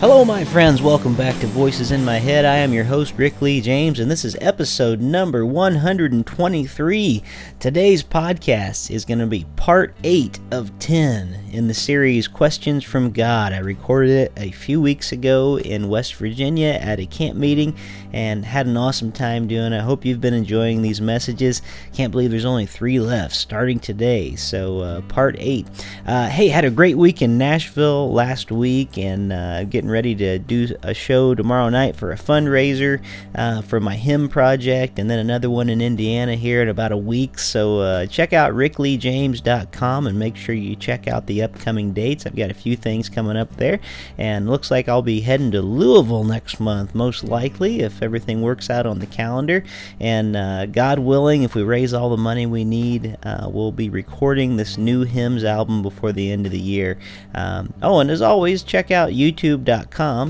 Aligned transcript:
Hello, 0.00 0.24
my 0.24 0.46
friends. 0.46 0.80
Welcome 0.80 1.14
back 1.14 1.38
to 1.40 1.46
Voices 1.46 1.92
in 1.92 2.06
My 2.06 2.16
Head. 2.16 2.46
I 2.46 2.56
am 2.56 2.72
your 2.72 2.84
host, 2.84 3.12
Rick 3.18 3.42
Lee 3.42 3.60
James, 3.60 4.00
and 4.00 4.10
this 4.10 4.24
is 4.24 4.34
episode 4.40 4.98
number 4.98 5.44
123. 5.44 7.22
Today's 7.58 8.02
podcast 8.02 8.90
is 8.90 9.04
going 9.04 9.18
to 9.18 9.26
be 9.26 9.44
part 9.56 9.94
8 10.02 10.40
of 10.52 10.78
10 10.78 11.50
in 11.52 11.68
the 11.68 11.74
series 11.74 12.28
Questions 12.28 12.82
from 12.82 13.10
God. 13.10 13.52
I 13.52 13.58
recorded 13.58 14.12
it 14.12 14.32
a 14.38 14.52
few 14.52 14.80
weeks 14.80 15.12
ago 15.12 15.58
in 15.58 15.90
West 15.90 16.14
Virginia 16.14 16.78
at 16.80 16.98
a 16.98 17.04
camp 17.04 17.36
meeting 17.36 17.76
and 18.14 18.42
had 18.42 18.66
an 18.66 18.78
awesome 18.78 19.12
time 19.12 19.48
doing 19.48 19.74
it. 19.74 19.78
I 19.78 19.82
hope 19.82 20.06
you've 20.06 20.20
been 20.20 20.32
enjoying 20.32 20.80
these 20.80 21.02
messages. 21.02 21.60
Can't 21.92 22.10
believe 22.10 22.30
there's 22.30 22.46
only 22.46 22.64
three 22.64 23.00
left 23.00 23.34
starting 23.34 23.78
today. 23.78 24.34
So, 24.36 24.78
uh, 24.80 25.00
part 25.02 25.36
8. 25.38 25.66
Uh, 26.06 26.28
hey, 26.28 26.48
had 26.48 26.64
a 26.64 26.70
great 26.70 26.96
week 26.96 27.20
in 27.20 27.36
Nashville 27.36 28.10
last 28.10 28.50
week 28.50 28.96
and 28.96 29.30
uh, 29.30 29.64
getting 29.64 29.89
ready 29.90 30.14
to 30.14 30.38
do 30.38 30.68
a 30.82 30.94
show 30.94 31.34
tomorrow 31.34 31.68
night 31.68 31.96
for 31.96 32.12
a 32.12 32.16
fundraiser 32.16 33.02
uh, 33.34 33.62
for 33.62 33.80
my 33.80 33.96
hymn 33.96 34.28
project 34.28 34.98
and 34.98 35.10
then 35.10 35.18
another 35.18 35.50
one 35.50 35.68
in 35.68 35.80
Indiana 35.80 36.36
here 36.36 36.62
in 36.62 36.68
about 36.68 36.92
a 36.92 36.96
week. 36.96 37.38
So 37.38 37.80
uh, 37.80 38.06
check 38.06 38.32
out 38.32 38.52
rickleejames.com 38.52 40.06
and 40.06 40.18
make 40.18 40.36
sure 40.36 40.54
you 40.54 40.76
check 40.76 41.08
out 41.08 41.26
the 41.26 41.42
upcoming 41.42 41.92
dates. 41.92 42.26
I've 42.26 42.36
got 42.36 42.50
a 42.50 42.54
few 42.54 42.76
things 42.76 43.08
coming 43.08 43.36
up 43.36 43.56
there 43.56 43.80
and 44.16 44.48
looks 44.48 44.70
like 44.70 44.88
I'll 44.88 45.02
be 45.02 45.20
heading 45.20 45.50
to 45.52 45.62
Louisville 45.62 46.24
next 46.24 46.60
month, 46.60 46.94
most 46.94 47.24
likely, 47.24 47.80
if 47.80 48.02
everything 48.02 48.42
works 48.42 48.70
out 48.70 48.86
on 48.86 48.98
the 48.98 49.06
calendar. 49.06 49.64
And 49.98 50.36
uh, 50.36 50.66
God 50.66 50.98
willing, 51.00 51.42
if 51.42 51.54
we 51.54 51.62
raise 51.62 51.92
all 51.92 52.10
the 52.10 52.16
money 52.16 52.46
we 52.46 52.64
need, 52.64 53.18
uh, 53.22 53.48
we'll 53.50 53.72
be 53.72 53.90
recording 53.90 54.56
this 54.56 54.78
new 54.78 55.02
hymns 55.02 55.44
album 55.44 55.82
before 55.82 56.12
the 56.12 56.30
end 56.30 56.46
of 56.46 56.52
the 56.52 56.58
year. 56.58 56.98
Um, 57.34 57.72
oh, 57.82 58.00
and 58.00 58.10
as 58.10 58.22
always, 58.22 58.62
check 58.62 58.90
out 58.90 59.10
youtube.com 59.10 59.79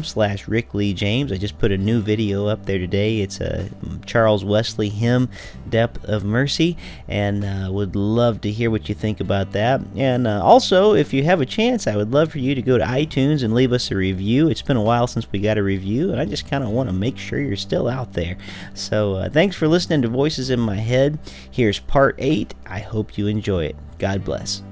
slash 0.02 0.48
Rick 0.48 0.74
Lee 0.74 0.92
James. 0.94 1.32
I 1.32 1.36
just 1.36 1.58
put 1.58 1.72
a 1.72 1.78
new 1.78 2.00
video 2.00 2.46
up 2.46 2.66
there 2.66 2.78
today. 2.78 3.20
It's 3.20 3.40
a 3.40 3.68
Charles 4.06 4.44
Wesley 4.44 4.88
hymn, 4.88 5.28
Depth 5.68 6.04
of 6.04 6.24
Mercy, 6.24 6.76
and 7.08 7.44
uh, 7.44 7.70
would 7.72 7.96
love 7.96 8.40
to 8.42 8.50
hear 8.50 8.70
what 8.70 8.88
you 8.88 8.94
think 8.94 9.20
about 9.20 9.52
that. 9.52 9.80
And 9.96 10.26
uh, 10.26 10.42
also, 10.42 10.94
if 10.94 11.12
you 11.12 11.24
have 11.24 11.40
a 11.40 11.46
chance, 11.46 11.86
I 11.86 11.96
would 11.96 12.12
love 12.12 12.32
for 12.32 12.38
you 12.38 12.54
to 12.54 12.62
go 12.62 12.78
to 12.78 12.84
iTunes 12.84 13.42
and 13.42 13.54
leave 13.54 13.72
us 13.72 13.90
a 13.90 13.96
review. 13.96 14.48
It's 14.48 14.62
been 14.62 14.76
a 14.76 14.82
while 14.82 15.06
since 15.06 15.30
we 15.30 15.38
got 15.38 15.58
a 15.58 15.62
review, 15.62 16.10
and 16.12 16.20
I 16.20 16.24
just 16.24 16.48
kind 16.48 16.64
of 16.64 16.70
want 16.70 16.88
to 16.88 16.92
make 16.94 17.18
sure 17.18 17.38
you're 17.40 17.56
still 17.56 17.88
out 17.88 18.12
there. 18.12 18.36
So 18.74 19.14
uh, 19.14 19.28
thanks 19.30 19.56
for 19.56 19.68
listening 19.68 20.02
to 20.02 20.08
Voices 20.08 20.50
in 20.50 20.60
My 20.60 20.76
Head. 20.76 21.18
Here's 21.50 21.78
part 21.78 22.16
eight. 22.18 22.54
I 22.66 22.80
hope 22.80 23.16
you 23.16 23.26
enjoy 23.26 23.66
it. 23.66 23.76
God 23.98 24.24
bless. 24.24 24.62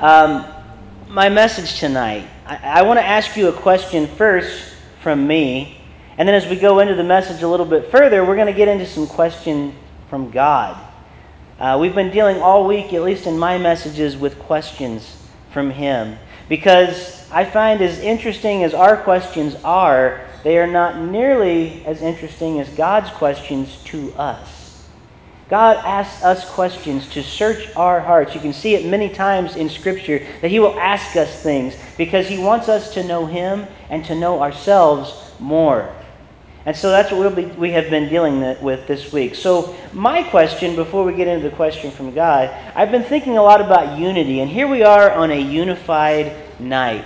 Um, 0.00 0.44
my 1.16 1.30
message 1.30 1.80
tonight, 1.80 2.28
I, 2.44 2.56
I 2.62 2.82
want 2.82 2.98
to 2.98 3.02
ask 3.02 3.38
you 3.38 3.48
a 3.48 3.52
question 3.54 4.06
first 4.06 4.74
from 5.00 5.26
me, 5.26 5.80
and 6.18 6.28
then 6.28 6.34
as 6.34 6.46
we 6.46 6.56
go 6.56 6.80
into 6.80 6.94
the 6.94 7.04
message 7.04 7.42
a 7.42 7.48
little 7.48 7.64
bit 7.64 7.90
further, 7.90 8.22
we're 8.22 8.34
going 8.34 8.48
to 8.48 8.52
get 8.52 8.68
into 8.68 8.84
some 8.84 9.06
question 9.06 9.74
from 10.10 10.30
God. 10.30 10.76
Uh, 11.58 11.78
we've 11.80 11.94
been 11.94 12.10
dealing 12.10 12.42
all 12.42 12.66
week, 12.66 12.92
at 12.92 13.00
least 13.00 13.26
in 13.26 13.38
my 13.38 13.56
messages, 13.56 14.14
with 14.14 14.38
questions 14.40 15.26
from 15.52 15.70
Him. 15.70 16.18
Because 16.50 17.26
I 17.30 17.46
find 17.46 17.80
as 17.80 17.98
interesting 17.98 18.62
as 18.62 18.74
our 18.74 18.98
questions 18.98 19.56
are, 19.64 20.20
they 20.44 20.58
are 20.58 20.66
not 20.66 21.00
nearly 21.00 21.82
as 21.86 22.02
interesting 22.02 22.60
as 22.60 22.68
God's 22.68 23.08
questions 23.08 23.82
to 23.84 24.12
us. 24.18 24.55
God 25.48 25.76
asks 25.76 26.24
us 26.24 26.48
questions 26.50 27.08
to 27.10 27.22
search 27.22 27.68
our 27.76 28.00
hearts. 28.00 28.34
You 28.34 28.40
can 28.40 28.52
see 28.52 28.74
it 28.74 28.84
many 28.84 29.08
times 29.08 29.54
in 29.54 29.68
Scripture 29.68 30.26
that 30.40 30.50
He 30.50 30.58
will 30.58 30.78
ask 30.78 31.14
us 31.16 31.40
things 31.40 31.76
because 31.96 32.26
He 32.26 32.38
wants 32.38 32.68
us 32.68 32.92
to 32.94 33.04
know 33.04 33.26
Him 33.26 33.66
and 33.88 34.04
to 34.06 34.14
know 34.14 34.42
ourselves 34.42 35.32
more. 35.38 35.94
And 36.64 36.76
so 36.76 36.90
that's 36.90 37.12
what 37.12 37.20
we'll 37.20 37.30
be, 37.30 37.44
we 37.44 37.70
have 37.70 37.90
been 37.90 38.08
dealing 38.08 38.40
with 38.60 38.88
this 38.88 39.12
week. 39.12 39.36
So, 39.36 39.76
my 39.92 40.24
question, 40.24 40.74
before 40.74 41.04
we 41.04 41.14
get 41.14 41.28
into 41.28 41.48
the 41.48 41.54
question 41.54 41.92
from 41.92 42.12
God, 42.12 42.50
I've 42.74 42.90
been 42.90 43.04
thinking 43.04 43.38
a 43.38 43.42
lot 43.42 43.60
about 43.60 43.96
unity. 44.00 44.40
And 44.40 44.50
here 44.50 44.66
we 44.66 44.82
are 44.82 45.12
on 45.12 45.30
a 45.30 45.40
unified 45.40 46.34
night. 46.58 47.04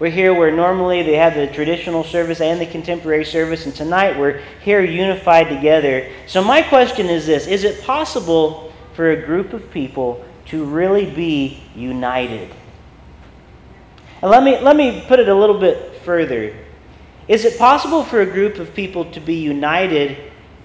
We're 0.00 0.08
here 0.10 0.32
where 0.32 0.50
normally 0.50 1.02
they 1.02 1.16
have 1.16 1.34
the 1.34 1.46
traditional 1.46 2.04
service 2.04 2.40
and 2.40 2.58
the 2.58 2.64
contemporary 2.64 3.26
service, 3.26 3.66
and 3.66 3.74
tonight 3.74 4.18
we're 4.18 4.40
here 4.64 4.82
unified 4.82 5.50
together. 5.50 6.10
So, 6.26 6.42
my 6.42 6.62
question 6.62 7.08
is 7.08 7.26
this 7.26 7.46
Is 7.46 7.64
it 7.64 7.82
possible 7.82 8.72
for 8.94 9.10
a 9.10 9.26
group 9.26 9.52
of 9.52 9.70
people 9.70 10.24
to 10.46 10.64
really 10.64 11.04
be 11.04 11.62
united? 11.76 12.50
And 14.22 14.30
let 14.30 14.42
me, 14.42 14.58
let 14.58 14.74
me 14.74 15.04
put 15.06 15.18
it 15.18 15.28
a 15.28 15.34
little 15.34 15.60
bit 15.60 15.96
further. 15.96 16.56
Is 17.28 17.44
it 17.44 17.58
possible 17.58 18.02
for 18.02 18.22
a 18.22 18.26
group 18.26 18.58
of 18.58 18.72
people 18.72 19.04
to 19.12 19.20
be 19.20 19.34
united 19.34 20.16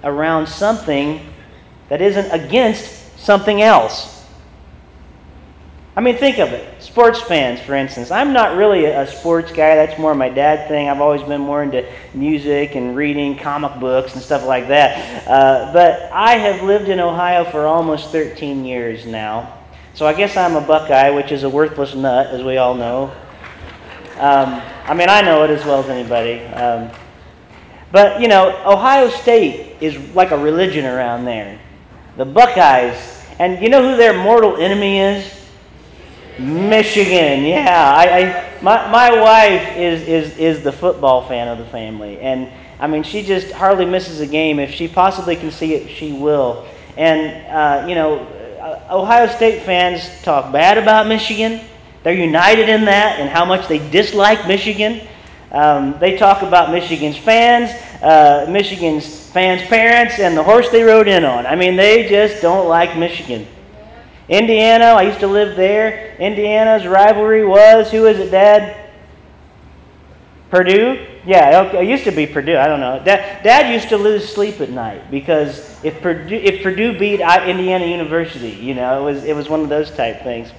around 0.01 0.47
something 0.47 1.19
that 1.90 2.01
isn't 2.01 2.31
against 2.31 3.19
something 3.19 3.62
else? 3.62 4.14
I 5.97 6.01
mean, 6.01 6.17
think 6.17 6.39
of 6.39 6.50
it. 6.50 6.83
Sports 6.83 7.22
fans, 7.22 7.61
for 7.61 7.73
instance. 7.73 8.11
I'm 8.11 8.33
not 8.33 8.57
really 8.57 8.83
a 8.83 9.07
sports 9.07 9.53
guy. 9.53 9.75
That's 9.75 9.97
more 9.97 10.13
my 10.13 10.28
dad 10.28 10.67
thing. 10.67 10.89
I've 10.89 11.00
always 11.00 11.22
been 11.22 11.39
more 11.39 11.63
into 11.63 11.89
music 12.13 12.75
and 12.75 12.97
reading 12.97 13.38
comic 13.38 13.79
books 13.79 14.13
and 14.13 14.22
stuff 14.22 14.45
like 14.45 14.67
that. 14.67 15.25
Uh, 15.25 15.72
but 15.72 16.11
I 16.11 16.33
have 16.33 16.63
lived 16.63 16.89
in 16.89 17.00
Ohio 17.00 17.45
for 17.45 17.66
almost 17.66 18.11
13 18.11 18.66
years 18.66 19.06
now. 19.06 19.57
So 19.94 20.06
I 20.06 20.13
guess 20.13 20.35
I'm 20.35 20.57
a 20.57 20.61
Buckeye, 20.61 21.11
which 21.11 21.31
is 21.31 21.44
a 21.44 21.50
worthless 21.50 21.95
nut, 21.95 22.27
as 22.27 22.44
we 22.44 22.57
all 22.57 22.75
know. 22.75 23.13
Um, 24.17 24.62
I 24.83 24.94
mean, 24.94 25.07
I 25.07 25.22
know 25.22 25.45
it 25.45 25.50
as 25.50 25.63
well 25.63 25.79
as 25.81 25.89
anybody. 25.89 26.41
Um, 26.47 26.91
but, 27.94 28.19
you 28.19 28.27
know, 28.27 28.50
Ohio 28.66 29.07
State 29.09 29.77
is 29.79 29.97
like 30.13 30.31
a 30.31 30.38
religion 30.38 30.83
around 30.83 31.23
there. 31.23 31.57
The 32.17 32.25
Buckeyes. 32.25 33.13
And 33.39 33.62
you 33.62 33.69
know 33.69 33.81
who 33.81 33.95
their 33.95 34.13
mortal 34.13 34.57
enemy 34.57 35.00
is? 35.00 35.34
Michigan. 36.40 37.44
Yeah. 37.44 37.94
I, 37.96 38.19
I, 38.19 38.62
my, 38.62 38.91
my 38.91 39.22
wife 39.22 39.78
is, 39.78 40.07
is, 40.07 40.38
is 40.38 40.63
the 40.63 40.72
football 40.72 41.28
fan 41.28 41.47
of 41.47 41.57
the 41.57 41.66
family. 41.66 42.19
And, 42.19 42.51
I 42.79 42.88
mean, 42.88 43.03
she 43.03 43.23
just 43.23 43.51
hardly 43.51 43.85
misses 43.85 44.19
a 44.19 44.28
game. 44.28 44.59
If 44.59 44.72
she 44.72 44.88
possibly 44.88 45.35
can 45.35 45.51
see 45.51 45.74
it, 45.74 45.90
she 45.90 46.13
will. 46.13 46.66
And, 46.97 47.45
uh, 47.47 47.88
you 47.88 47.95
know, 47.95 48.28
Ohio 48.90 49.28
State 49.28 49.63
fans 49.63 50.09
talk 50.24 50.51
bad 50.51 50.78
about 50.78 51.07
Michigan. 51.07 51.62
They're 52.03 52.13
united 52.13 52.69
in 52.69 52.85
that 52.85 53.19
and 53.19 53.29
how 53.29 53.45
much 53.45 53.68
they 53.68 53.79
dislike 53.90 54.47
Michigan. 54.47 55.07
Um, 55.51 55.95
they 56.00 56.18
talk 56.18 56.41
about 56.41 56.72
Michigan's 56.72 57.18
fans, 57.18 57.72
uh, 58.03 58.45
Michigan's 58.50 59.29
fans' 59.29 59.62
parents, 59.63 60.19
and 60.19 60.35
the 60.35 60.44
horse 60.44 60.69
they 60.69 60.84
rode 60.84 61.07
in 61.07 61.24
on. 61.24 61.45
I 61.45 61.56
mean, 61.56 61.75
they 61.75 62.09
just 62.09 62.41
don't 62.41 62.68
like 62.68 62.97
Michigan. 62.97 63.47
Indiana, 64.28 64.86
I 64.86 65.03
used 65.03 65.19
to 65.19 65.28
live 65.28 65.56
there. 65.56 66.16
Indiana's 66.18 66.88
rivalry 66.88 67.46
was 67.46 67.91
who 67.91 68.08
is 68.08 68.19
it, 68.19 68.31
Dad? 68.31 68.86
Purdue? 70.50 71.06
Yeah, 71.25 71.63
it 71.74 71.88
used 71.88 72.04
to 72.06 72.12
be 72.12 72.27
Purdue. 72.27 72.57
I 72.57 72.68
don't 72.68 72.80
know. 72.80 73.01
Dad, 73.04 73.44
Dad 73.44 73.74
used 73.74 73.89
to 73.89 73.98
lose 73.98 74.27
sleep 74.27 74.62
at 74.62 74.69
night 74.69 75.10
because 75.10 75.83
if 75.83 76.01
Purdue, 76.01 76.36
if 76.36 76.63
Purdue 76.63 76.98
beat 76.98 77.19
Indiana 77.19 77.86
University, 77.86 78.51
you 78.51 78.74
know, 78.74 79.01
it 79.01 79.12
was, 79.12 79.24
it 79.24 79.36
was 79.36 79.50
one 79.50 79.62
of 79.62 79.69
those 79.69 79.92
type 79.92 80.24
things. 80.24 80.51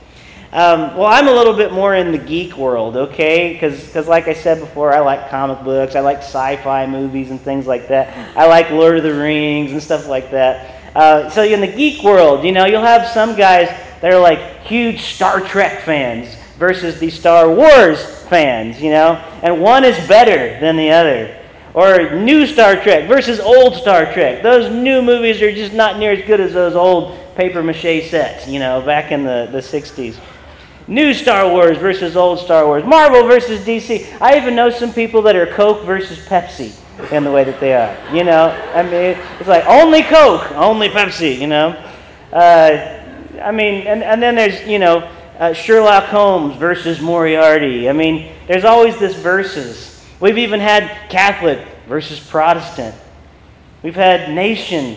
Um, 0.53 0.97
well, 0.97 1.07
I'm 1.07 1.29
a 1.29 1.33
little 1.33 1.55
bit 1.55 1.73
more 1.73 1.95
in 1.95 2.13
the 2.13 2.19
geek 2.19 2.57
world, 2.57 2.97
okay? 2.97 3.53
Because, 3.53 4.07
like 4.07 4.29
I 4.29 4.33
said 4.33 4.61
before, 4.61 4.93
I 4.93 5.01
like 5.01 5.29
comic 5.29 5.63
books, 5.65 5.97
I 5.97 6.01
like 6.01 6.19
sci 6.19 6.57
fi 6.57 6.87
movies 6.87 7.31
and 7.31 7.41
things 7.41 7.67
like 7.67 7.89
that. 7.89 8.37
I 8.37 8.47
like 8.47 8.71
Lord 8.71 8.97
of 8.97 9.03
the 9.03 9.13
Rings 9.13 9.73
and 9.73 9.83
stuff 9.83 10.09
like 10.09 10.31
that. 10.31 10.76
Uh, 10.97 11.29
so, 11.29 11.43
in 11.43 11.61
the 11.61 11.67
geek 11.67 12.03
world, 12.03 12.43
you 12.43 12.53
know, 12.53 12.65
you'll 12.65 12.81
have 12.81 13.07
some 13.09 13.37
guys 13.37 13.69
that 14.01 14.11
are 14.11 14.19
like 14.19 14.63
huge 14.63 15.03
Star 15.03 15.43
Trek 15.43 15.83
fans 15.83 16.35
versus 16.57 16.99
the 16.99 17.11
Star 17.11 17.51
Wars 17.51 18.03
fans, 18.31 18.81
you 18.81 18.89
know? 18.89 19.23
And 19.43 19.61
one 19.61 19.85
is 19.85 20.09
better 20.09 20.59
than 20.59 20.77
the 20.77 20.91
other. 20.93 21.39
Or 21.75 22.15
new 22.19 22.47
Star 22.47 22.83
Trek 22.83 23.09
versus 23.09 23.41
old 23.41 23.75
Star 23.75 24.11
Trek. 24.11 24.43
Those 24.43 24.73
new 24.73 25.03
movies 25.03 25.43
are 25.43 25.53
just 25.53 25.75
not 25.75 25.99
near 25.99 26.13
as 26.13 26.27
good 26.27 26.41
as 26.41 26.55
those 26.55 26.75
old 26.75 27.37
paper 27.37 27.63
mache 27.63 28.09
sets, 28.09 28.49
you 28.49 28.59
know, 28.59 28.81
back 28.81 29.13
in 29.13 29.23
the, 29.23 29.51
the 29.53 29.59
60s. 29.59 30.17
new 30.89 31.13
Star 31.13 31.47
Wars 31.47 31.77
versus 31.77 32.17
old 32.17 32.39
Star 32.39 32.65
Wars, 32.67 32.85
Marvel 32.87 33.27
versus 33.27 33.61
DC. 33.67 34.19
I 34.19 34.39
even 34.39 34.57
know 34.57 34.71
some 34.71 34.95
people 34.95 35.21
that 35.23 35.37
are 35.37 35.47
Coke 35.53 35.85
versus 35.85 36.19
Pepsi 36.21 36.75
in 37.13 37.25
the 37.25 37.31
way 37.31 37.45
that 37.45 37.61
they 37.61 37.75
are. 37.75 37.97
You 38.15 38.25
know, 38.25 38.49
I 38.75 38.83
mean, 38.83 39.19
it's 39.39 39.49
like 39.49 39.65
only 39.67 40.03
Coke, 40.03 40.51
only 40.53 40.89
Pepsi, 40.89 41.39
you 41.39 41.47
know. 41.47 41.71
Uh, 42.33 43.03
I 43.43 43.53
mean, 43.53 43.87
and, 43.87 44.03
and 44.03 44.23
then 44.23 44.35
there's, 44.35 44.67
you 44.67 44.79
know, 44.79 45.11
uh, 45.39 45.53
Sherlock 45.53 46.05
Holmes 46.05 46.57
versus 46.57 47.01
Moriarty. 47.01 47.89
I 47.89 47.93
mean, 47.93 48.33
there's 48.47 48.65
always 48.65 48.99
this 48.99 49.15
versus. 49.17 50.05
We've 50.21 50.39
even 50.39 50.61
had 50.61 51.11
Catholic 51.11 51.67
versus 51.87 52.19
Protestant. 52.19 52.95
We've 53.83 53.95
had 53.95 54.31
nation 54.35 54.97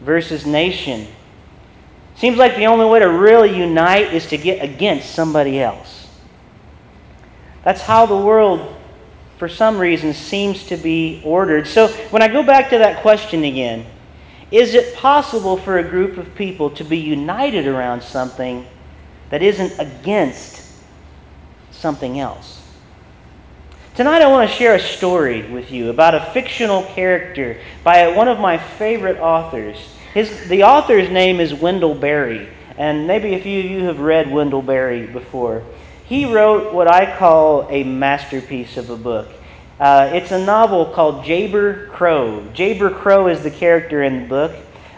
versus 0.00 0.44
nation. 0.44 1.06
Seems 2.16 2.38
like 2.38 2.56
the 2.56 2.66
only 2.66 2.86
way 2.86 2.98
to 2.98 3.08
really 3.08 3.56
unite 3.56 4.12
is 4.12 4.26
to 4.26 4.38
get 4.38 4.62
against 4.64 5.14
somebody 5.14 5.60
else. 5.60 6.08
That's 7.62 7.82
how 7.82 8.06
the 8.06 8.16
world, 8.16 8.75
for 9.38 9.48
some 9.48 9.78
reason, 9.78 10.14
seems 10.14 10.66
to 10.68 10.76
be 10.76 11.20
ordered. 11.24 11.66
So 11.66 11.88
when 12.10 12.22
I 12.22 12.28
go 12.28 12.42
back 12.42 12.70
to 12.70 12.78
that 12.78 13.02
question 13.02 13.44
again, 13.44 13.86
is 14.50 14.74
it 14.74 14.94
possible 14.94 15.56
for 15.56 15.78
a 15.78 15.82
group 15.82 16.16
of 16.18 16.34
people 16.34 16.70
to 16.70 16.84
be 16.84 16.98
united 16.98 17.66
around 17.66 18.02
something 18.02 18.66
that 19.30 19.42
isn't 19.42 19.78
against 19.78 20.72
something 21.72 22.20
else? 22.20 22.62
Tonight, 23.96 24.20
I 24.20 24.28
want 24.28 24.48
to 24.48 24.54
share 24.54 24.74
a 24.74 24.80
story 24.80 25.50
with 25.50 25.70
you 25.70 25.88
about 25.88 26.14
a 26.14 26.30
fictional 26.32 26.82
character 26.82 27.58
by 27.82 28.08
one 28.08 28.28
of 28.28 28.38
my 28.38 28.58
favorite 28.58 29.18
authors. 29.18 29.78
His, 30.12 30.48
the 30.48 30.64
author's 30.64 31.08
name 31.10 31.40
is 31.40 31.54
Wendell 31.54 31.94
Berry, 31.94 32.48
and 32.76 33.06
maybe 33.06 33.34
a 33.34 33.42
few 33.42 33.60
of 33.60 33.64
you 33.64 33.84
have 33.84 34.00
read 34.00 34.30
Wendell 34.30 34.62
Berry 34.62 35.06
before. 35.06 35.62
He 36.08 36.24
wrote 36.24 36.72
what 36.72 36.88
I 36.88 37.16
call 37.18 37.66
a 37.68 37.82
masterpiece 37.82 38.76
of 38.76 38.90
a 38.90 38.96
book. 38.96 39.28
Uh, 39.80 40.10
it's 40.12 40.30
a 40.30 40.44
novel 40.44 40.86
called 40.86 41.24
Jayber 41.24 41.90
Crow. 41.90 42.46
Jayber 42.54 42.96
Crow 42.96 43.26
is 43.26 43.42
the 43.42 43.50
character 43.50 44.04
in 44.04 44.22
the 44.22 44.28
book, 44.28 44.54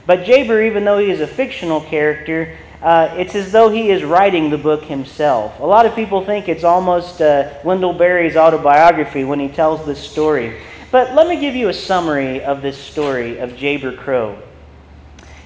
but 0.07 0.21
Jayber, 0.21 0.67
even 0.67 0.85
though 0.85 0.99
he 0.99 1.11
is 1.11 1.21
a 1.21 1.27
fictional 1.27 1.81
character, 1.81 2.55
uh, 2.83 3.15
it's 3.17 3.35
as 3.35 3.51
though 3.53 3.71
he 3.71 3.91
is 3.91 4.05
writing 4.05 4.51
the 4.51 4.59
book 4.59 4.85
himself. 4.85 5.59
A 5.61 5.65
lot 5.65 5.87
of 5.87 5.95
people 5.95 6.25
think 6.27 6.47
it's 6.47 6.63
almost 6.63 7.23
uh, 7.23 7.55
Wendell 7.65 7.95
Berry's 7.95 8.37
autobiography 8.37 9.25
when 9.25 9.41
he 9.41 9.49
tells 9.49 9.87
this 9.87 9.99
story. 9.99 10.61
But 10.91 11.15
let 11.15 11.27
me 11.27 11.41
give 11.41 11.55
you 11.55 11.71
a 11.71 11.75
summary 11.75 12.45
of 12.45 12.61
this 12.61 12.77
story 12.77 13.39
of 13.39 13.53
Jayber 13.53 13.97
Crow. 13.97 14.43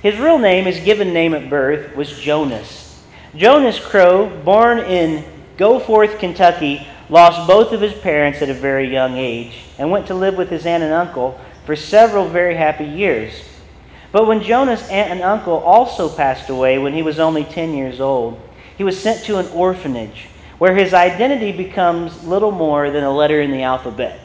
His 0.02 0.18
real 0.18 0.40
name, 0.40 0.64
his 0.64 0.80
given 0.80 1.14
name 1.14 1.34
at 1.34 1.48
birth, 1.48 1.94
was 1.94 2.18
Jonas. 2.18 3.00
Jonas 3.36 3.78
Crow, 3.78 4.28
born 4.44 4.80
in 4.80 5.24
Goforth, 5.56 6.18
Kentucky, 6.18 6.86
lost 7.08 7.46
both 7.46 7.72
of 7.72 7.80
his 7.80 7.94
parents 7.94 8.40
at 8.40 8.48
a 8.48 8.54
very 8.54 8.90
young 8.90 9.16
age 9.16 9.64
and 9.78 9.90
went 9.90 10.06
to 10.06 10.14
live 10.14 10.36
with 10.36 10.50
his 10.50 10.64
aunt 10.66 10.82
and 10.82 10.92
uncle 10.92 11.38
for 11.66 11.76
several 11.76 12.26
very 12.26 12.56
happy 12.56 12.84
years. 12.84 13.32
But 14.12 14.26
when 14.26 14.42
Jonas' 14.42 14.88
aunt 14.88 15.10
and 15.10 15.22
uncle 15.22 15.58
also 15.58 16.08
passed 16.08 16.48
away 16.48 16.78
when 16.78 16.92
he 16.92 17.02
was 17.02 17.18
only 17.18 17.44
10 17.44 17.74
years 17.74 18.00
old, 18.00 18.40
he 18.76 18.84
was 18.84 18.98
sent 18.98 19.24
to 19.24 19.38
an 19.38 19.46
orphanage 19.48 20.28
where 20.58 20.74
his 20.74 20.94
identity 20.94 21.52
becomes 21.52 22.24
little 22.24 22.50
more 22.50 22.90
than 22.90 23.04
a 23.04 23.10
letter 23.10 23.40
in 23.40 23.50
the 23.50 23.62
alphabet 23.62 24.20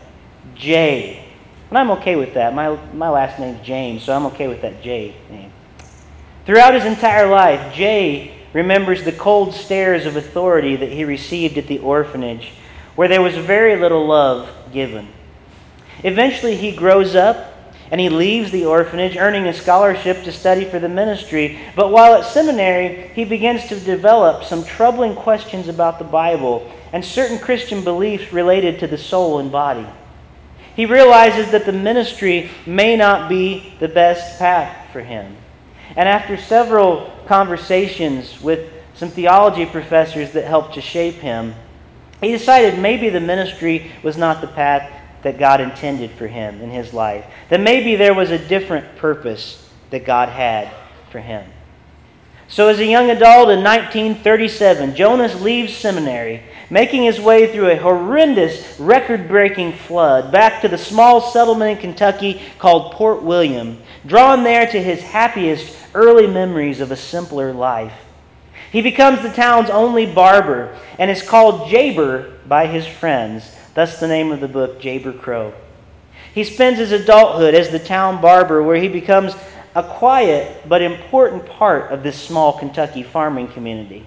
J. 0.56 1.26
And 1.70 1.78
I'm 1.78 1.92
okay 1.92 2.16
with 2.16 2.34
that. 2.36 2.54
My, 2.54 2.78
my 2.94 3.10
last 3.10 3.40
name's 3.40 3.66
James, 3.66 4.04
so 4.04 4.14
I'm 4.14 4.26
okay 4.28 4.48
with 4.48 4.62
that 4.62 4.82
J 4.82 5.16
name. 5.30 5.52
Throughout 6.46 6.74
his 6.74 6.86
entire 6.86 7.28
life, 7.28 7.74
Jay 7.74 8.37
remembers 8.54 9.04
the 9.04 9.12
cold 9.12 9.54
stares 9.54 10.06
of 10.06 10.16
authority 10.16 10.76
that 10.76 10.92
he 10.92 11.04
received 11.04 11.58
at 11.58 11.68
the 11.68 11.80
orphanage, 11.80 12.52
where 12.96 13.08
there 13.08 13.22
was 13.22 13.36
very 13.36 13.76
little 13.76 14.06
love 14.08 14.50
given. 14.72 15.08
Eventually, 16.04 16.56
he 16.56 16.76
grows 16.76 17.16
up 17.16 17.54
and 17.90 18.02
he 18.02 18.10
leaves 18.10 18.52
the 18.52 18.66
orphanage, 18.66 19.16
earning 19.16 19.48
a 19.48 19.54
scholarship 19.54 20.24
to 20.24 20.32
study 20.32 20.66
for 20.66 20.78
the 20.80 20.90
ministry. 20.90 21.58
But 21.76 21.92
while 21.92 22.16
at 22.16 22.26
seminary, 22.26 23.12
he 23.14 23.24
begins 23.24 23.68
to 23.68 23.80
develop 23.80 24.44
some 24.44 24.66
troubling 24.66 25.16
questions 25.16 25.68
about 25.68 25.98
the 25.98 26.06
Bible 26.06 26.70
and 26.92 27.04
certain 27.04 27.40
Christian 27.40 27.84
beliefs 27.84 28.34
related 28.34 28.80
to 28.80 28.88
the 28.88 28.98
soul 28.98 29.40
and 29.40 29.52
body. 29.52 29.88
He 30.76 30.86
realizes 30.86 31.52
that 31.52 31.66
the 31.66 31.74
ministry 31.74 32.52
may 32.66 32.98
not 32.98 33.30
be 33.30 33.74
the 33.80 33.88
best 33.88 34.38
path 34.38 34.92
for 34.92 35.02
him. 35.02 35.38
And 35.98 36.08
after 36.08 36.38
several 36.38 37.12
conversations 37.26 38.40
with 38.40 38.72
some 38.94 39.10
theology 39.10 39.66
professors 39.66 40.32
that 40.32 40.46
helped 40.46 40.76
to 40.76 40.82
shape 40.82 41.16
him, 41.16 41.56
he 42.22 42.32
decided 42.32 42.80
maybe 42.80 43.10
the 43.10 43.20
ministry 43.20 43.92
was 44.04 44.16
not 44.16 44.40
the 44.40 44.48
path 44.48 44.92
that 45.24 45.40
God 45.40 45.60
intended 45.60 46.12
for 46.12 46.28
him 46.28 46.62
in 46.62 46.70
his 46.70 46.94
life. 46.94 47.26
That 47.50 47.62
maybe 47.62 47.96
there 47.96 48.14
was 48.14 48.30
a 48.30 48.38
different 48.38 48.96
purpose 48.98 49.68
that 49.90 50.06
God 50.06 50.30
had 50.30 50.72
for 51.12 51.20
him. 51.20 51.50
So, 52.50 52.70
as 52.70 52.80
a 52.80 52.86
young 52.86 53.10
adult 53.10 53.50
in 53.50 53.62
1937, 53.62 54.96
Jonas 54.96 55.42
leaves 55.42 55.76
seminary, 55.76 56.44
making 56.70 57.04
his 57.04 57.20
way 57.20 57.52
through 57.52 57.70
a 57.70 57.76
horrendous, 57.76 58.80
record 58.80 59.28
breaking 59.28 59.74
flood 59.74 60.32
back 60.32 60.62
to 60.62 60.70
the 60.70 60.78
small 60.78 61.20
settlement 61.20 61.72
in 61.72 61.82
Kentucky 61.82 62.42
called 62.58 62.94
Port 62.94 63.22
William, 63.22 63.80
drawn 64.06 64.44
there 64.44 64.66
to 64.66 64.82
his 64.82 65.02
happiest 65.02 65.76
early 65.94 66.26
memories 66.26 66.80
of 66.80 66.90
a 66.90 66.96
simpler 66.96 67.52
life. 67.52 67.94
He 68.72 68.82
becomes 68.82 69.22
the 69.22 69.32
town's 69.32 69.70
only 69.70 70.06
barber 70.06 70.78
and 70.98 71.12
is 71.12 71.22
called 71.22 71.70
Jayber 71.70 72.48
by 72.48 72.68
his 72.68 72.88
friends, 72.88 73.56
thus 73.74 74.00
the 74.00 74.08
name 74.08 74.32
of 74.32 74.40
the 74.40 74.48
book, 74.48 74.80
Jayber 74.82 75.20
Crow. 75.20 75.54
He 76.34 76.44
spends 76.44 76.78
his 76.78 76.92
adulthood 76.92 77.56
as 77.56 77.72
the 77.72 77.80
town 77.80 78.22
barber, 78.22 78.62
where 78.62 78.76
he 78.78 78.88
becomes 78.88 79.34
a 79.78 79.84
quiet 79.84 80.68
but 80.68 80.82
important 80.82 81.46
part 81.46 81.92
of 81.92 82.02
this 82.02 82.20
small 82.20 82.58
Kentucky 82.58 83.04
farming 83.04 83.48
community. 83.50 84.04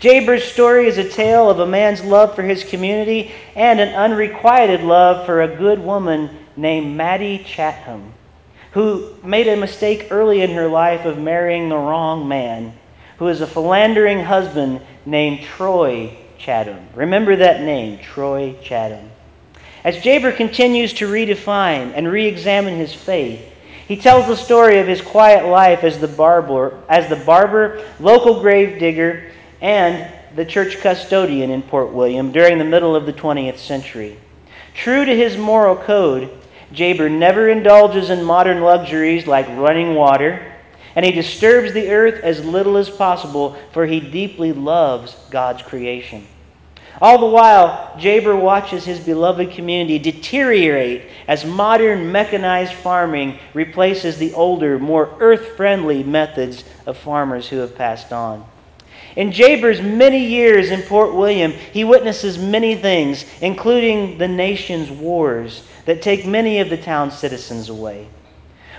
Jayber's 0.00 0.44
story 0.44 0.86
is 0.86 0.98
a 0.98 1.08
tale 1.08 1.50
of 1.50 1.58
a 1.58 1.66
man's 1.66 2.04
love 2.04 2.36
for 2.36 2.42
his 2.42 2.62
community 2.62 3.32
and 3.56 3.80
an 3.80 3.92
unrequited 3.92 4.82
love 4.82 5.26
for 5.26 5.42
a 5.42 5.56
good 5.56 5.80
woman 5.80 6.30
named 6.56 6.96
Mattie 6.96 7.44
Chatham 7.44 8.14
who 8.70 9.16
made 9.24 9.48
a 9.48 9.56
mistake 9.56 10.06
early 10.12 10.42
in 10.42 10.50
her 10.50 10.68
life 10.68 11.04
of 11.04 11.18
marrying 11.18 11.68
the 11.68 11.76
wrong 11.76 12.28
man, 12.28 12.72
who 13.18 13.26
is 13.26 13.40
a 13.40 13.46
philandering 13.48 14.22
husband 14.22 14.80
named 15.04 15.42
Troy 15.42 16.16
Chatham. 16.38 16.86
Remember 16.94 17.34
that 17.34 17.62
name, 17.62 17.98
Troy 17.98 18.54
Chatham. 18.62 19.10
As 19.82 19.96
Jayber 19.96 20.36
continues 20.36 20.92
to 20.94 21.08
redefine 21.08 21.92
and 21.96 22.06
re 22.06 22.26
examine 22.26 22.76
his 22.76 22.94
faith, 22.94 23.49
he 23.90 23.96
tells 23.96 24.28
the 24.28 24.36
story 24.36 24.78
of 24.78 24.86
his 24.86 25.02
quiet 25.02 25.46
life 25.46 25.82
as 25.82 25.98
the 25.98 26.06
barber, 26.06 26.80
as 26.88 27.08
the 27.08 27.16
barber, 27.16 27.84
local 27.98 28.40
grave 28.40 28.78
digger, 28.78 29.32
and 29.60 30.08
the 30.36 30.44
church 30.44 30.78
custodian 30.78 31.50
in 31.50 31.60
Port 31.60 31.92
William 31.92 32.30
during 32.30 32.58
the 32.58 32.64
middle 32.64 32.94
of 32.94 33.04
the 33.04 33.12
20th 33.12 33.58
century. 33.58 34.16
True 34.74 35.04
to 35.04 35.16
his 35.16 35.36
moral 35.36 35.74
code, 35.74 36.30
Jayber 36.72 37.10
never 37.10 37.48
indulges 37.48 38.10
in 38.10 38.22
modern 38.22 38.60
luxuries 38.60 39.26
like 39.26 39.48
running 39.58 39.96
water, 39.96 40.54
and 40.94 41.04
he 41.04 41.10
disturbs 41.10 41.72
the 41.72 41.90
earth 41.90 42.22
as 42.22 42.44
little 42.44 42.76
as 42.76 42.88
possible, 42.88 43.56
for 43.72 43.86
he 43.86 43.98
deeply 43.98 44.52
loves 44.52 45.16
God's 45.30 45.62
creation. 45.62 46.28
All 47.00 47.18
the 47.18 47.26
while, 47.26 47.94
Jayber 47.96 48.38
watches 48.38 48.84
his 48.84 49.00
beloved 49.00 49.52
community 49.52 49.98
deteriorate 49.98 51.04
as 51.28 51.44
modern 51.44 52.12
mechanized 52.12 52.74
farming 52.74 53.38
replaces 53.54 54.18
the 54.18 54.34
older, 54.34 54.78
more 54.78 55.14
earth 55.18 55.56
friendly 55.56 56.02
methods 56.02 56.64
of 56.86 56.98
farmers 56.98 57.48
who 57.48 57.58
have 57.58 57.74
passed 57.74 58.12
on. 58.12 58.44
In 59.16 59.32
Jayber's 59.32 59.80
many 59.80 60.24
years 60.24 60.70
in 60.70 60.82
Port 60.82 61.14
William, 61.14 61.52
he 61.52 61.84
witnesses 61.84 62.38
many 62.38 62.76
things, 62.76 63.24
including 63.40 64.18
the 64.18 64.28
nation's 64.28 64.90
wars 64.90 65.66
that 65.86 66.02
take 66.02 66.26
many 66.26 66.60
of 66.60 66.70
the 66.70 66.76
town's 66.76 67.18
citizens 67.18 67.68
away. 67.68 68.08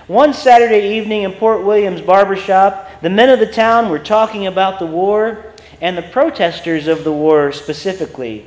One 0.06 0.32
Saturday 0.32 0.96
evening 0.96 1.22
in 1.22 1.32
Port 1.32 1.64
William's 1.64 2.00
barbershop, 2.00 3.02
the 3.02 3.10
men 3.10 3.28
of 3.28 3.40
the 3.40 3.46
town 3.46 3.88
were 3.88 3.98
talking 3.98 4.46
about 4.46 4.78
the 4.78 4.86
war 4.86 5.51
and 5.82 5.98
the 5.98 6.02
protesters 6.02 6.86
of 6.86 7.02
the 7.02 7.12
war 7.12 7.50
specifically. 7.50 8.46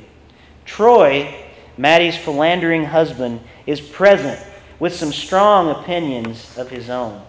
Troy, 0.64 1.32
Mattie's 1.76 2.16
philandering 2.16 2.86
husband, 2.86 3.40
is 3.66 3.80
present 3.80 4.40
with 4.78 4.94
some 4.94 5.12
strong 5.12 5.70
opinions 5.70 6.56
of 6.56 6.70
his 6.70 6.88
own. 6.88 7.22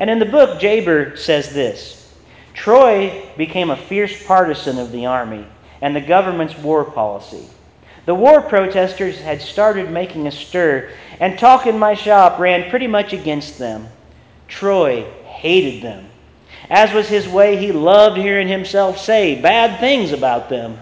And 0.00 0.10
in 0.10 0.18
the 0.18 0.26
book, 0.26 0.60
Jayber 0.60 1.16
says 1.16 1.54
this 1.54 2.12
Troy 2.52 3.30
became 3.36 3.70
a 3.70 3.76
fierce 3.76 4.26
partisan 4.26 4.76
of 4.76 4.90
the 4.90 5.06
army 5.06 5.46
and 5.80 5.94
the 5.94 6.00
government's 6.00 6.58
war 6.58 6.84
policy. 6.84 7.46
The 8.06 8.16
war 8.16 8.42
protesters 8.42 9.20
had 9.20 9.40
started 9.40 9.90
making 9.90 10.26
a 10.26 10.32
stir, 10.32 10.90
and 11.20 11.38
talk 11.38 11.66
in 11.66 11.78
my 11.78 11.94
shop 11.94 12.40
ran 12.40 12.70
pretty 12.70 12.88
much 12.88 13.12
against 13.12 13.58
them. 13.58 13.86
Troy 14.48 15.04
hated 15.24 15.82
them. 15.82 16.07
As 16.70 16.92
was 16.92 17.08
his 17.08 17.28
way, 17.28 17.56
he 17.56 17.72
loved 17.72 18.18
hearing 18.18 18.48
himself 18.48 18.98
say 18.98 19.40
bad 19.40 19.80
things 19.80 20.12
about 20.12 20.48
them. 20.48 20.78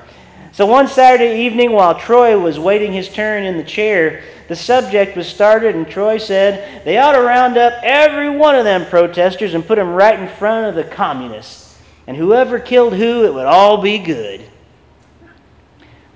So 0.53 0.67
one 0.67 0.89
Saturday 0.89 1.45
evening, 1.45 1.73
while 1.73 1.99
Troy 1.99 2.39
was 2.39 2.59
waiting 2.59 2.93
his 2.93 3.09
turn 3.09 3.45
in 3.45 3.59
the 3.59 3.65
chair, 3.65 4.25
the 4.49 4.57
subject 4.57 5.17
was 5.17 5.27
started, 5.27 5.75
and 5.75 5.87
Troy 5.87 6.19
said 6.19 6.85
they 6.85 6.99
ought 6.99 7.13
to 7.13 7.21
round 7.21 7.59
up 7.59 7.75
every 7.83 8.31
one 8.31 8.55
of 8.55 8.65
them 8.65 8.87
protesters 8.87 9.55
and 9.55 9.67
put 9.67 9.77
them 9.77 9.91
right 9.91 10.19
in 10.19 10.29
front 10.29 10.67
of 10.67 10.75
the 10.75 10.91
communists. 10.91 11.79
And 12.07 12.17
whoever 12.17 12.59
killed 12.59 12.95
who, 12.95 13.25
it 13.25 13.35
would 13.35 13.47
all 13.47 13.83
be 13.83 13.99
good. 13.99 14.43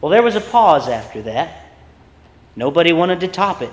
Well, 0.00 0.10
there 0.10 0.22
was 0.22 0.36
a 0.36 0.40
pause 0.40 0.88
after 0.88 1.22
that. 1.22 1.66
Nobody 2.56 2.92
wanted 2.92 3.20
to 3.20 3.28
top 3.28 3.60
it. 3.62 3.72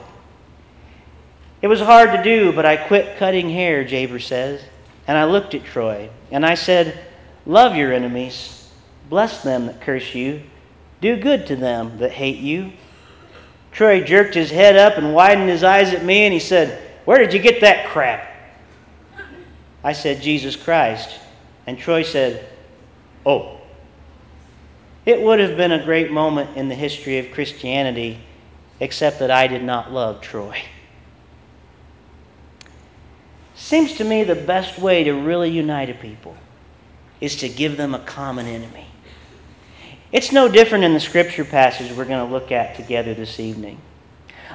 It 1.61 1.67
was 1.67 1.79
hard 1.79 2.11
to 2.11 2.23
do, 2.23 2.51
but 2.51 2.65
I 2.65 2.75
quit 2.77 3.17
cutting 3.17 3.49
hair, 3.49 3.85
Jayber 3.85 4.21
says. 4.21 4.61
And 5.07 5.17
I 5.17 5.23
looked 5.25 5.55
at 5.55 5.63
Troy, 5.63 6.09
and 6.31 6.45
I 6.45 6.55
said, 6.55 6.99
Love 7.45 7.75
your 7.75 7.93
enemies, 7.93 8.69
bless 9.09 9.41
them 9.41 9.67
that 9.67 9.81
curse 9.81 10.13
you, 10.13 10.43
do 10.99 11.15
good 11.15 11.47
to 11.47 11.55
them 11.55 11.97
that 11.99 12.11
hate 12.11 12.39
you. 12.39 12.73
Troy 13.71 14.03
jerked 14.03 14.33
his 14.33 14.51
head 14.51 14.75
up 14.75 14.97
and 14.97 15.13
widened 15.13 15.49
his 15.49 15.63
eyes 15.63 15.93
at 15.93 16.03
me, 16.03 16.25
and 16.25 16.33
he 16.33 16.39
said, 16.39 16.81
Where 17.05 17.19
did 17.19 17.31
you 17.31 17.39
get 17.39 17.61
that 17.61 17.87
crap? 17.87 18.27
I 19.83 19.93
said, 19.93 20.21
Jesus 20.21 20.55
Christ. 20.55 21.19
And 21.65 21.77
Troy 21.77 22.03
said, 22.03 22.45
Oh. 23.25 23.53
It 25.05 25.21
would 25.21 25.39
have 25.39 25.55
been 25.55 25.71
a 25.71 25.85
great 25.85 26.11
moment 26.11 26.57
in 26.57 26.67
the 26.67 26.75
history 26.75 27.17
of 27.17 27.31
Christianity, 27.31 28.19
except 28.81 29.19
that 29.19 29.31
I 29.31 29.47
did 29.47 29.63
not 29.63 29.93
love 29.93 30.19
Troy. 30.19 30.61
Seems 33.67 33.95
to 33.95 34.05
me 34.05 34.23
the 34.23 34.33
best 34.33 34.79
way 34.79 35.03
to 35.03 35.11
really 35.11 35.49
unite 35.49 35.89
a 35.89 35.93
people 35.93 36.37
is 37.19 37.35
to 37.35 37.49
give 37.49 37.75
them 37.75 37.93
a 37.93 37.99
common 37.99 38.45
enemy. 38.47 38.85
It's 40.09 40.31
no 40.31 40.47
different 40.47 40.85
in 40.85 40.93
the 40.93 41.01
scripture 41.01 41.43
passage 41.43 41.91
we're 41.91 42.05
going 42.05 42.25
to 42.25 42.33
look 42.33 42.49
at 42.53 42.75
together 42.75 43.13
this 43.13 43.41
evening. 43.41 43.81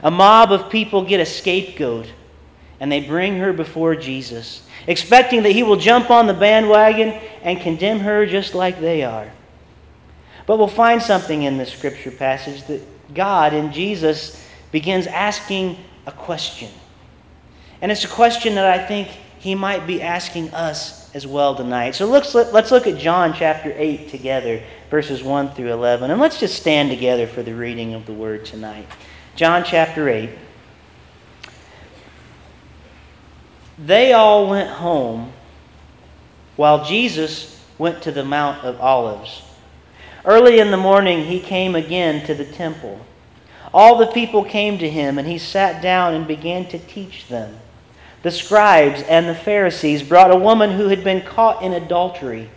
A 0.03 0.11
mob 0.11 0.51
of 0.51 0.71
people 0.71 1.05
get 1.05 1.21
a 1.21 1.27
scapegoat 1.27 2.11
and 2.81 2.91
they 2.91 3.01
bring 3.01 3.37
her 3.37 3.53
before 3.53 3.95
Jesus, 3.97 4.67
expecting 4.87 5.43
that 5.43 5.53
he 5.53 5.63
will 5.63 5.77
jump 5.77 6.09
on 6.09 6.27
the 6.27 6.33
bandwagon 6.33 7.11
and 7.43 7.61
condemn 7.61 8.01
her 8.01 8.25
just 8.25 8.55
like 8.55 8.81
they 8.81 9.05
are. 9.05 9.31
But 10.47 10.57
we'll 10.57 10.69
find 10.69 11.03
something 11.03 11.43
in 11.43 11.59
the 11.59 11.67
scripture 11.67 12.13
passage 12.13 12.65
that 12.69 12.81
God 13.13 13.53
in 13.53 13.75
Jesus 13.75 14.43
begins 14.71 15.07
asking 15.07 15.77
a 16.07 16.13
question. 16.13 16.71
And 17.83 17.91
it's 17.91 18.05
a 18.05 18.09
question 18.09 18.55
that 18.55 18.65
I 18.65 18.87
think 18.87 19.09
he 19.41 19.57
might 19.57 19.89
be 19.89 20.01
asking 20.01 20.55
us 20.55 21.13
as 21.17 21.27
well 21.27 21.57
tonight. 21.57 21.97
So 21.97 22.07
let's, 22.07 22.33
let's 22.33 22.71
look 22.71 22.87
at 22.87 22.97
John 22.97 23.35
chapter 23.35 23.75
8 23.77 24.09
together, 24.09 24.63
verses 24.89 25.21
1 25.21 25.51
through 25.55 25.73
11. 25.73 26.13
And 26.13 26.21
let's 26.21 26.39
just 26.39 26.55
stand 26.55 26.91
together 26.91 27.27
for 27.27 27.43
the 27.43 27.53
reading 27.53 27.93
of 27.95 28.07
the 28.07 28.13
word 28.13 28.45
tonight. 28.45 28.87
John 29.35 29.65
chapter 29.65 30.09
8. 30.09 30.31
They 33.85 34.13
all 34.13 34.49
went 34.49 34.71
home 34.71 35.33
while 36.55 36.85
Jesus 36.85 37.61
went 37.79 38.01
to 38.03 38.13
the 38.13 38.25
Mount 38.25 38.63
of 38.63 38.81
Olives. 38.81 39.43
Early 40.25 40.61
in 40.61 40.71
the 40.71 40.77
morning, 40.77 41.25
he 41.25 41.41
came 41.41 41.75
again 41.75 42.25
to 42.27 42.35
the 42.35 42.45
temple. 42.45 43.05
All 43.75 43.99
the 43.99 44.07
people 44.07 44.45
came 44.45 44.79
to 44.79 44.89
him, 44.89 45.19
and 45.19 45.27
he 45.27 45.39
sat 45.39 45.83
down 45.83 46.15
and 46.15 46.29
began 46.29 46.69
to 46.69 46.79
teach 46.79 47.27
them 47.27 47.57
the 48.23 48.31
scribes 48.31 49.03
and 49.03 49.29
the 49.29 49.35
Pharisees 49.35 50.03
brought 50.03 50.31
a 50.31 50.37
woman 50.37 50.71
who 50.71 50.89
had 50.89 51.03
been 51.03 51.23
caught 51.23 51.63
in 51.63 51.73
adultery. 51.73 52.51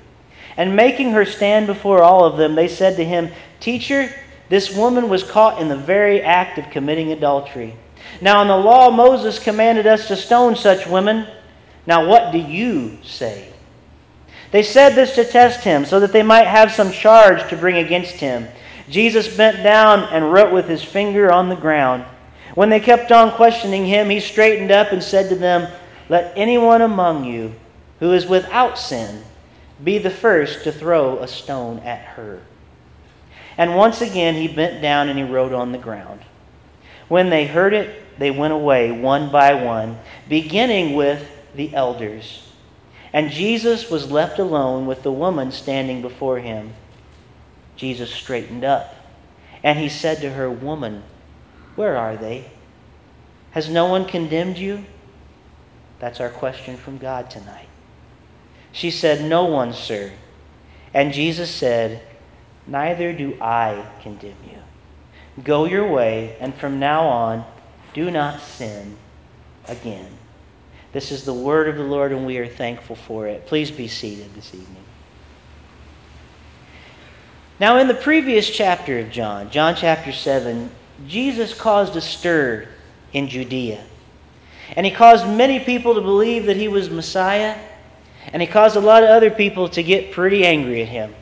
And 0.58 0.76
making 0.76 1.12
her 1.12 1.26
stand 1.26 1.68
before 1.68 2.02
all 2.02 2.24
of 2.24 2.38
them, 2.38 2.56
they 2.56 2.68
said 2.68 2.96
to 2.98 3.04
him, 3.04 3.32
Teacher, 3.60 4.10
this 4.48 4.74
woman 4.74 5.10
was 5.10 5.24
caught 5.24 5.60
in 5.60 5.68
the 5.68 5.76
very 5.76 6.22
act 6.22 6.58
of 6.58 6.70
committing 6.70 7.12
adultery. 7.12 7.76
Now, 8.22 8.42
in 8.42 8.48
the 8.48 8.56
law, 8.56 8.92
Moses 8.92 9.40
commanded 9.40 9.88
us 9.88 10.08
to 10.08 10.16
stone 10.16 10.56
such 10.56 10.88
women. 10.88 11.28
Now, 11.88 12.08
what 12.08 12.32
do 12.32 12.38
you 12.38 13.00
say? 13.04 13.52
They 14.52 14.64
said 14.64 14.92
this 14.92 15.16
to 15.16 15.26
test 15.26 15.64
him, 15.64 15.84
so 15.84 16.00
that 16.00 16.14
they 16.14 16.24
might 16.24 16.48
have 16.48 16.72
some 16.72 16.92
charge 16.92 17.50
to 17.50 17.58
bring 17.58 17.78
against 17.78 18.16
him. 18.16 18.48
Jesus 18.90 19.36
bent 19.36 19.64
down 19.64 20.04
and 20.04 20.32
wrote 20.32 20.54
with 20.54 20.70
his 20.70 20.84
finger 20.84 21.32
on 21.32 21.50
the 21.50 21.56
ground. 21.56 22.06
When 22.56 22.70
they 22.70 22.80
kept 22.80 23.12
on 23.12 23.32
questioning 23.32 23.86
him, 23.86 24.10
he 24.10 24.20
straightened 24.20 24.72
up 24.72 24.92
and 24.92 25.04
said 25.04 25.30
to 25.30 25.36
them, 25.36 25.72
Let 26.10 26.34
anyone 26.38 26.82
among 26.82 27.26
you 27.26 27.54
who 28.00 28.14
is 28.14 28.26
without 28.26 28.80
sin 28.80 29.24
be 29.84 29.98
the 29.98 30.10
first 30.10 30.64
to 30.64 30.72
throw 30.72 31.20
a 31.20 31.28
stone 31.28 31.80
at 31.80 32.00
her. 32.00 32.42
And 33.58 33.76
once 33.76 34.02
again 34.02 34.36
he 34.36 34.48
bent 34.48 34.82
down 34.82 35.10
and 35.10 35.20
he 35.20 35.26
wrote 35.26 35.54
on 35.54 35.72
the 35.72 35.78
ground. 35.78 36.22
When 37.08 37.30
they 37.30 37.46
heard 37.46 37.74
it, 37.74 38.18
they 38.18 38.32
went 38.32 38.54
away 38.54 38.92
one 38.92 39.32
by 39.32 39.54
one, 39.54 40.00
beginning 40.28 40.96
with 40.96 41.30
the 41.56 41.74
elders. 41.74 42.48
And 43.14 43.32
Jesus 43.32 43.90
was 43.90 44.12
left 44.12 44.40
alone 44.40 44.86
with 44.86 45.04
the 45.04 45.12
woman 45.12 45.52
standing 45.52 46.02
before 46.02 46.40
him. 46.40 46.74
Jesus 47.76 48.10
straightened 48.14 48.64
up, 48.64 48.96
and 49.64 49.78
he 49.78 49.90
said 49.90 50.22
to 50.22 50.32
her, 50.32 50.50
Woman, 50.50 51.04
where 51.76 51.98
are 51.98 52.16
they? 52.16 52.46
Has 53.52 53.70
no 53.70 53.86
one 53.88 54.06
condemned 54.06 54.58
you? 54.58 54.86
That's 56.00 56.20
our 56.20 56.30
question 56.30 56.78
from 56.78 56.98
God 56.98 57.30
tonight. 57.30 57.68
She 58.72 58.92
said, 58.92 59.30
No 59.30 59.46
one, 59.46 59.74
sir. 59.74 60.12
And 60.94 61.14
Jesus 61.14 61.50
said, 61.50 62.02
Neither 62.68 63.14
do 63.14 63.38
I 63.40 63.86
condemn 64.02 64.36
you. 64.46 65.44
Go 65.44 65.66
your 65.66 65.90
way, 65.90 66.36
and 66.40 66.54
from 66.56 66.80
now 66.80 67.08
on, 67.08 67.46
do 67.94 68.10
not 68.10 68.42
sin 68.42 68.98
again. 69.68 70.12
This 70.92 71.12
is 71.12 71.26
the 71.26 71.34
word 71.34 71.68
of 71.68 71.76
the 71.76 71.84
Lord, 71.84 72.12
and 72.12 72.26
we 72.26 72.38
are 72.38 72.48
thankful 72.48 72.96
for 72.96 73.28
it. 73.28 73.46
Please 73.46 73.70
be 73.70 73.88
seated 73.88 74.34
this 74.34 74.54
evening. 74.54 74.84
Now, 77.60 77.78
in 77.78 77.88
the 77.88 77.94
previous 77.94 78.50
chapter 78.50 79.00
of 79.00 79.12
John, 79.12 79.50
John 79.50 79.76
chapter 79.76 80.12
7, 80.12 80.70
Jesus 81.08 81.54
caused 81.54 81.96
a 81.96 82.02
stir 82.02 82.68
in 83.14 83.28
Judea. 83.28 83.84
And 84.76 84.86
he 84.86 84.92
caused 84.92 85.28
many 85.28 85.60
people 85.60 85.96
to 85.96 86.02
believe 86.02 86.46
that 86.46 86.58
he 86.58 86.68
was 86.68 86.90
Messiah, 86.90 87.58
and 88.34 88.42
he 88.42 88.48
caused 88.48 88.76
a 88.76 88.80
lot 88.80 89.04
of 89.04 89.10
other 89.10 89.30
people 89.30 89.70
to 89.70 89.84
get 89.84 90.12
pretty 90.12 90.46
angry 90.46 90.82
at 90.82 90.88
him. 90.88 91.14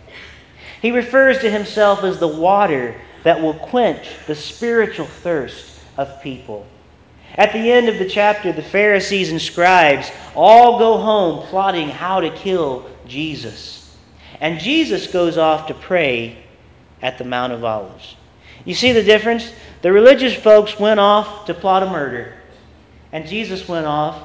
He 0.82 0.92
refers 0.92 1.40
to 1.40 1.50
himself 1.50 2.04
as 2.04 2.20
the 2.20 2.28
water 2.28 3.00
that 3.24 3.42
will 3.42 3.54
quench 3.54 4.08
the 4.28 4.36
spiritual 4.36 5.06
thirst 5.06 5.80
of 5.98 6.22
people. 6.22 6.66
At 7.36 7.52
the 7.52 7.72
end 7.72 7.90
of 7.90 7.98
the 7.98 8.10
chapter, 8.10 8.52
the 8.52 8.62
Pharisees 8.62 9.32
and 9.32 9.42
scribes 9.42 10.12
all 10.36 10.78
go 10.78 10.98
home 10.98 11.48
plotting 11.48 11.90
how 11.90 12.20
to 12.20 12.30
kill 12.30 12.90
Jesus. 13.08 13.96
And 14.40 14.60
Jesus 14.60 15.08
goes 15.08 15.38
off 15.38 15.68
to 15.68 15.74
pray 15.74 16.44
at 17.02 17.18
the 17.18 17.24
Mount 17.24 17.54
of 17.54 17.64
Olives. 17.64 18.16
You 18.66 18.74
see 18.74 18.92
the 18.92 19.04
difference? 19.04 19.52
The 19.82 19.92
religious 19.92 20.34
folks 20.34 20.80
went 20.80 21.00
off 21.00 21.46
to 21.46 21.54
plot 21.54 21.84
a 21.84 21.88
murder, 21.88 22.34
and 23.12 23.28
Jesus 23.28 23.68
went 23.68 23.86
off 23.86 24.22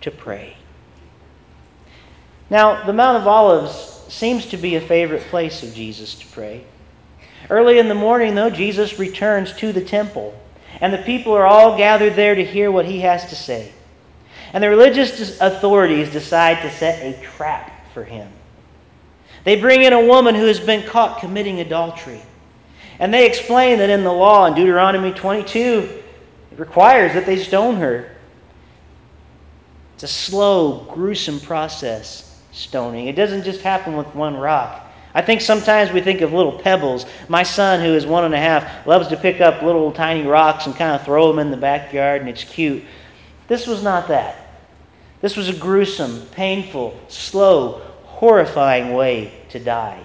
to 0.00 0.10
pray. 0.10 0.56
Now, 2.50 2.84
the 2.84 2.92
Mount 2.92 3.18
of 3.18 3.26
Olives 3.26 4.04
seems 4.08 4.46
to 4.46 4.56
be 4.56 4.76
a 4.76 4.80
favorite 4.80 5.22
place 5.22 5.62
of 5.62 5.74
Jesus 5.74 6.14
to 6.16 6.26
pray. 6.28 6.64
Early 7.50 7.78
in 7.78 7.88
the 7.88 7.94
morning, 7.94 8.34
though, 8.34 8.50
Jesus 8.50 8.98
returns 8.98 9.52
to 9.54 9.72
the 9.72 9.84
temple, 9.84 10.38
and 10.80 10.92
the 10.92 10.98
people 10.98 11.32
are 11.34 11.46
all 11.46 11.76
gathered 11.76 12.14
there 12.14 12.34
to 12.34 12.44
hear 12.44 12.70
what 12.70 12.86
he 12.86 13.00
has 13.00 13.26
to 13.26 13.36
say. 13.36 13.72
And 14.52 14.62
the 14.62 14.70
religious 14.70 15.40
authorities 15.40 16.10
decide 16.10 16.62
to 16.62 16.70
set 16.70 17.02
a 17.02 17.20
trap 17.22 17.92
for 17.92 18.04
him. 18.04 18.30
They 19.44 19.60
bring 19.60 19.82
in 19.82 19.92
a 19.92 20.06
woman 20.06 20.34
who 20.34 20.46
has 20.46 20.60
been 20.60 20.88
caught 20.88 21.20
committing 21.20 21.60
adultery. 21.60 22.22
And 22.98 23.12
they 23.12 23.26
explain 23.26 23.78
that 23.78 23.90
in 23.90 24.04
the 24.04 24.12
law, 24.12 24.46
in 24.46 24.54
Deuteronomy 24.54 25.12
22, 25.12 26.02
it 26.52 26.58
requires 26.58 27.12
that 27.14 27.26
they 27.26 27.36
stone 27.36 27.76
her. 27.76 28.10
It's 29.94 30.04
a 30.04 30.08
slow, 30.08 30.86
gruesome 30.92 31.40
process, 31.40 32.40
stoning. 32.52 33.08
It 33.08 33.16
doesn't 33.16 33.44
just 33.44 33.62
happen 33.62 33.96
with 33.96 34.14
one 34.14 34.36
rock. 34.36 34.80
I 35.12 35.22
think 35.22 35.40
sometimes 35.40 35.92
we 35.92 36.00
think 36.00 36.20
of 36.20 36.32
little 36.32 36.58
pebbles. 36.58 37.06
My 37.28 37.44
son, 37.44 37.80
who 37.80 37.94
is 37.94 38.04
one 38.06 38.24
and 38.24 38.34
a 38.34 38.38
half, 38.38 38.86
loves 38.86 39.08
to 39.08 39.16
pick 39.16 39.40
up 39.40 39.62
little 39.62 39.92
tiny 39.92 40.26
rocks 40.26 40.66
and 40.66 40.74
kind 40.74 40.94
of 40.94 41.04
throw 41.04 41.28
them 41.28 41.38
in 41.38 41.50
the 41.50 41.56
backyard, 41.56 42.20
and 42.20 42.30
it's 42.30 42.44
cute. 42.44 42.82
This 43.46 43.66
was 43.66 43.82
not 43.82 44.08
that. 44.08 44.36
This 45.20 45.36
was 45.36 45.48
a 45.48 45.56
gruesome, 45.56 46.26
painful, 46.32 46.98
slow, 47.08 47.80
horrifying 48.04 48.94
way 48.94 49.32
to 49.50 49.58
die 49.58 50.03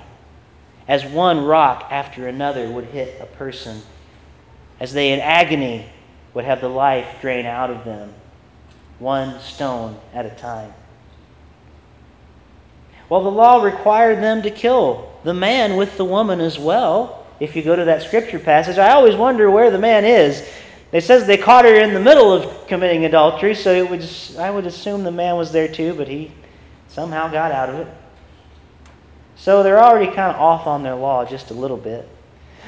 as 0.89 1.05
one 1.05 1.45
rock 1.45 1.87
after 1.91 2.27
another 2.27 2.67
would 2.67 2.85
hit 2.85 3.21
a 3.21 3.25
person, 3.27 3.79
as 4.79 4.91
they 4.91 5.13
in 5.13 5.19
agony 5.19 5.85
would 6.33 6.45
have 6.45 6.61
the 6.61 6.67
life 6.67 7.21
drain 7.21 7.45
out 7.45 7.69
of 7.69 7.85
them, 7.85 8.11
one 8.97 9.39
stone 9.39 9.99
at 10.15 10.25
a 10.25 10.31
time. 10.31 10.73
Well, 13.07 13.21
the 13.21 13.29
law 13.29 13.61
required 13.61 14.17
them 14.17 14.41
to 14.41 14.49
kill 14.49 15.13
the 15.23 15.33
man 15.33 15.77
with 15.77 15.95
the 15.95 16.05
woman 16.05 16.41
as 16.41 16.57
well. 16.57 17.27
If 17.39 17.55
you 17.55 17.61
go 17.61 17.75
to 17.75 17.85
that 17.85 18.01
scripture 18.01 18.39
passage, 18.39 18.79
I 18.79 18.93
always 18.93 19.15
wonder 19.15 19.49
where 19.51 19.69
the 19.69 19.77
man 19.77 20.05
is. 20.05 20.47
It 20.91 21.03
says 21.03 21.27
they 21.27 21.37
caught 21.37 21.65
her 21.65 21.75
in 21.75 21.93
the 21.93 21.99
middle 21.99 22.33
of 22.33 22.67
committing 22.67 23.05
adultery, 23.05 23.53
so 23.53 23.71
it 23.73 23.87
would, 23.91 24.03
I 24.39 24.49
would 24.49 24.65
assume 24.65 25.03
the 25.03 25.11
man 25.11 25.37
was 25.37 25.51
there 25.51 25.67
too, 25.67 25.93
but 25.93 26.07
he 26.07 26.31
somehow 26.87 27.31
got 27.31 27.51
out 27.51 27.69
of 27.69 27.75
it. 27.75 27.87
So 29.39 29.63
they're 29.63 29.81
already 29.81 30.07
kind 30.07 30.35
of 30.35 30.41
off 30.41 30.67
on 30.67 30.83
their 30.83 30.95
law 30.95 31.25
just 31.25 31.49
a 31.49 31.53
little 31.53 31.77
bit. 31.77 32.07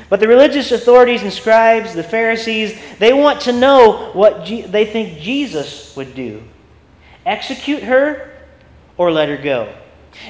But 0.09 0.21
the 0.21 0.27
religious 0.27 0.71
authorities 0.71 1.21
and 1.21 1.31
scribes, 1.31 1.93
the 1.93 2.03
Pharisees, 2.03 2.79
they 2.97 3.13
want 3.13 3.41
to 3.41 3.51
know 3.51 4.11
what 4.13 4.45
they 4.45 4.85
think 4.85 5.19
Jesus 5.19 5.95
would 5.95 6.15
do 6.15 6.41
execute 7.25 7.83
her 7.83 8.31
or 8.97 9.11
let 9.11 9.29
her 9.29 9.37
go. 9.37 9.71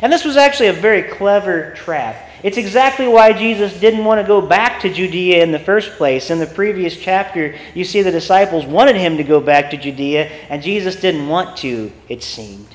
And 0.02 0.12
this 0.12 0.26
was 0.26 0.36
actually 0.36 0.68
a 0.68 0.74
very 0.74 1.04
clever 1.04 1.74
trap. 1.76 2.30
It's 2.44 2.58
exactly 2.58 3.08
why 3.08 3.34
Jesus 3.34 3.80
didn't 3.80 4.04
want 4.04 4.20
to 4.20 4.28
go 4.28 4.42
back 4.42 4.82
to 4.82 4.92
Judea 4.92 5.44
in 5.44 5.52
the 5.52 5.60
first 5.60 5.92
place. 5.92 6.30
In 6.30 6.40
the 6.40 6.48
previous 6.48 6.98
chapter, 6.98 7.56
you 7.74 7.84
see 7.86 8.02
the 8.02 8.12
disciples 8.12 8.66
wanted 8.66 8.96
him 8.96 9.18
to 9.18 9.24
go 9.24 9.40
back 9.40 9.70
to 9.72 9.78
Judea, 9.78 10.26
and 10.50 10.62
Jesus 10.62 10.96
didn't 10.96 11.28
want 11.28 11.58
to, 11.58 11.92
it 12.10 12.24
seemed, 12.24 12.68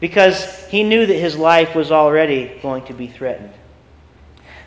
because 0.00 0.66
he 0.66 0.82
knew 0.82 1.06
that 1.06 1.14
his 1.14 1.36
life 1.36 1.74
was 1.74 1.90
already 1.90 2.58
going 2.62 2.84
to 2.86 2.92
be 2.92 3.06
threatened. 3.06 3.52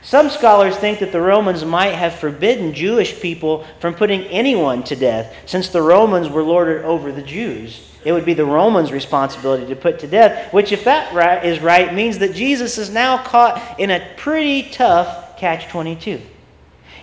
Some 0.01 0.29
scholars 0.29 0.77
think 0.77 0.99
that 0.99 1.11
the 1.11 1.21
Romans 1.21 1.65
might 1.65 1.93
have 1.93 2.15
forbidden 2.15 2.73
Jewish 2.73 3.19
people 3.19 3.65
from 3.79 3.93
putting 3.93 4.23
anyone 4.23 4.83
to 4.83 4.95
death, 4.95 5.35
since 5.45 5.69
the 5.69 5.81
Romans 5.81 6.29
were 6.29 6.41
lorded 6.41 6.85
over 6.85 7.11
the 7.11 7.21
Jews. 7.21 7.85
It 8.05 8.13
would 8.13 8.25
be 8.25 8.33
the 8.33 8.45
Romans' 8.45 8.93
responsibility 8.93 9.67
to 9.67 9.75
put 9.75 9.99
to 9.99 10.07
death, 10.07 10.53
which, 10.53 10.71
if 10.71 10.85
that 10.85 11.45
is 11.45 11.59
right, 11.59 11.93
means 11.93 12.17
that 12.19 12.33
Jesus 12.33 12.77
is 12.77 12.89
now 12.89 13.21
caught 13.23 13.77
in 13.77 13.91
a 13.91 14.13
pretty 14.15 14.69
tough 14.69 15.37
catch 15.37 15.67
22. 15.67 16.21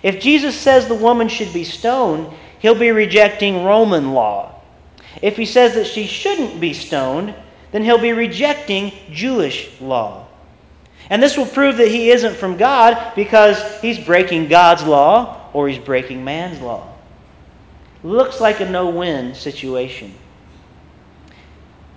If 0.01 0.19
Jesus 0.19 0.55
says 0.55 0.87
the 0.87 0.95
woman 0.95 1.27
should 1.27 1.53
be 1.53 1.63
stoned, 1.63 2.33
he'll 2.59 2.75
be 2.75 2.91
rejecting 2.91 3.63
Roman 3.63 4.13
law. 4.13 4.55
If 5.21 5.37
he 5.37 5.45
says 5.45 5.75
that 5.75 5.87
she 5.87 6.07
shouldn't 6.07 6.59
be 6.59 6.73
stoned, 6.73 7.35
then 7.71 7.83
he'll 7.83 7.97
be 7.97 8.13
rejecting 8.13 8.91
Jewish 9.11 9.69
law. 9.81 10.27
And 11.09 11.23
this 11.23 11.37
will 11.37 11.45
prove 11.45 11.77
that 11.77 11.87
he 11.87 12.11
isn't 12.11 12.35
from 12.35 12.57
God 12.57 13.13
because 13.15 13.79
he's 13.81 13.99
breaking 13.99 14.47
God's 14.47 14.83
law 14.83 15.49
or 15.53 15.69
he's 15.69 15.79
breaking 15.79 16.23
man's 16.23 16.59
law. 16.59 16.93
Looks 18.03 18.39
like 18.41 18.59
a 18.59 18.69
no 18.69 18.89
win 18.89 19.33
situation. 19.33 20.13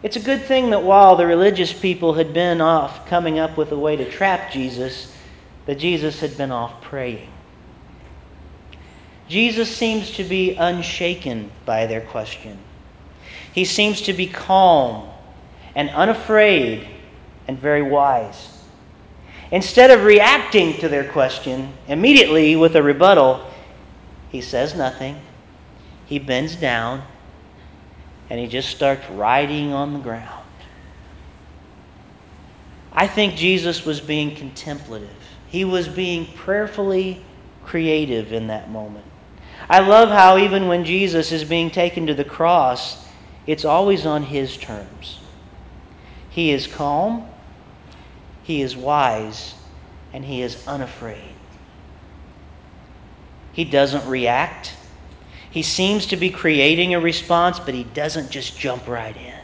It's 0.02 0.16
a 0.16 0.20
good 0.20 0.42
thing 0.42 0.70
that 0.70 0.82
while 0.82 1.16
the 1.16 1.26
religious 1.26 1.72
people 1.72 2.14
had 2.14 2.32
been 2.32 2.60
off 2.60 3.06
coming 3.06 3.38
up 3.38 3.56
with 3.56 3.70
a 3.72 3.78
way 3.78 3.96
to 3.96 4.10
trap 4.10 4.50
Jesus, 4.50 5.14
that 5.66 5.78
Jesus 5.78 6.20
had 6.20 6.38
been 6.38 6.50
off 6.50 6.80
praying. 6.80 7.28
Jesus 9.28 9.74
seems 9.74 10.12
to 10.12 10.24
be 10.24 10.54
unshaken 10.54 11.50
by 11.64 11.86
their 11.86 12.00
question. 12.00 12.58
He 13.52 13.64
seems 13.64 14.00
to 14.02 14.12
be 14.12 14.26
calm 14.26 15.09
and 15.74 15.90
unafraid 15.90 16.88
and 17.48 17.58
very 17.58 17.82
wise. 17.82 18.62
Instead 19.50 19.90
of 19.90 20.04
reacting 20.04 20.78
to 20.78 20.88
their 20.88 21.10
question 21.10 21.72
immediately 21.88 22.54
with 22.54 22.76
a 22.76 22.82
rebuttal, 22.82 23.44
he 24.30 24.40
says 24.40 24.76
nothing. 24.76 25.20
He 26.06 26.18
bends 26.18 26.54
down 26.56 27.02
and 28.28 28.38
he 28.38 28.46
just 28.46 28.68
starts 28.68 29.08
writing 29.10 29.72
on 29.72 29.92
the 29.92 29.98
ground. 29.98 30.44
I 32.92 33.06
think 33.06 33.34
Jesus 33.34 33.84
was 33.84 34.00
being 34.00 34.34
contemplative. 34.34 35.10
He 35.48 35.64
was 35.64 35.88
being 35.88 36.26
prayerfully 36.34 37.24
creative 37.64 38.32
in 38.32 38.48
that 38.48 38.70
moment. 38.70 39.04
I 39.68 39.80
love 39.80 40.08
how 40.08 40.38
even 40.38 40.66
when 40.66 40.84
Jesus 40.84 41.30
is 41.30 41.44
being 41.44 41.70
taken 41.70 42.06
to 42.06 42.14
the 42.14 42.24
cross, 42.24 43.06
it's 43.46 43.64
always 43.64 44.06
on 44.06 44.24
his 44.24 44.56
terms. 44.56 45.19
He 46.30 46.52
is 46.52 46.66
calm, 46.66 47.28
he 48.42 48.62
is 48.62 48.76
wise, 48.76 49.54
and 50.12 50.24
he 50.24 50.42
is 50.42 50.66
unafraid. 50.66 51.34
He 53.52 53.64
doesn't 53.64 54.08
react. 54.08 54.74
He 55.50 55.62
seems 55.62 56.06
to 56.06 56.16
be 56.16 56.30
creating 56.30 56.94
a 56.94 57.00
response, 57.00 57.58
but 57.58 57.74
he 57.74 57.84
doesn't 57.84 58.30
just 58.30 58.58
jump 58.58 58.86
right 58.86 59.16
in. 59.16 59.34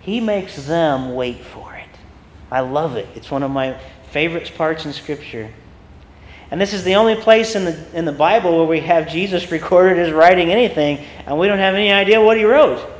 He 0.00 0.20
makes 0.20 0.66
them 0.66 1.14
wait 1.14 1.44
for 1.44 1.74
it. 1.74 1.88
I 2.50 2.60
love 2.60 2.96
it. 2.96 3.08
It's 3.14 3.30
one 3.30 3.42
of 3.42 3.50
my 3.50 3.78
favorite 4.10 4.50
parts 4.56 4.86
in 4.86 4.92
Scripture. 4.92 5.50
And 6.50 6.60
this 6.60 6.72
is 6.72 6.84
the 6.84 6.94
only 6.94 7.16
place 7.16 7.56
in 7.56 7.64
the, 7.64 7.84
in 7.92 8.04
the 8.04 8.12
Bible 8.12 8.56
where 8.56 8.66
we 8.66 8.80
have 8.80 9.08
Jesus 9.08 9.50
recorded 9.50 9.98
as 9.98 10.12
writing 10.12 10.50
anything, 10.50 11.04
and 11.26 11.38
we 11.38 11.48
don't 11.48 11.58
have 11.58 11.74
any 11.74 11.92
idea 11.92 12.20
what 12.20 12.36
he 12.36 12.44
wrote. 12.44 12.97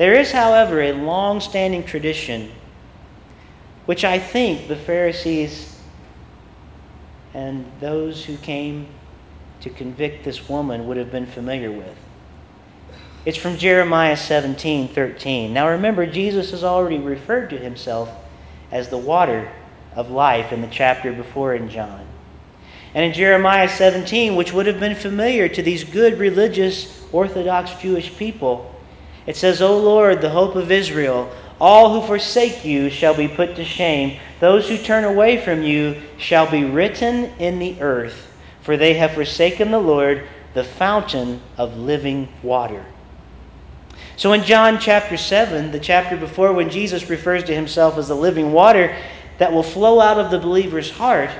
There 0.00 0.14
is, 0.14 0.32
however, 0.32 0.80
a 0.80 0.92
long 0.92 1.42
standing 1.42 1.84
tradition 1.84 2.50
which 3.84 4.02
I 4.02 4.18
think 4.18 4.66
the 4.66 4.76
Pharisees 4.76 5.78
and 7.34 7.70
those 7.80 8.24
who 8.24 8.38
came 8.38 8.86
to 9.60 9.68
convict 9.68 10.24
this 10.24 10.48
woman 10.48 10.86
would 10.86 10.96
have 10.96 11.12
been 11.12 11.26
familiar 11.26 11.70
with. 11.70 11.94
It's 13.26 13.36
from 13.36 13.58
Jeremiah 13.58 14.16
17 14.16 14.88
13. 14.88 15.52
Now 15.52 15.68
remember, 15.68 16.06
Jesus 16.06 16.50
has 16.52 16.64
already 16.64 16.96
referred 16.96 17.50
to 17.50 17.58
himself 17.58 18.08
as 18.72 18.88
the 18.88 18.96
water 18.96 19.52
of 19.94 20.10
life 20.10 20.50
in 20.50 20.62
the 20.62 20.68
chapter 20.68 21.12
before 21.12 21.54
in 21.54 21.68
John. 21.68 22.06
And 22.94 23.04
in 23.04 23.12
Jeremiah 23.12 23.68
17, 23.68 24.34
which 24.34 24.54
would 24.54 24.64
have 24.64 24.80
been 24.80 24.94
familiar 24.94 25.46
to 25.50 25.62
these 25.62 25.84
good 25.84 26.18
religious 26.18 27.06
Orthodox 27.12 27.74
Jewish 27.74 28.16
people, 28.16 28.69
it 29.30 29.36
says, 29.36 29.62
O 29.62 29.78
Lord, 29.78 30.20
the 30.20 30.30
hope 30.30 30.56
of 30.56 30.70
Israel, 30.70 31.32
all 31.58 31.98
who 31.98 32.06
forsake 32.06 32.64
you 32.64 32.90
shall 32.90 33.14
be 33.14 33.28
put 33.28 33.56
to 33.56 33.64
shame. 33.64 34.18
Those 34.40 34.68
who 34.68 34.76
turn 34.76 35.04
away 35.04 35.42
from 35.42 35.62
you 35.62 36.02
shall 36.18 36.50
be 36.50 36.64
written 36.64 37.26
in 37.38 37.58
the 37.58 37.80
earth 37.80 38.26
for 38.62 38.76
they 38.76 38.94
have 38.94 39.12
forsaken 39.12 39.70
the 39.70 39.78
Lord, 39.78 40.26
the 40.54 40.64
fountain 40.64 41.40
of 41.56 41.76
living 41.76 42.28
water. 42.42 42.84
So 44.16 44.32
in 44.32 44.44
John 44.44 44.78
chapter 44.78 45.16
7, 45.16 45.72
the 45.72 45.80
chapter 45.80 46.16
before, 46.16 46.52
when 46.52 46.70
Jesus 46.70 47.08
refers 47.08 47.44
to 47.44 47.54
himself 47.54 47.96
as 47.96 48.08
the 48.08 48.14
living 48.14 48.52
water 48.52 48.94
that 49.38 49.52
will 49.52 49.62
flow 49.62 50.00
out 50.00 50.18
of 50.18 50.30
the 50.30 50.38
believer's 50.38 50.90
heart, 50.90 51.30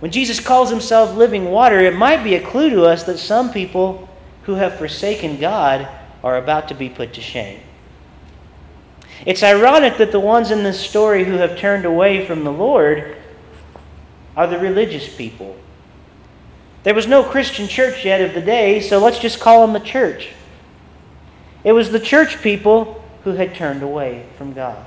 when 0.00 0.10
Jesus 0.10 0.40
calls 0.40 0.70
himself 0.70 1.16
living 1.16 1.46
water, 1.50 1.78
it 1.78 1.96
might 1.96 2.24
be 2.24 2.34
a 2.34 2.46
clue 2.46 2.70
to 2.70 2.84
us 2.84 3.04
that 3.04 3.18
some 3.18 3.52
people 3.52 4.08
who 4.42 4.54
have 4.54 4.78
forsaken 4.78 5.38
God 5.38 5.88
are 6.22 6.36
about 6.36 6.68
to 6.68 6.74
be 6.74 6.88
put 6.88 7.14
to 7.14 7.20
shame. 7.20 7.60
It's 9.26 9.42
ironic 9.42 9.98
that 9.98 10.12
the 10.12 10.20
ones 10.20 10.50
in 10.50 10.62
this 10.62 10.80
story 10.80 11.24
who 11.24 11.34
have 11.34 11.58
turned 11.58 11.84
away 11.84 12.26
from 12.26 12.44
the 12.44 12.52
Lord 12.52 13.16
are 14.36 14.46
the 14.46 14.58
religious 14.58 15.14
people 15.14 15.56
there 16.88 16.94
was 16.94 17.06
no 17.06 17.22
Christian 17.22 17.68
church 17.68 18.04
yet 18.04 18.20
of 18.20 18.34
the 18.34 18.40
day, 18.40 18.80
so 18.80 18.98
let's 18.98 19.18
just 19.18 19.40
call 19.40 19.60
them 19.60 19.74
the 19.74 19.86
church. 19.86 20.30
It 21.64 21.72
was 21.72 21.90
the 21.90 22.00
church 22.00 22.40
people 22.40 23.04
who 23.24 23.32
had 23.32 23.54
turned 23.54 23.82
away 23.82 24.26
from 24.38 24.52
God. 24.52 24.86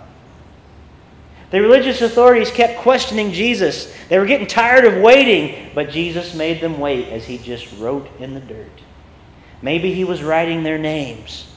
The 1.51 1.61
religious 1.61 2.01
authorities 2.01 2.49
kept 2.49 2.79
questioning 2.79 3.33
Jesus. 3.33 3.93
They 4.07 4.17
were 4.17 4.25
getting 4.25 4.47
tired 4.47 4.85
of 4.85 5.01
waiting, 5.01 5.69
but 5.75 5.89
Jesus 5.89 6.33
made 6.33 6.61
them 6.61 6.79
wait 6.79 7.09
as 7.09 7.25
he 7.25 7.37
just 7.37 7.71
wrote 7.77 8.07
in 8.19 8.33
the 8.33 8.39
dirt. 8.39 8.71
Maybe 9.61 9.93
he 9.93 10.03
was 10.03 10.23
writing 10.23 10.63
their 10.63 10.77
names. 10.77 11.47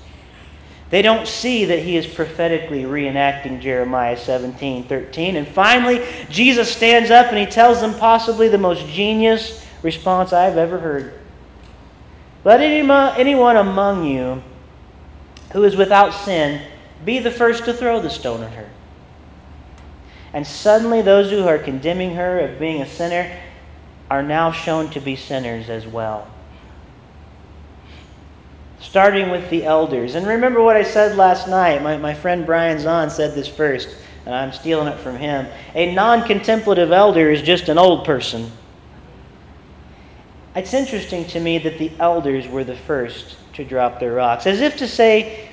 They 0.90 1.02
don't 1.02 1.26
see 1.26 1.64
that 1.64 1.80
he 1.80 1.96
is 1.96 2.06
prophetically 2.06 2.82
reenacting 2.82 3.60
Jeremiah 3.60 4.16
17 4.16 4.84
13. 4.84 5.36
And 5.36 5.48
finally, 5.48 6.06
Jesus 6.28 6.70
stands 6.70 7.10
up 7.10 7.28
and 7.28 7.38
he 7.38 7.46
tells 7.46 7.80
them 7.80 7.94
possibly 7.94 8.48
the 8.48 8.58
most 8.58 8.86
genius 8.86 9.66
response 9.82 10.32
I've 10.32 10.56
ever 10.56 10.78
heard. 10.78 11.14
Let 12.44 12.60
anyone 12.60 13.56
among 13.56 14.04
you 14.04 14.42
who 15.52 15.64
is 15.64 15.76
without 15.76 16.12
sin 16.12 16.60
be 17.04 17.18
the 17.18 17.30
first 17.30 17.64
to 17.64 17.72
throw 17.72 18.00
the 18.00 18.10
stone 18.10 18.42
at 18.42 18.52
her. 18.52 18.68
And 20.32 20.46
suddenly, 20.46 21.00
those 21.00 21.30
who 21.30 21.46
are 21.46 21.58
condemning 21.58 22.16
her 22.16 22.40
of 22.40 22.58
being 22.58 22.82
a 22.82 22.88
sinner 22.88 23.40
are 24.10 24.22
now 24.22 24.52
shown 24.52 24.90
to 24.90 25.00
be 25.00 25.16
sinners 25.16 25.70
as 25.70 25.86
well. 25.86 26.28
Starting 28.84 29.30
with 29.30 29.48
the 29.48 29.64
elders. 29.64 30.14
And 30.14 30.26
remember 30.26 30.62
what 30.62 30.76
I 30.76 30.82
said 30.82 31.16
last 31.16 31.48
night. 31.48 31.82
My, 31.82 31.96
my 31.96 32.12
friend 32.12 32.44
Brian 32.44 32.76
Zahnd 32.76 33.10
said 33.10 33.34
this 33.34 33.48
first, 33.48 33.96
and 34.26 34.34
I'm 34.34 34.52
stealing 34.52 34.88
it 34.88 34.98
from 34.98 35.16
him. 35.16 35.46
A 35.74 35.94
non 35.94 36.22
contemplative 36.26 36.92
elder 36.92 37.30
is 37.30 37.40
just 37.40 37.70
an 37.70 37.78
old 37.78 38.04
person. 38.04 38.52
It's 40.54 40.74
interesting 40.74 41.24
to 41.28 41.40
me 41.40 41.58
that 41.58 41.78
the 41.78 41.92
elders 41.98 42.46
were 42.46 42.62
the 42.62 42.76
first 42.76 43.36
to 43.54 43.64
drop 43.64 44.00
their 44.00 44.12
rocks, 44.12 44.46
as 44.46 44.60
if 44.60 44.76
to 44.76 44.86
say, 44.86 45.48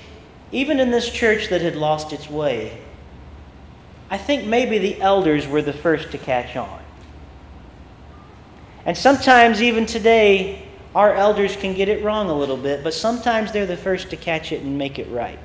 even 0.52 0.80
in 0.82 0.92
this 0.92 1.10
church 1.10 1.48
that 1.50 1.62
had 1.62 1.78
lost 1.78 2.12
its 2.12 2.30
way, 2.30 2.80
I 4.10 4.18
think 4.18 4.46
maybe 4.46 4.78
the 4.78 5.02
elders 5.02 5.48
were 5.48 5.62
the 5.62 5.74
first 5.74 6.12
to 6.12 6.18
catch 6.18 6.58
on. 6.58 6.82
And 8.86 8.98
sometimes, 8.98 9.62
even 9.62 9.86
today, 9.86 10.68
our 10.94 11.14
elders 11.14 11.56
can 11.56 11.74
get 11.74 11.90
it 11.90 12.04
wrong 12.04 12.30
a 12.30 12.34
little 12.34 12.58
bit, 12.58 12.84
but 12.84 12.94
sometimes 12.94 13.52
they're 13.52 13.66
the 13.66 13.78
first 13.78 14.10
to 14.10 14.18
catch 14.18 14.52
it 14.52 14.62
and 14.62 14.78
make 14.78 15.00
it 15.00 15.10
right. 15.10 15.40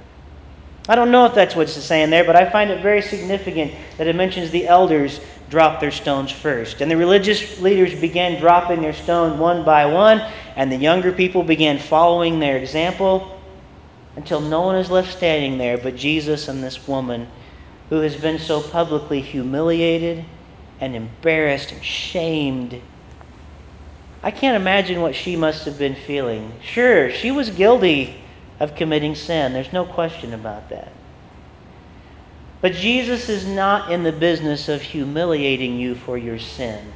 I 0.88 0.94
don't 0.94 1.10
know 1.10 1.26
if 1.26 1.34
that's 1.34 1.56
what's 1.56 1.72
saying 1.72 2.10
there, 2.10 2.24
but 2.24 2.36
I 2.36 2.48
find 2.48 2.70
it 2.70 2.82
very 2.82 3.02
significant 3.02 3.72
that 3.98 4.06
it 4.06 4.14
mentions 4.14 4.50
the 4.50 4.68
elders 4.68 5.20
dropped 5.50 5.80
their 5.80 5.90
stones 5.90 6.30
first. 6.30 6.80
And 6.80 6.90
the 6.90 6.96
religious 6.96 7.60
leaders 7.60 7.98
began 7.98 8.40
dropping 8.40 8.82
their 8.82 8.92
stone 8.92 9.38
one 9.38 9.64
by 9.64 9.86
one, 9.86 10.20
and 10.54 10.70
the 10.70 10.76
younger 10.76 11.12
people 11.12 11.42
began 11.42 11.78
following 11.78 12.38
their 12.38 12.56
example 12.56 13.40
until 14.16 14.40
no 14.40 14.62
one 14.62 14.76
is 14.76 14.90
left 14.90 15.14
standing 15.14 15.58
there 15.58 15.76
but 15.76 15.94
Jesus 15.94 16.48
and 16.48 16.64
this 16.64 16.88
woman 16.88 17.28
who 17.90 18.00
has 18.00 18.16
been 18.16 18.38
so 18.38 18.60
publicly 18.60 19.20
humiliated 19.20 20.24
and 20.80 20.96
embarrassed 20.96 21.72
and 21.72 21.84
shamed. 21.84 22.80
I 24.26 24.32
can't 24.32 24.56
imagine 24.56 25.02
what 25.02 25.14
she 25.14 25.36
must 25.36 25.66
have 25.66 25.78
been 25.78 25.94
feeling. 25.94 26.54
Sure, 26.60 27.12
she 27.12 27.30
was 27.30 27.48
guilty 27.48 28.16
of 28.58 28.74
committing 28.74 29.14
sin. 29.14 29.52
There's 29.52 29.72
no 29.72 29.84
question 29.84 30.34
about 30.34 30.68
that. 30.70 30.90
But 32.60 32.72
Jesus 32.72 33.28
is 33.28 33.46
not 33.46 33.92
in 33.92 34.02
the 34.02 34.10
business 34.10 34.68
of 34.68 34.82
humiliating 34.82 35.78
you 35.78 35.94
for 35.94 36.18
your 36.18 36.40
sin. 36.40 36.92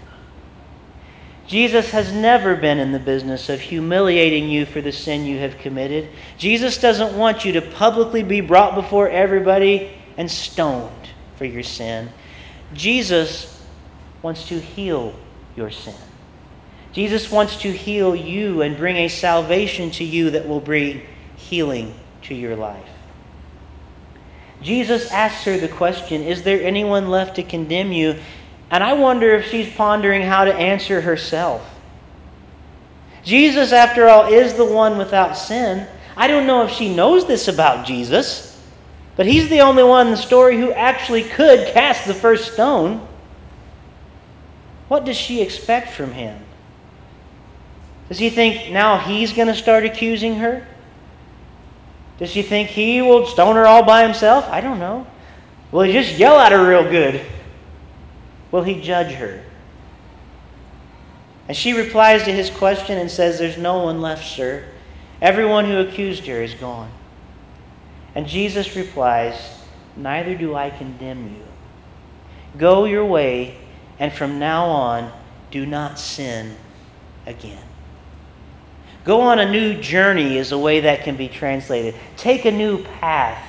Jesus 1.46 1.92
has 1.92 2.12
never 2.12 2.56
been 2.56 2.80
in 2.80 2.90
the 2.90 2.98
business 2.98 3.48
of 3.48 3.60
humiliating 3.60 4.48
you 4.48 4.66
for 4.66 4.80
the 4.80 4.90
sin 4.90 5.24
you 5.24 5.38
have 5.38 5.56
committed. 5.58 6.08
Jesus 6.36 6.78
doesn't 6.78 7.16
want 7.16 7.44
you 7.44 7.52
to 7.52 7.62
publicly 7.62 8.24
be 8.24 8.40
brought 8.40 8.74
before 8.74 9.08
everybody 9.08 9.92
and 10.16 10.28
stoned 10.28 11.10
for 11.36 11.44
your 11.44 11.62
sin. 11.62 12.08
Jesus 12.74 13.62
wants 14.20 14.48
to 14.48 14.58
heal 14.58 15.14
your 15.54 15.70
sin. 15.70 15.94
Jesus 16.92 17.31
wants 17.31 17.57
to 17.62 17.70
heal 17.70 18.16
you 18.16 18.62
and 18.62 18.76
bring 18.76 18.96
a 18.96 19.09
salvation 19.09 19.90
to 19.92 20.05
you 20.05 20.31
that 20.31 20.48
will 20.48 20.61
bring 20.61 21.03
healing 21.37 21.94
to 22.22 22.35
your 22.35 22.57
life. 22.57 22.88
Jesus 24.62 25.11
asks 25.11 25.44
her 25.44 25.57
the 25.57 25.68
question 25.68 26.22
Is 26.22 26.42
there 26.42 26.62
anyone 26.62 27.09
left 27.09 27.37
to 27.37 27.42
condemn 27.42 27.92
you? 27.92 28.16
And 28.70 28.85
I 28.85 28.92
wonder 28.92 29.35
if 29.35 29.46
she's 29.46 29.72
pondering 29.74 30.22
how 30.22 30.44
to 30.44 30.55
answer 30.55 31.00
herself. 31.00 31.66
Jesus, 33.24 33.72
after 33.72 34.09
all, 34.09 34.33
is 34.33 34.55
the 34.55 34.64
one 34.64 34.96
without 34.96 35.37
sin. 35.37 35.87
I 36.16 36.26
don't 36.26 36.46
know 36.46 36.62
if 36.62 36.70
she 36.70 36.94
knows 36.94 37.26
this 37.26 37.48
about 37.48 37.87
Jesus, 37.87 38.61
but 39.16 39.26
he's 39.26 39.48
the 39.48 39.61
only 39.61 39.83
one 39.83 40.07
in 40.07 40.12
the 40.12 40.18
story 40.18 40.57
who 40.57 40.72
actually 40.72 41.24
could 41.24 41.68
cast 41.68 42.07
the 42.07 42.14
first 42.14 42.53
stone. 42.53 43.07
What 44.88 45.05
does 45.05 45.16
she 45.16 45.40
expect 45.40 45.92
from 45.92 46.12
him? 46.12 46.40
Does 48.10 48.18
he 48.18 48.28
think 48.28 48.72
now 48.72 48.98
he's 48.98 49.32
going 49.32 49.46
to 49.46 49.54
start 49.54 49.84
accusing 49.84 50.34
her? 50.40 50.66
Does 52.18 52.28
she 52.28 52.42
think 52.42 52.68
he 52.70 53.00
will 53.00 53.24
stone 53.24 53.54
her 53.54 53.68
all 53.68 53.84
by 53.84 54.02
himself? 54.02 54.46
I 54.48 54.60
don't 54.60 54.80
know. 54.80 55.06
Will 55.70 55.82
he 55.82 55.92
just 55.92 56.18
yell 56.18 56.40
at 56.40 56.50
her 56.50 56.68
real 56.68 56.82
good? 56.82 57.24
Will 58.50 58.64
he 58.64 58.82
judge 58.82 59.12
her? 59.12 59.44
And 61.46 61.56
she 61.56 61.72
replies 61.72 62.24
to 62.24 62.32
his 62.32 62.50
question 62.50 62.98
and 62.98 63.08
says, 63.08 63.38
There's 63.38 63.56
no 63.56 63.84
one 63.84 64.00
left, 64.00 64.26
sir. 64.26 64.64
Everyone 65.22 65.66
who 65.66 65.78
accused 65.78 66.26
her 66.26 66.42
is 66.42 66.54
gone. 66.54 66.90
And 68.16 68.26
Jesus 68.26 68.74
replies, 68.74 69.62
Neither 69.96 70.34
do 70.34 70.56
I 70.56 70.70
condemn 70.70 71.28
you. 71.28 71.46
Go 72.58 72.86
your 72.86 73.04
way, 73.04 73.56
and 74.00 74.12
from 74.12 74.40
now 74.40 74.66
on, 74.66 75.12
do 75.52 75.64
not 75.64 75.96
sin 75.96 76.56
again. 77.24 77.69
Go 79.04 79.20
on 79.20 79.38
a 79.38 79.50
new 79.50 79.80
journey 79.80 80.36
is 80.36 80.52
a 80.52 80.58
way 80.58 80.80
that 80.80 81.04
can 81.04 81.16
be 81.16 81.28
translated. 81.28 81.94
Take 82.16 82.44
a 82.44 82.50
new 82.50 82.82
path. 82.84 83.42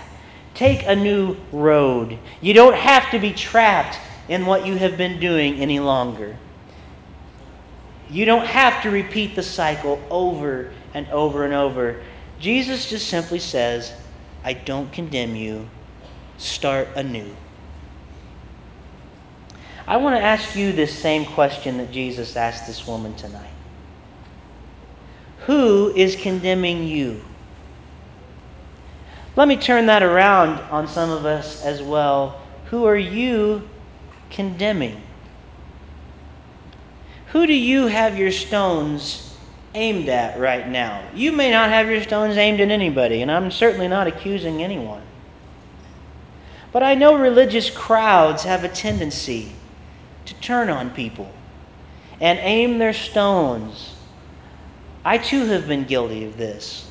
Take 0.53 0.83
a 0.85 0.95
new 0.95 1.37
road. 1.51 2.17
You 2.41 2.53
don't 2.53 2.75
have 2.75 3.11
to 3.11 3.19
be 3.19 3.33
trapped 3.33 3.97
in 4.29 4.45
what 4.45 4.65
you 4.65 4.77
have 4.77 4.97
been 4.97 5.19
doing 5.19 5.59
any 5.59 5.79
longer. 5.79 6.37
You 8.09 8.25
don't 8.25 8.45
have 8.45 8.83
to 8.83 8.89
repeat 8.89 9.35
the 9.35 9.43
cycle 9.43 10.01
over 10.09 10.71
and 10.93 11.07
over 11.09 11.45
and 11.45 11.53
over. 11.53 12.01
Jesus 12.39 12.89
just 12.89 13.07
simply 13.07 13.39
says, 13.39 13.93
I 14.43 14.53
don't 14.53 14.91
condemn 14.91 15.35
you. 15.35 15.69
Start 16.37 16.87
anew. 16.95 17.35
I 19.87 19.97
want 19.97 20.15
to 20.15 20.21
ask 20.21 20.55
you 20.55 20.71
this 20.71 20.97
same 20.97 21.25
question 21.25 21.77
that 21.77 21.91
Jesus 21.91 22.35
asked 22.35 22.67
this 22.67 22.87
woman 22.87 23.15
tonight. 23.15 23.50
Who 25.45 25.93
is 25.95 26.15
condemning 26.15 26.87
you? 26.87 27.23
Let 29.35 29.47
me 29.47 29.57
turn 29.57 29.85
that 29.87 30.03
around 30.03 30.59
on 30.71 30.87
some 30.87 31.09
of 31.09 31.25
us 31.25 31.63
as 31.63 31.81
well. 31.81 32.39
Who 32.65 32.85
are 32.85 32.97
you 32.97 33.67
condemning? 34.29 35.01
Who 37.27 37.47
do 37.47 37.53
you 37.53 37.87
have 37.87 38.17
your 38.17 38.31
stones 38.31 39.35
aimed 39.73 40.09
at 40.09 40.37
right 40.37 40.67
now? 40.67 41.03
You 41.15 41.31
may 41.31 41.49
not 41.49 41.69
have 41.69 41.89
your 41.89 42.03
stones 42.03 42.37
aimed 42.37 42.59
at 42.59 42.69
anybody, 42.69 43.21
and 43.21 43.31
I'm 43.31 43.51
certainly 43.51 43.87
not 43.87 44.05
accusing 44.05 44.61
anyone. 44.61 45.01
But 46.73 46.83
I 46.83 46.93
know 46.93 47.15
religious 47.15 47.69
crowds 47.69 48.43
have 48.43 48.63
a 48.63 48.69
tendency 48.69 49.53
to 50.25 50.33
turn 50.35 50.69
on 50.69 50.91
people 50.91 51.31
and 52.19 52.37
aim 52.39 52.77
their 52.77 52.93
stones 52.93 53.90
I 55.03 55.17
too 55.17 55.45
have 55.45 55.67
been 55.67 55.85
guilty 55.85 56.25
of 56.25 56.37
this. 56.37 56.89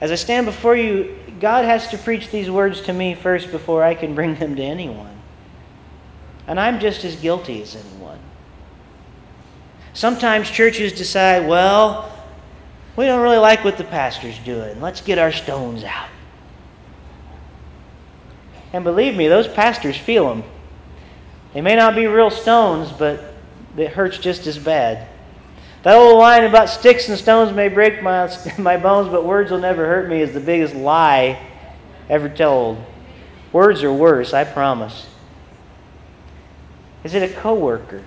As 0.00 0.10
I 0.10 0.16
stand 0.16 0.46
before 0.46 0.76
you, 0.76 1.16
God 1.40 1.64
has 1.64 1.88
to 1.88 1.98
preach 1.98 2.30
these 2.30 2.50
words 2.50 2.80
to 2.82 2.92
me 2.92 3.14
first 3.14 3.50
before 3.50 3.82
I 3.84 3.94
can 3.94 4.14
bring 4.14 4.34
them 4.34 4.56
to 4.56 4.62
anyone. 4.62 5.16
And 6.46 6.58
I'm 6.58 6.80
just 6.80 7.04
as 7.04 7.16
guilty 7.16 7.62
as 7.62 7.76
anyone. 7.76 8.18
Sometimes 9.94 10.50
churches 10.50 10.92
decide, 10.92 11.46
well, 11.46 12.12
we 12.96 13.06
don't 13.06 13.22
really 13.22 13.38
like 13.38 13.64
what 13.64 13.78
the 13.78 13.84
pastor's 13.84 14.38
doing. 14.40 14.80
Let's 14.80 15.00
get 15.00 15.18
our 15.18 15.32
stones 15.32 15.84
out. 15.84 16.08
And 18.72 18.84
believe 18.84 19.16
me, 19.16 19.28
those 19.28 19.48
pastors 19.48 19.96
feel 19.96 20.28
them. 20.28 20.44
They 21.52 21.60
may 21.60 21.76
not 21.76 21.94
be 21.94 22.06
real 22.06 22.30
stones, 22.30 22.90
but 22.90 23.34
it 23.76 23.90
hurts 23.90 24.18
just 24.18 24.46
as 24.46 24.58
bad. 24.58 25.08
That 25.82 25.96
old 25.96 26.18
line 26.18 26.44
about 26.44 26.68
sticks 26.68 27.08
and 27.08 27.18
stones 27.18 27.54
may 27.54 27.68
break 27.68 28.02
my, 28.02 28.30
my 28.58 28.76
bones, 28.76 29.08
but 29.08 29.24
words 29.24 29.50
will 29.50 29.58
never 29.58 29.86
hurt 29.86 30.08
me 30.08 30.20
is 30.20 30.32
the 30.32 30.40
biggest 30.40 30.74
lie 30.74 31.40
ever 32.08 32.28
told. 32.28 32.78
Words 33.52 33.82
are 33.82 33.92
worse, 33.92 34.32
I 34.32 34.44
promise. 34.44 35.06
Is 37.04 37.14
it 37.14 37.28
a 37.28 37.34
coworker? 37.34 38.02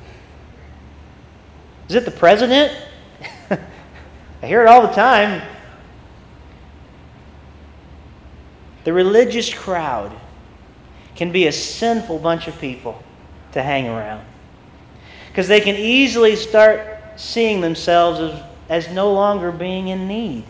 Is 1.89 1.95
it 1.95 2.05
the 2.05 2.11
president? 2.11 2.71
I 4.41 4.47
hear 4.47 4.61
it 4.61 4.67
all 4.67 4.81
the 4.81 4.93
time. 4.93 5.41
The 8.85 8.93
religious 8.93 9.53
crowd 9.53 10.13
can 11.15 11.31
be 11.31 11.47
a 11.47 11.51
sinful 11.51 12.19
bunch 12.19 12.47
of 12.47 12.59
people 12.59 13.01
to 13.51 13.61
hang 13.61 13.87
around 13.87 14.25
because 15.27 15.47
they 15.47 15.59
can 15.59 15.75
easily 15.75 16.35
start 16.35 16.94
seeing 17.15 17.61
themselves 17.61 18.19
as, 18.19 18.43
as 18.69 18.93
no 18.93 19.13
longer 19.13 19.51
being 19.51 19.87
in 19.87 20.07
need. 20.07 20.45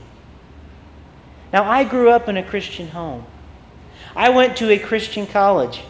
Now, 1.54 1.64
I 1.64 1.84
grew 1.84 2.10
up 2.10 2.28
in 2.28 2.38
a 2.38 2.44
Christian 2.44 2.88
home. 2.90 3.26
I 4.16 4.30
went 4.30 4.58
to 4.58 4.70
a 4.72 4.80
Christian 4.80 5.28
college. 5.28 5.82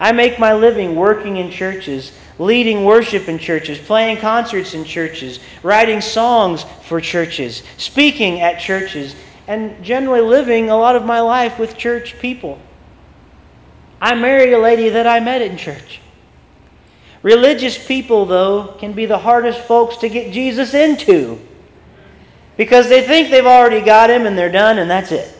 I 0.00 0.12
make 0.12 0.38
my 0.38 0.54
living 0.54 0.96
working 0.96 1.36
in 1.36 1.50
churches, 1.50 2.12
leading 2.38 2.84
worship 2.84 3.28
in 3.28 3.38
churches, 3.38 3.78
playing 3.78 4.18
concerts 4.18 4.74
in 4.74 4.84
churches, 4.84 5.38
writing 5.62 6.00
songs 6.00 6.64
for 6.82 7.00
churches, 7.00 7.62
speaking 7.76 8.40
at 8.40 8.60
churches, 8.60 9.14
and 9.46 9.82
generally 9.84 10.20
living 10.20 10.70
a 10.70 10.76
lot 10.76 10.96
of 10.96 11.04
my 11.04 11.20
life 11.20 11.58
with 11.58 11.76
church 11.76 12.18
people. 12.18 12.58
I 14.00 14.14
married 14.14 14.52
a 14.52 14.58
lady 14.58 14.88
that 14.90 15.06
I 15.06 15.20
met 15.20 15.42
in 15.42 15.56
church. 15.56 16.00
Religious 17.24 17.82
people, 17.82 18.26
though, 18.26 18.76
can 18.78 18.92
be 18.92 19.06
the 19.06 19.16
hardest 19.16 19.58
folks 19.60 19.96
to 19.96 20.10
get 20.10 20.30
Jesus 20.30 20.74
into 20.74 21.40
because 22.58 22.90
they 22.90 23.00
think 23.00 23.30
they've 23.30 23.46
already 23.46 23.80
got 23.80 24.10
him 24.10 24.26
and 24.26 24.36
they're 24.36 24.52
done 24.52 24.78
and 24.78 24.90
that's 24.90 25.10
it. 25.10 25.34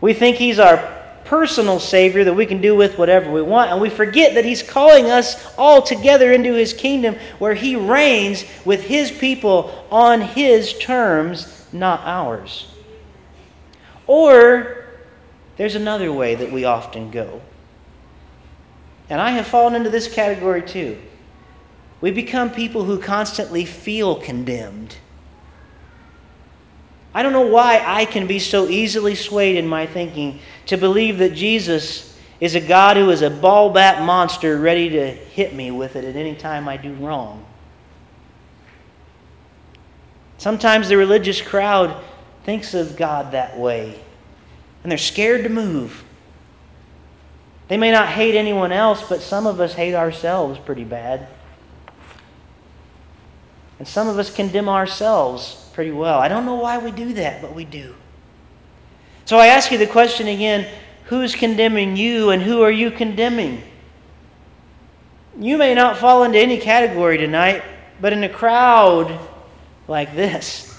We 0.00 0.14
think 0.14 0.36
he's 0.36 0.60
our 0.60 0.76
personal 1.24 1.80
Savior 1.80 2.22
that 2.22 2.34
we 2.34 2.46
can 2.46 2.60
do 2.60 2.76
with 2.76 2.96
whatever 2.96 3.32
we 3.32 3.42
want, 3.42 3.72
and 3.72 3.80
we 3.80 3.90
forget 3.90 4.34
that 4.34 4.44
he's 4.44 4.62
calling 4.62 5.06
us 5.06 5.52
all 5.58 5.82
together 5.82 6.30
into 6.30 6.54
his 6.54 6.72
kingdom 6.72 7.16
where 7.40 7.54
he 7.54 7.74
reigns 7.74 8.44
with 8.64 8.84
his 8.84 9.10
people 9.10 9.84
on 9.90 10.20
his 10.20 10.78
terms, 10.78 11.66
not 11.72 12.02
ours. 12.04 12.72
Or 14.06 14.86
there's 15.56 15.74
another 15.74 16.12
way 16.12 16.36
that 16.36 16.52
we 16.52 16.64
often 16.64 17.10
go. 17.10 17.40
And 19.08 19.20
I 19.20 19.30
have 19.30 19.46
fallen 19.46 19.74
into 19.74 19.90
this 19.90 20.12
category 20.12 20.62
too. 20.62 20.98
We 22.00 22.10
become 22.10 22.50
people 22.50 22.84
who 22.84 22.98
constantly 22.98 23.64
feel 23.64 24.16
condemned. 24.16 24.96
I 27.14 27.22
don't 27.22 27.32
know 27.32 27.46
why 27.46 27.82
I 27.86 28.04
can 28.04 28.26
be 28.26 28.38
so 28.38 28.68
easily 28.68 29.14
swayed 29.14 29.56
in 29.56 29.66
my 29.66 29.86
thinking 29.86 30.38
to 30.66 30.76
believe 30.76 31.18
that 31.18 31.34
Jesus 31.34 32.14
is 32.40 32.54
a 32.54 32.60
God 32.60 32.98
who 32.98 33.08
is 33.10 33.22
a 33.22 33.30
ball 33.30 33.70
bat 33.70 34.02
monster 34.02 34.58
ready 34.58 34.90
to 34.90 35.10
hit 35.12 35.54
me 35.54 35.70
with 35.70 35.96
it 35.96 36.04
at 36.04 36.16
any 36.16 36.34
time 36.34 36.68
I 36.68 36.76
do 36.76 36.92
wrong. 36.94 37.44
Sometimes 40.36 40.88
the 40.88 40.98
religious 40.98 41.40
crowd 41.40 41.96
thinks 42.44 42.74
of 42.74 42.96
God 42.96 43.32
that 43.32 43.56
way, 43.58 43.98
and 44.82 44.90
they're 44.90 44.98
scared 44.98 45.44
to 45.44 45.48
move. 45.48 46.04
They 47.68 47.76
may 47.76 47.90
not 47.90 48.08
hate 48.08 48.34
anyone 48.34 48.72
else, 48.72 49.08
but 49.08 49.20
some 49.20 49.46
of 49.46 49.60
us 49.60 49.74
hate 49.74 49.94
ourselves 49.94 50.58
pretty 50.58 50.84
bad. 50.84 51.26
And 53.78 53.86
some 53.86 54.08
of 54.08 54.18
us 54.18 54.34
condemn 54.34 54.68
ourselves 54.68 55.68
pretty 55.72 55.90
well. 55.90 56.18
I 56.18 56.28
don't 56.28 56.46
know 56.46 56.54
why 56.54 56.78
we 56.78 56.90
do 56.90 57.12
that, 57.14 57.42
but 57.42 57.54
we 57.54 57.64
do. 57.64 57.94
So 59.24 59.38
I 59.38 59.48
ask 59.48 59.72
you 59.72 59.78
the 59.78 59.86
question 59.86 60.28
again 60.28 60.66
who's 61.06 61.34
condemning 61.34 61.96
you 61.96 62.30
and 62.30 62.42
who 62.42 62.62
are 62.62 62.70
you 62.70 62.90
condemning? 62.90 63.62
You 65.38 65.58
may 65.58 65.74
not 65.74 65.98
fall 65.98 66.24
into 66.24 66.38
any 66.38 66.58
category 66.58 67.18
tonight, 67.18 67.62
but 68.00 68.12
in 68.12 68.24
a 68.24 68.28
crowd 68.28 69.18
like 69.88 70.14
this, 70.14 70.75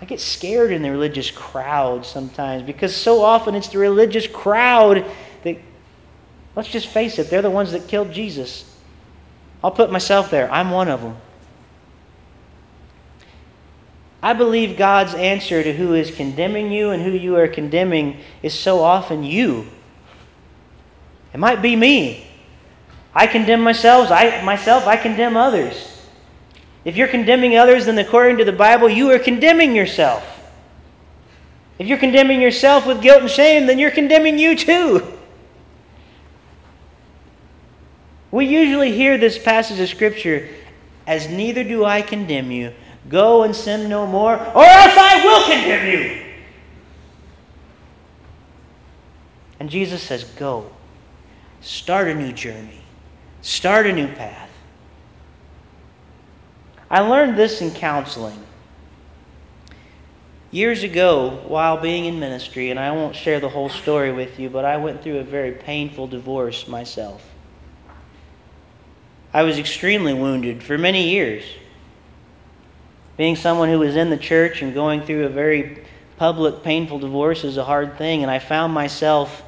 I 0.00 0.04
get 0.04 0.20
scared 0.20 0.70
in 0.70 0.82
the 0.82 0.90
religious 0.90 1.30
crowd 1.30 2.06
sometimes 2.06 2.62
because 2.62 2.94
so 2.94 3.22
often 3.22 3.54
it's 3.54 3.68
the 3.68 3.78
religious 3.78 4.26
crowd 4.26 5.04
that, 5.42 5.58
let's 6.54 6.68
just 6.68 6.86
face 6.86 7.18
it, 7.18 7.30
they're 7.30 7.42
the 7.42 7.50
ones 7.50 7.72
that 7.72 7.88
killed 7.88 8.12
Jesus. 8.12 8.64
I'll 9.62 9.72
put 9.72 9.90
myself 9.90 10.30
there. 10.30 10.50
I'm 10.52 10.70
one 10.70 10.88
of 10.88 11.02
them. 11.02 11.16
I 14.22 14.32
believe 14.32 14.76
God's 14.76 15.14
answer 15.14 15.62
to 15.62 15.72
who 15.72 15.94
is 15.94 16.10
condemning 16.10 16.72
you 16.72 16.90
and 16.90 17.02
who 17.02 17.12
you 17.12 17.36
are 17.36 17.48
condemning 17.48 18.18
is 18.42 18.52
so 18.52 18.80
often 18.82 19.22
you. 19.22 19.66
It 21.32 21.38
might 21.38 21.62
be 21.62 21.76
me. 21.76 22.26
I 23.14 23.26
condemn 23.26 23.62
myself, 23.62 24.10
I 24.10 24.42
myself, 24.42 24.86
I 24.86 24.96
condemn 24.96 25.36
others. 25.36 25.97
If 26.88 26.96
you're 26.96 27.06
condemning 27.06 27.54
others, 27.54 27.84
then 27.84 27.98
according 27.98 28.38
to 28.38 28.46
the 28.46 28.52
Bible, 28.52 28.88
you 28.88 29.10
are 29.10 29.18
condemning 29.18 29.76
yourself. 29.76 30.24
If 31.78 31.86
you're 31.86 31.98
condemning 31.98 32.40
yourself 32.40 32.86
with 32.86 33.02
guilt 33.02 33.20
and 33.20 33.30
shame, 33.30 33.66
then 33.66 33.78
you're 33.78 33.90
condemning 33.90 34.38
you 34.38 34.56
too. 34.56 35.06
We 38.30 38.46
usually 38.46 38.92
hear 38.92 39.18
this 39.18 39.38
passage 39.38 39.78
of 39.80 39.90
Scripture 39.90 40.48
as 41.06 41.28
neither 41.28 41.62
do 41.62 41.84
I 41.84 42.00
condemn 42.00 42.50
you. 42.50 42.72
Go 43.10 43.42
and 43.42 43.54
sin 43.54 43.90
no 43.90 44.06
more, 44.06 44.36
or 44.36 44.64
else 44.64 44.96
I 44.96 45.22
will 45.22 45.44
condemn 45.44 45.92
you. 45.92 46.24
And 49.60 49.68
Jesus 49.68 50.02
says, 50.02 50.24
Go. 50.24 50.70
Start 51.60 52.08
a 52.08 52.14
new 52.14 52.32
journey. 52.32 52.80
Start 53.42 53.86
a 53.86 53.92
new 53.92 54.08
path. 54.08 54.47
I 56.90 57.00
learned 57.00 57.36
this 57.36 57.60
in 57.60 57.70
counseling. 57.72 58.38
Years 60.50 60.82
ago, 60.82 61.42
while 61.46 61.76
being 61.76 62.06
in 62.06 62.18
ministry, 62.18 62.70
and 62.70 62.80
I 62.80 62.92
won't 62.92 63.14
share 63.14 63.38
the 63.38 63.50
whole 63.50 63.68
story 63.68 64.10
with 64.12 64.40
you, 64.40 64.48
but 64.48 64.64
I 64.64 64.78
went 64.78 65.02
through 65.02 65.18
a 65.18 65.24
very 65.24 65.52
painful 65.52 66.06
divorce 66.06 66.66
myself. 66.66 67.22
I 69.34 69.42
was 69.42 69.58
extremely 69.58 70.14
wounded 70.14 70.62
for 70.62 70.78
many 70.78 71.10
years. 71.10 71.44
Being 73.18 73.36
someone 73.36 73.68
who 73.68 73.78
was 73.78 73.94
in 73.94 74.08
the 74.08 74.16
church 74.16 74.62
and 74.62 74.72
going 74.72 75.02
through 75.02 75.26
a 75.26 75.28
very 75.28 75.84
public, 76.16 76.62
painful 76.62 77.00
divorce 77.00 77.44
is 77.44 77.58
a 77.58 77.64
hard 77.64 77.98
thing, 77.98 78.22
and 78.22 78.30
I 78.30 78.38
found 78.38 78.72
myself 78.72 79.42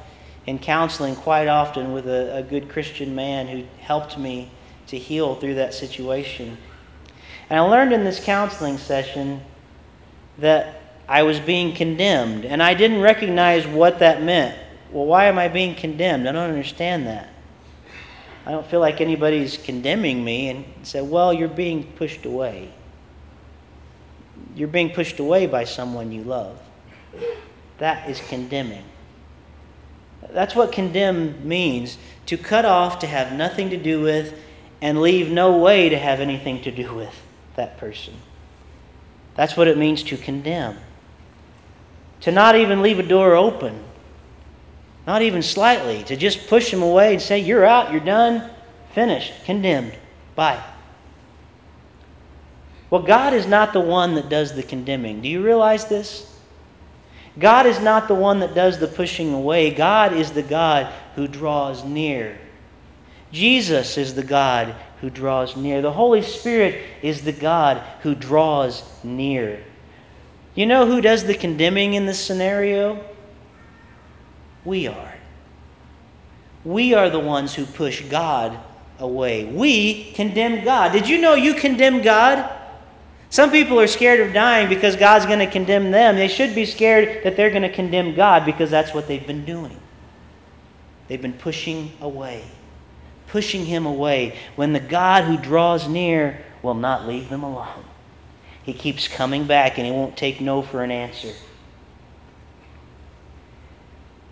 in 0.45 0.59
counseling 0.59 1.15
quite 1.15 1.47
often 1.47 1.93
with 1.93 2.07
a, 2.07 2.37
a 2.37 2.43
good 2.43 2.69
Christian 2.69 3.15
man 3.15 3.47
who 3.47 3.63
helped 3.79 4.19
me 4.19 4.51
to 4.87 4.97
heal 4.99 5.35
through 5.35 5.55
that 5.55 5.73
situation. 5.73 6.57
And 7.51 7.59
I 7.59 7.63
learned 7.63 7.91
in 7.91 8.05
this 8.05 8.23
counseling 8.23 8.77
session 8.77 9.41
that 10.37 10.83
I 11.05 11.23
was 11.23 11.37
being 11.41 11.75
condemned, 11.75 12.45
and 12.45 12.63
I 12.63 12.73
didn't 12.73 13.01
recognize 13.01 13.67
what 13.67 13.99
that 13.99 14.23
meant. 14.23 14.57
Well, 14.89 15.03
why 15.03 15.25
am 15.25 15.37
I 15.37 15.49
being 15.49 15.75
condemned? 15.75 16.29
I 16.29 16.31
don't 16.31 16.49
understand 16.49 17.07
that. 17.07 17.27
I 18.45 18.51
don't 18.51 18.65
feel 18.65 18.79
like 18.79 19.01
anybody's 19.01 19.57
condemning 19.57 20.23
me 20.23 20.47
and 20.47 20.63
said, 20.83 21.09
Well, 21.09 21.33
you're 21.33 21.49
being 21.49 21.83
pushed 21.97 22.25
away. 22.25 22.71
You're 24.55 24.69
being 24.69 24.91
pushed 24.91 25.19
away 25.19 25.45
by 25.45 25.65
someone 25.65 26.13
you 26.13 26.23
love. 26.23 26.57
That 27.79 28.09
is 28.09 28.21
condemning. 28.29 28.85
That's 30.29 30.55
what 30.55 30.71
condemn 30.71 31.45
means 31.45 31.97
to 32.27 32.37
cut 32.37 32.63
off, 32.63 32.99
to 32.99 33.07
have 33.07 33.33
nothing 33.33 33.71
to 33.71 33.77
do 33.77 34.01
with, 34.01 34.39
and 34.79 35.01
leave 35.01 35.29
no 35.29 35.57
way 35.57 35.89
to 35.89 35.99
have 35.99 36.21
anything 36.21 36.61
to 36.61 36.71
do 36.71 36.95
with 36.95 37.20
that 37.55 37.77
person. 37.77 38.13
That's 39.35 39.55
what 39.55 39.67
it 39.67 39.77
means 39.77 40.03
to 40.03 40.17
condemn. 40.17 40.77
To 42.21 42.31
not 42.31 42.55
even 42.55 42.81
leave 42.81 42.99
a 42.99 43.03
door 43.03 43.35
open, 43.35 43.83
not 45.07 45.21
even 45.21 45.41
slightly, 45.41 46.03
to 46.03 46.15
just 46.15 46.47
push 46.47 46.69
them 46.69 46.83
away 46.83 47.13
and 47.13 47.21
say, 47.21 47.39
You're 47.39 47.65
out, 47.65 47.91
you're 47.91 47.99
done, 47.99 48.49
finished, 48.93 49.33
condemned, 49.45 49.93
bye. 50.35 50.63
Well, 52.89 53.01
God 53.01 53.33
is 53.33 53.47
not 53.47 53.73
the 53.73 53.79
one 53.79 54.15
that 54.15 54.29
does 54.29 54.53
the 54.53 54.63
condemning. 54.63 55.21
Do 55.21 55.29
you 55.29 55.43
realize 55.43 55.85
this? 55.85 56.27
God 57.39 57.65
is 57.65 57.79
not 57.79 58.09
the 58.09 58.15
one 58.15 58.41
that 58.41 58.53
does 58.53 58.79
the 58.79 58.87
pushing 58.87 59.33
away. 59.33 59.71
God 59.71 60.13
is 60.13 60.31
the 60.31 60.43
God 60.43 60.93
who 61.15 61.27
draws 61.27 61.85
near. 61.85 62.37
Jesus 63.31 63.97
is 63.97 64.13
the 64.13 64.23
God 64.23 64.75
who 65.01 65.09
draws 65.09 65.57
near. 65.57 65.81
The 65.81 65.91
Holy 65.91 66.21
Spirit 66.21 66.81
is 67.01 67.23
the 67.23 67.31
God 67.31 67.77
who 68.01 68.15
draws 68.15 68.83
near. 69.03 69.63
You 70.53 70.67
know 70.67 70.85
who 70.85 71.01
does 71.01 71.23
the 71.23 71.33
condemning 71.33 71.95
in 71.95 72.05
this 72.05 72.23
scenario? 72.23 73.03
We 74.63 74.87
are. 74.87 75.15
We 76.63 76.93
are 76.93 77.09
the 77.09 77.19
ones 77.19 77.55
who 77.55 77.65
push 77.65 78.01
God 78.01 78.57
away. 78.99 79.45
We 79.45 80.11
condemn 80.11 80.63
God. 80.63 80.91
Did 80.91 81.09
you 81.09 81.19
know 81.19 81.33
you 81.33 81.55
condemn 81.55 82.03
God? 82.03 82.49
Some 83.31 83.49
people 83.49 83.79
are 83.79 83.87
scared 83.87 84.19
of 84.19 84.33
dying 84.33 84.69
because 84.69 84.95
God's 84.95 85.25
going 85.25 85.39
to 85.39 85.49
condemn 85.49 85.89
them. 85.89 86.15
They 86.15 86.27
should 86.27 86.53
be 86.53 86.65
scared 86.65 87.23
that 87.23 87.35
they're 87.35 87.49
going 87.49 87.63
to 87.63 87.73
condemn 87.73 88.13
God 88.13 88.45
because 88.45 88.69
that's 88.69 88.93
what 88.93 89.07
they've 89.07 89.25
been 89.25 89.45
doing. 89.45 89.79
They've 91.07 91.21
been 91.21 91.33
pushing 91.33 91.91
away 92.01 92.43
pushing 93.31 93.65
him 93.65 93.85
away, 93.85 94.37
when 94.55 94.73
the 94.73 94.79
God 94.79 95.23
who 95.23 95.37
draws 95.37 95.87
near 95.87 96.37
will 96.61 96.73
not 96.73 97.07
leave 97.07 97.29
them 97.29 97.43
alone. 97.43 97.85
He 98.63 98.73
keeps 98.73 99.07
coming 99.07 99.47
back 99.47 99.77
and 99.77 99.87
he 99.87 99.91
won't 99.91 100.17
take 100.17 100.41
no 100.41 100.61
for 100.61 100.83
an 100.83 100.91
answer. 100.91 101.33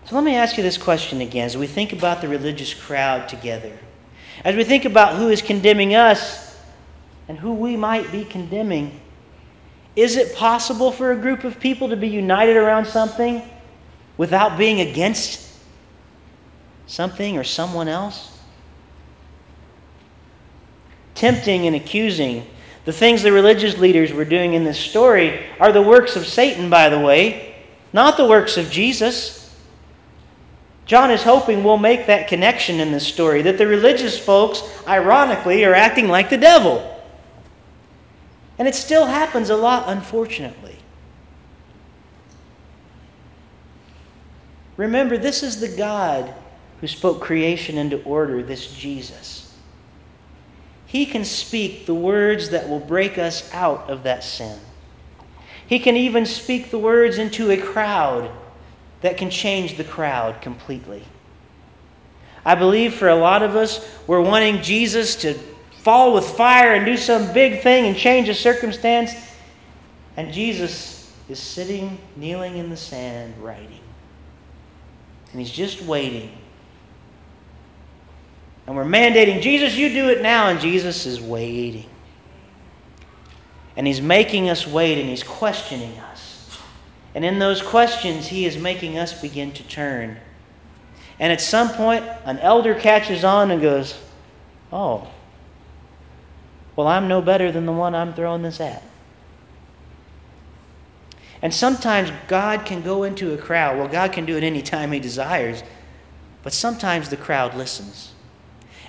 So 0.05 0.15
let 0.15 0.23
me 0.23 0.35
ask 0.35 0.57
you 0.57 0.63
this 0.63 0.77
question 0.77 1.21
again 1.21 1.45
as 1.45 1.55
we 1.55 1.65
think 1.65 1.93
about 1.93 2.21
the 2.21 2.27
religious 2.27 2.73
crowd 2.73 3.29
together. 3.29 3.71
As 4.43 4.55
we 4.55 4.63
think 4.63 4.85
about 4.85 5.15
who 5.15 5.29
is 5.29 5.41
condemning 5.41 5.95
us 5.95 6.57
and 7.27 7.37
who 7.37 7.53
we 7.53 7.77
might 7.77 8.11
be 8.11 8.25
condemning, 8.25 8.99
is 9.95 10.17
it 10.17 10.35
possible 10.35 10.91
for 10.91 11.11
a 11.11 11.15
group 11.15 11.43
of 11.43 11.59
people 11.59 11.89
to 11.89 11.95
be 11.95 12.07
united 12.07 12.57
around 12.57 12.85
something 12.85 13.41
without 14.17 14.57
being 14.57 14.81
against 14.81 15.47
something 16.85 17.37
or 17.37 17.43
someone 17.43 17.87
else? 17.87 18.38
Tempting 21.19 21.67
and 21.67 21.75
accusing. 21.75 22.47
The 22.85 22.93
things 22.93 23.21
the 23.21 23.31
religious 23.31 23.77
leaders 23.77 24.13
were 24.13 24.25
doing 24.25 24.53
in 24.53 24.63
this 24.63 24.79
story 24.79 25.45
are 25.59 25.71
the 25.71 25.81
works 25.81 26.15
of 26.15 26.25
Satan, 26.25 26.69
by 26.69 26.89
the 26.89 26.99
way, 26.99 27.55
not 27.91 28.17
the 28.17 28.25
works 28.25 28.57
of 28.57 28.71
Jesus. 28.71 29.53
John 30.85 31.11
is 31.11 31.21
hoping 31.21 31.63
we'll 31.63 31.77
make 31.77 32.07
that 32.07 32.29
connection 32.29 32.79
in 32.79 32.91
this 32.91 33.05
story 33.05 33.41
that 33.43 33.57
the 33.57 33.67
religious 33.67 34.17
folks, 34.17 34.63
ironically, 34.87 35.63
are 35.65 35.75
acting 35.75 36.07
like 36.07 36.29
the 36.29 36.37
devil. 36.37 36.95
And 38.57 38.67
it 38.67 38.75
still 38.75 39.05
happens 39.05 39.49
a 39.49 39.57
lot, 39.57 39.83
unfortunately. 39.87 40.77
Remember, 44.77 45.17
this 45.17 45.43
is 45.43 45.59
the 45.59 45.75
God 45.75 46.33
who 46.79 46.87
spoke 46.87 47.21
creation 47.21 47.77
into 47.77 48.01
order, 48.03 48.41
this 48.41 48.73
Jesus. 48.73 49.48
He 50.89 51.05
can 51.05 51.23
speak 51.23 51.85
the 51.85 51.93
words 51.93 52.49
that 52.49 52.67
will 52.67 52.79
break 52.79 53.19
us 53.19 53.47
out 53.53 53.91
of 53.91 54.01
that 54.03 54.23
sin. 54.23 54.59
He 55.67 55.77
can 55.77 55.95
even 55.95 56.25
speak 56.25 56.71
the 56.71 56.79
words 56.79 57.19
into 57.19 57.51
a 57.51 57.57
crowd 57.57 58.31
that 59.01 59.15
can 59.15 59.29
change 59.29 59.77
the 59.77 59.83
crowd 59.83 60.41
completely. 60.41 61.03
I 62.43 62.55
believe 62.55 62.95
for 62.95 63.07
a 63.07 63.15
lot 63.15 63.43
of 63.43 63.55
us, 63.55 63.87
we're 64.07 64.19
wanting 64.19 64.63
Jesus 64.63 65.15
to 65.17 65.35
fall 65.83 66.11
with 66.11 66.25
fire 66.25 66.73
and 66.73 66.87
do 66.87 66.97
some 66.97 67.31
big 67.33 67.61
thing 67.61 67.85
and 67.85 67.95
change 67.95 68.27
a 68.27 68.33
circumstance. 68.33 69.13
And 70.17 70.33
Jesus 70.33 71.13
is 71.29 71.37
sitting, 71.37 71.99
kneeling 72.15 72.57
in 72.57 72.71
the 72.71 72.77
sand, 72.77 73.35
writing. 73.43 73.79
And 75.31 75.39
he's 75.39 75.51
just 75.51 75.83
waiting. 75.83 76.35
And 78.69 78.77
we're 78.77 78.83
mandating, 78.85 79.41
Jesus, 79.41 79.75
you 79.75 79.89
do 79.89 80.09
it 80.09 80.21
now. 80.21 80.49
And 80.49 80.59
Jesus 80.59 81.07
is 81.07 81.19
waiting. 81.19 81.89
And 83.75 83.87
he's 83.87 83.99
making 83.99 84.47
us 84.47 84.67
wait 84.67 84.99
and 84.99 85.09
he's 85.09 85.23
questioning 85.23 85.97
us. 85.97 86.59
And 87.15 87.25
in 87.25 87.39
those 87.39 87.63
questions, 87.63 88.27
he 88.27 88.45
is 88.45 88.59
making 88.59 88.95
us 88.95 89.19
begin 89.19 89.53
to 89.53 89.63
turn. 89.63 90.17
And 91.19 91.33
at 91.33 91.41
some 91.41 91.69
point, 91.69 92.05
an 92.25 92.37
elder 92.37 92.75
catches 92.75 93.23
on 93.23 93.49
and 93.49 93.59
goes, 93.59 93.97
Oh, 94.71 95.07
well, 96.75 96.85
I'm 96.85 97.07
no 97.07 97.23
better 97.23 97.51
than 97.51 97.65
the 97.65 97.71
one 97.71 97.95
I'm 97.95 98.13
throwing 98.13 98.43
this 98.43 98.61
at. 98.61 98.83
And 101.41 101.51
sometimes 101.51 102.11
God 102.27 102.67
can 102.67 102.83
go 102.83 103.01
into 103.01 103.33
a 103.33 103.37
crowd. 103.39 103.79
Well, 103.79 103.87
God 103.87 104.11
can 104.11 104.27
do 104.27 104.37
it 104.37 104.43
any 104.43 104.61
time 104.61 104.91
He 104.91 104.99
desires. 104.99 105.63
But 106.43 106.53
sometimes 106.53 107.09
the 107.09 107.17
crowd 107.17 107.55
listens. 107.55 108.08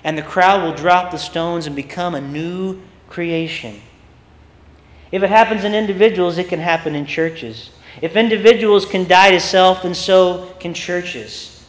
And 0.03 0.17
the 0.17 0.23
crowd 0.23 0.63
will 0.63 0.73
drop 0.73 1.11
the 1.11 1.17
stones 1.17 1.67
and 1.67 1.75
become 1.75 2.15
a 2.15 2.21
new 2.21 2.81
creation. 3.09 3.81
If 5.11 5.23
it 5.23 5.29
happens 5.29 5.63
in 5.63 5.73
individuals, 5.73 6.37
it 6.37 6.47
can 6.47 6.59
happen 6.59 6.95
in 6.95 7.05
churches. 7.05 7.71
If 8.01 8.15
individuals 8.15 8.85
can 8.85 9.07
die 9.07 9.31
to 9.31 9.39
self, 9.39 9.83
then 9.83 9.93
so 9.93 10.55
can 10.59 10.73
churches. 10.73 11.65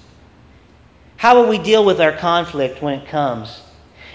How 1.17 1.41
will 1.41 1.49
we 1.49 1.59
deal 1.59 1.85
with 1.85 2.01
our 2.01 2.13
conflict 2.13 2.83
when 2.83 2.95
it 2.95 3.09
comes? 3.09 3.63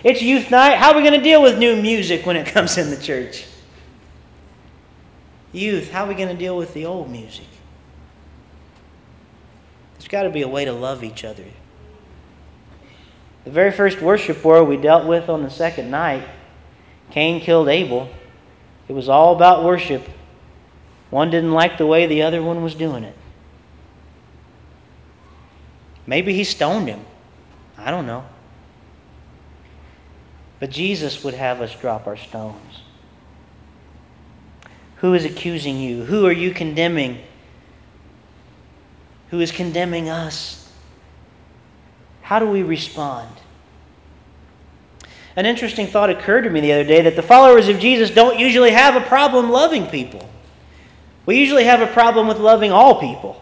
It's 0.03 0.21
youth 0.21 0.51
night. 0.51 0.77
How 0.77 0.91
are 0.91 0.95
we 0.95 1.01
going 1.01 1.13
to 1.13 1.23
deal 1.23 1.41
with 1.41 1.57
new 1.57 1.81
music 1.81 2.25
when 2.25 2.35
it 2.35 2.47
comes 2.53 2.77
in 2.77 2.89
the 2.89 2.97
church? 2.97 3.45
Youth, 5.51 5.91
how 5.91 6.05
are 6.05 6.07
we 6.07 6.15
going 6.15 6.29
to 6.29 6.35
deal 6.35 6.57
with 6.57 6.73
the 6.73 6.85
old 6.85 7.09
music? 7.09 7.47
There's 9.93 10.07
got 10.07 10.23
to 10.23 10.29
be 10.29 10.41
a 10.41 10.47
way 10.47 10.65
to 10.65 10.73
love 10.73 11.03
each 11.03 11.23
other. 11.23 11.45
The 13.47 13.53
very 13.53 13.71
first 13.71 14.01
worship 14.01 14.43
war 14.43 14.61
we 14.65 14.75
dealt 14.75 15.07
with 15.07 15.29
on 15.29 15.41
the 15.41 15.49
second 15.49 15.89
night, 15.89 16.27
Cain 17.11 17.39
killed 17.39 17.69
Abel. 17.69 18.09
It 18.89 18.91
was 18.91 19.07
all 19.07 19.33
about 19.33 19.63
worship. 19.63 20.05
One 21.11 21.29
didn't 21.29 21.53
like 21.53 21.77
the 21.77 21.85
way 21.85 22.07
the 22.07 22.23
other 22.23 22.43
one 22.43 22.61
was 22.61 22.75
doing 22.75 23.05
it. 23.05 23.15
Maybe 26.05 26.33
he 26.33 26.43
stoned 26.43 26.89
him. 26.89 26.99
I 27.77 27.89
don't 27.89 28.05
know. 28.05 28.25
But 30.59 30.69
Jesus 30.69 31.23
would 31.23 31.33
have 31.33 31.61
us 31.61 31.73
drop 31.73 32.05
our 32.05 32.17
stones. 32.17 32.81
Who 34.97 35.13
is 35.13 35.23
accusing 35.23 35.79
you? 35.79 36.03
Who 36.03 36.25
are 36.25 36.33
you 36.33 36.51
condemning? 36.51 37.19
Who 39.29 39.39
is 39.39 39.53
condemning 39.53 40.09
us? 40.09 40.66
How 42.27 42.39
do 42.39 42.45
we 42.45 42.61
respond? 42.61 43.29
An 45.37 45.45
interesting 45.45 45.87
thought 45.87 46.09
occurred 46.09 46.41
to 46.41 46.49
me 46.49 46.59
the 46.59 46.73
other 46.73 46.83
day 46.83 47.03
that 47.03 47.15
the 47.15 47.23
followers 47.23 47.69
of 47.69 47.79
Jesus 47.79 48.09
don't 48.09 48.37
usually 48.37 48.71
have 48.71 49.01
a 49.01 49.05
problem 49.07 49.49
loving 49.49 49.87
people. 49.87 50.27
We 51.25 51.37
usually 51.39 51.63
have 51.63 51.79
a 51.79 51.87
problem 51.87 52.27
with 52.27 52.37
loving 52.37 52.69
all 52.73 52.99
people. 52.99 53.41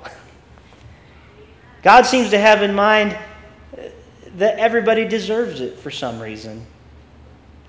God 1.82 2.04
seems 2.04 2.30
to 2.30 2.38
have 2.38 2.62
in 2.62 2.76
mind 2.76 3.18
uh, 3.74 3.86
that 4.36 4.60
everybody 4.60 5.08
deserves 5.08 5.62
it 5.62 5.80
for 5.80 5.90
some 5.90 6.20
reason. 6.20 6.64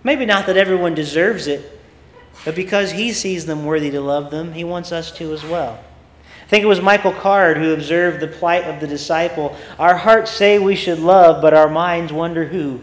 Maybe 0.04 0.26
not 0.26 0.44
that 0.44 0.58
everyone 0.58 0.94
deserves 0.94 1.46
it, 1.46 1.80
but 2.44 2.54
because 2.54 2.90
he 2.90 3.14
sees 3.14 3.46
them 3.46 3.64
worthy 3.64 3.90
to 3.92 4.02
love 4.02 4.30
them, 4.30 4.52
he 4.52 4.64
wants 4.64 4.92
us 4.92 5.10
to 5.12 5.32
as 5.32 5.42
well. 5.42 5.82
I 6.46 6.48
think 6.48 6.62
it 6.62 6.68
was 6.68 6.80
Michael 6.80 7.12
Card 7.12 7.56
who 7.56 7.72
observed 7.72 8.20
the 8.20 8.28
plight 8.28 8.64
of 8.64 8.78
the 8.78 8.86
disciple. 8.86 9.56
Our 9.80 9.96
hearts 9.96 10.30
say 10.30 10.60
we 10.60 10.76
should 10.76 11.00
love, 11.00 11.42
but 11.42 11.54
our 11.54 11.68
minds 11.68 12.12
wonder 12.12 12.44
who. 12.44 12.80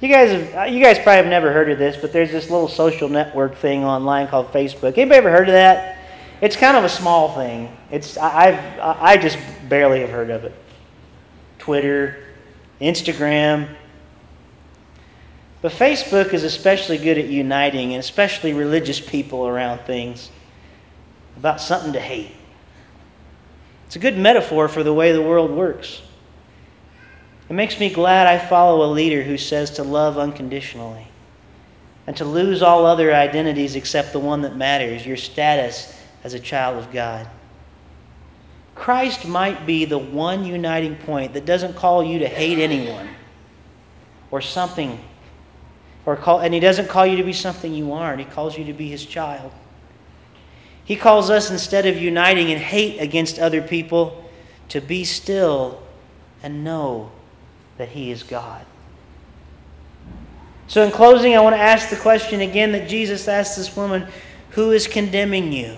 You 0.00 0.08
guys, 0.08 0.30
have, 0.30 0.54
uh, 0.54 0.62
you 0.64 0.82
guys 0.82 0.96
probably 0.96 1.16
have 1.16 1.26
never 1.26 1.52
heard 1.52 1.70
of 1.70 1.78
this, 1.78 1.98
but 1.98 2.14
there's 2.14 2.32
this 2.32 2.48
little 2.48 2.68
social 2.68 3.10
network 3.10 3.56
thing 3.56 3.84
online 3.84 4.26
called 4.26 4.52
Facebook. 4.52 4.96
Anybody 4.96 5.18
ever 5.18 5.30
heard 5.30 5.48
of 5.48 5.54
that? 5.54 5.98
It's 6.40 6.56
kind 6.56 6.78
of 6.78 6.84
a 6.84 6.88
small 6.88 7.34
thing. 7.34 7.74
It's 7.90 8.16
I 8.16 8.58
I 8.80 9.16
just 9.18 9.38
barely 9.68 10.00
have 10.00 10.10
heard 10.10 10.30
of 10.30 10.44
it. 10.44 10.54
Twitter, 11.58 12.24
Instagram, 12.80 13.68
but 15.62 15.72
Facebook 15.72 16.32
is 16.32 16.42
especially 16.42 16.98
good 16.98 17.16
at 17.16 17.26
uniting, 17.26 17.92
and 17.92 18.00
especially 18.00 18.52
religious 18.52 19.00
people 19.00 19.46
around 19.46 19.80
things 19.80 20.30
about 21.36 21.60
something 21.60 21.92
to 21.92 22.00
hate. 22.00 22.32
It's 23.86 23.96
a 23.96 23.98
good 23.98 24.18
metaphor 24.18 24.68
for 24.68 24.82
the 24.82 24.92
way 24.92 25.12
the 25.12 25.22
world 25.22 25.50
works. 25.50 26.02
It 27.48 27.52
makes 27.52 27.78
me 27.78 27.90
glad 27.90 28.26
I 28.26 28.38
follow 28.38 28.84
a 28.84 28.90
leader 28.90 29.22
who 29.22 29.36
says 29.36 29.72
to 29.72 29.82
love 29.82 30.18
unconditionally 30.18 31.06
and 32.06 32.16
to 32.16 32.24
lose 32.24 32.62
all 32.62 32.86
other 32.86 33.14
identities 33.14 33.76
except 33.76 34.12
the 34.12 34.18
one 34.18 34.42
that 34.42 34.56
matters 34.56 35.06
your 35.06 35.16
status 35.16 35.98
as 36.22 36.34
a 36.34 36.40
child 36.40 36.78
of 36.78 36.92
God. 36.92 37.28
Christ 38.74 39.26
might 39.26 39.66
be 39.66 39.84
the 39.84 39.98
one 39.98 40.44
uniting 40.44 40.96
point 40.96 41.34
that 41.34 41.44
doesn't 41.44 41.76
call 41.76 42.02
you 42.02 42.18
to 42.20 42.28
hate 42.28 42.58
anyone 42.58 43.08
or 44.30 44.40
something 44.40 44.98
or 46.06 46.16
call, 46.16 46.40
and 46.40 46.52
he 46.52 46.60
doesn't 46.60 46.88
call 46.88 47.06
you 47.06 47.16
to 47.16 47.22
be 47.22 47.32
something 47.32 47.72
you 47.72 47.92
aren't. 47.92 48.18
He 48.18 48.24
calls 48.24 48.58
you 48.58 48.64
to 48.64 48.72
be 48.72 48.88
his 48.88 49.06
child. 49.06 49.52
He 50.84 50.96
calls 50.96 51.30
us, 51.30 51.50
instead 51.50 51.86
of 51.86 51.96
uniting 51.96 52.50
in 52.50 52.58
hate 52.58 53.00
against 53.00 53.38
other 53.38 53.62
people, 53.62 54.28
to 54.68 54.80
be 54.80 55.04
still 55.04 55.82
and 56.42 56.62
know 56.62 57.10
that 57.78 57.90
he 57.90 58.10
is 58.10 58.22
God. 58.22 58.64
So, 60.66 60.82
in 60.82 60.90
closing, 60.90 61.34
I 61.34 61.40
want 61.40 61.56
to 61.56 61.60
ask 61.60 61.90
the 61.90 61.96
question 61.96 62.40
again 62.40 62.72
that 62.72 62.88
Jesus 62.88 63.28
asked 63.28 63.56
this 63.56 63.76
woman 63.76 64.06
Who 64.50 64.72
is 64.72 64.86
condemning 64.86 65.52
you? 65.52 65.76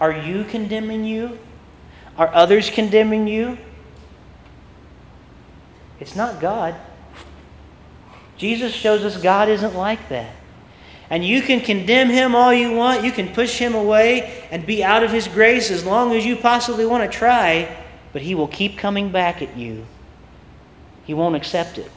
Are 0.00 0.12
you 0.12 0.44
condemning 0.44 1.04
you? 1.04 1.38
Are 2.16 2.28
others 2.28 2.70
condemning 2.70 3.26
you? 3.26 3.58
It's 6.00 6.16
not 6.16 6.40
God. 6.40 6.74
Jesus 8.36 8.72
shows 8.72 9.04
us 9.04 9.16
God 9.16 9.48
isn't 9.48 9.74
like 9.74 10.08
that. 10.08 10.34
And 11.10 11.24
you 11.24 11.42
can 11.42 11.60
condemn 11.60 12.08
him 12.08 12.34
all 12.34 12.52
you 12.52 12.72
want, 12.72 13.04
you 13.04 13.12
can 13.12 13.28
push 13.28 13.58
him 13.58 13.74
away 13.74 14.46
and 14.50 14.66
be 14.66 14.82
out 14.82 15.02
of 15.02 15.10
his 15.10 15.28
grace 15.28 15.70
as 15.70 15.84
long 15.84 16.14
as 16.14 16.24
you 16.24 16.36
possibly 16.36 16.86
want 16.86 17.10
to 17.10 17.18
try, 17.18 17.76
but 18.12 18.22
he 18.22 18.34
will 18.34 18.48
keep 18.48 18.78
coming 18.78 19.10
back 19.10 19.42
at 19.42 19.56
you. 19.56 19.86
He 21.04 21.12
won't 21.12 21.36
accept 21.36 21.78
it. 21.78 21.90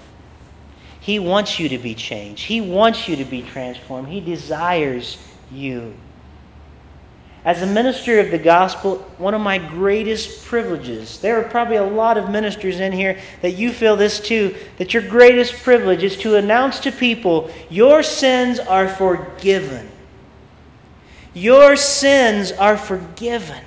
He 0.99 1.19
wants 1.19 1.57
you 1.57 1.69
to 1.69 1.77
be 1.77 1.95
changed. 1.95 2.43
He 2.43 2.59
wants 2.59 3.07
you 3.07 3.15
to 3.15 3.23
be 3.23 3.41
transformed. 3.41 4.09
He 4.09 4.19
desires 4.19 5.17
you. 5.49 5.93
As 7.47 7.61
a 7.61 7.65
minister 7.65 8.19
of 8.19 8.29
the 8.29 8.37
gospel, 8.37 8.97
one 9.17 9.33
of 9.33 9.39
my 9.39 9.57
greatest 9.57 10.43
privileges, 10.43 11.19
there 11.19 11.39
are 11.39 11.47
probably 11.47 11.77
a 11.77 11.83
lot 11.85 12.17
of 12.17 12.29
ministers 12.29 12.81
in 12.81 12.91
here 12.91 13.17
that 13.41 13.51
you 13.51 13.71
feel 13.71 13.95
this 13.95 14.19
too, 14.19 14.53
that 14.79 14.93
your 14.93 15.01
greatest 15.01 15.63
privilege 15.63 16.03
is 16.03 16.17
to 16.17 16.35
announce 16.35 16.81
to 16.81 16.91
people 16.91 17.49
your 17.69 18.03
sins 18.03 18.59
are 18.59 18.89
forgiven. 18.89 19.89
Your 21.33 21.77
sins 21.77 22.51
are 22.51 22.75
forgiven. 22.77 23.63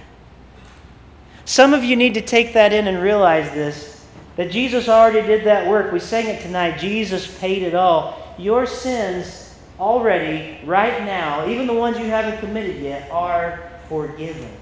Some 1.47 1.73
of 1.73 1.83
you 1.83 1.97
need 1.97 2.13
to 2.13 2.21
take 2.21 2.53
that 2.53 2.75
in 2.75 2.87
and 2.87 3.03
realize 3.03 3.51
this 3.53 4.05
that 4.37 4.51
Jesus 4.51 4.91
already 4.91 5.27
did 5.27 5.47
that 5.47 5.67
work. 5.67 5.91
We 5.91 6.01
sang 6.01 6.27
it 6.27 6.43
tonight. 6.43 6.79
Jesus 6.79 7.39
paid 7.39 7.63
it 7.63 7.75
all. 7.75 8.35
Your 8.39 8.67
sins 8.67 9.57
already, 9.79 10.61
right 10.67 11.03
now, 11.05 11.49
even 11.49 11.67
the 11.67 11.73
ones 11.73 11.99
you 11.99 12.05
haven't 12.05 12.39
committed 12.41 12.83
yet, 12.83 13.11
are 13.11 13.70
forgiven. 13.91 14.53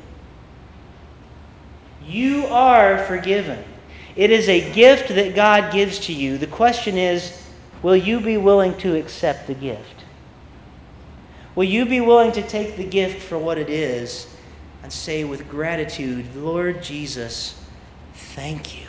You 2.03 2.47
are 2.47 3.05
forgiven. 3.05 3.63
It 4.17 4.31
is 4.31 4.49
a 4.49 4.73
gift 4.73 5.11
that 5.11 5.35
God 5.35 5.71
gives 5.71 5.99
to 6.07 6.15
you. 6.15 6.39
The 6.39 6.47
question 6.47 6.97
is 6.97 7.47
will 7.83 7.95
you 7.95 8.21
be 8.21 8.39
willing 8.39 8.75
to 8.79 8.97
accept 8.97 9.47
the 9.47 9.55
gift? 9.55 10.05
Will 11.55 11.65
you 11.65 11.85
be 11.85 12.01
willing 12.01 12.33
to 12.33 12.43
take 12.43 12.79
the 12.79 12.85
gift 12.85 13.23
for 13.23 13.37
what 13.37 13.59
it 13.59 13.69
is 13.69 14.35
and 14.83 14.91
say 14.91 15.25
with 15.25 15.47
gratitude, 15.51 16.35
Lord 16.35 16.83
Jesus, 16.83 17.63
thank 18.15 18.81
you. 18.81 18.87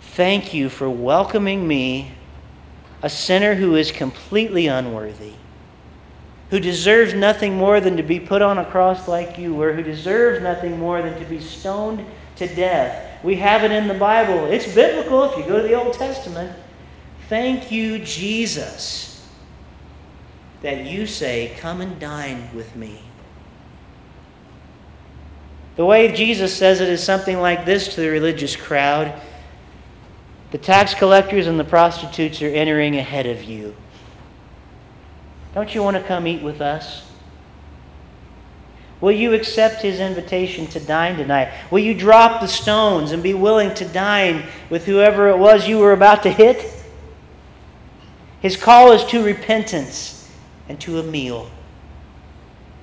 Thank 0.00 0.54
you 0.54 0.70
for 0.70 0.88
welcoming 0.88 1.68
me, 1.68 2.12
a 3.02 3.10
sinner 3.10 3.56
who 3.56 3.76
is 3.76 3.92
completely 3.92 4.66
unworthy 4.66 5.34
who 6.50 6.60
deserves 6.60 7.14
nothing 7.14 7.56
more 7.56 7.80
than 7.80 7.96
to 7.96 8.02
be 8.02 8.20
put 8.20 8.42
on 8.42 8.58
a 8.58 8.64
cross 8.64 9.08
like 9.08 9.38
you 9.38 9.54
were, 9.54 9.72
who 9.72 9.82
deserves 9.82 10.42
nothing 10.42 10.78
more 10.78 11.02
than 11.02 11.18
to 11.18 11.24
be 11.24 11.40
stoned 11.40 12.04
to 12.36 12.46
death. 12.54 13.22
We 13.24 13.36
have 13.36 13.64
it 13.64 13.72
in 13.72 13.88
the 13.88 13.94
Bible. 13.94 14.46
It's 14.46 14.72
biblical 14.74 15.24
if 15.24 15.36
you 15.38 15.44
go 15.44 15.60
to 15.60 15.66
the 15.66 15.74
Old 15.74 15.94
Testament. 15.94 16.56
Thank 17.28 17.72
you, 17.72 17.98
Jesus, 18.00 19.26
that 20.62 20.84
you 20.84 21.06
say, 21.06 21.56
Come 21.58 21.80
and 21.80 21.98
dine 21.98 22.50
with 22.54 22.76
me. 22.76 23.00
The 25.76 25.84
way 25.84 26.12
Jesus 26.12 26.54
says 26.54 26.80
it 26.80 26.88
is 26.88 27.02
something 27.02 27.40
like 27.40 27.64
this 27.64 27.94
to 27.94 28.00
the 28.00 28.08
religious 28.08 28.54
crowd 28.54 29.20
The 30.52 30.58
tax 30.58 30.94
collectors 30.94 31.48
and 31.48 31.58
the 31.58 31.64
prostitutes 31.64 32.40
are 32.42 32.46
entering 32.46 32.96
ahead 32.96 33.26
of 33.26 33.42
you. 33.42 33.74
Don't 35.54 35.72
you 35.72 35.82
want 35.82 35.96
to 35.96 36.02
come 36.02 36.26
eat 36.26 36.42
with 36.42 36.60
us? 36.60 37.08
Will 39.00 39.12
you 39.12 39.34
accept 39.34 39.82
his 39.82 40.00
invitation 40.00 40.66
to 40.68 40.80
dine 40.80 41.16
tonight? 41.16 41.52
Will 41.70 41.78
you 41.78 41.94
drop 41.94 42.40
the 42.40 42.48
stones 42.48 43.12
and 43.12 43.22
be 43.22 43.34
willing 43.34 43.72
to 43.74 43.84
dine 43.84 44.44
with 44.68 44.86
whoever 44.86 45.28
it 45.28 45.38
was 45.38 45.68
you 45.68 45.78
were 45.78 45.92
about 45.92 46.22
to 46.24 46.30
hit? 46.30 46.72
His 48.40 48.56
call 48.56 48.92
is 48.92 49.04
to 49.06 49.22
repentance 49.22 50.30
and 50.68 50.80
to 50.80 50.98
a 50.98 51.02
meal, 51.02 51.50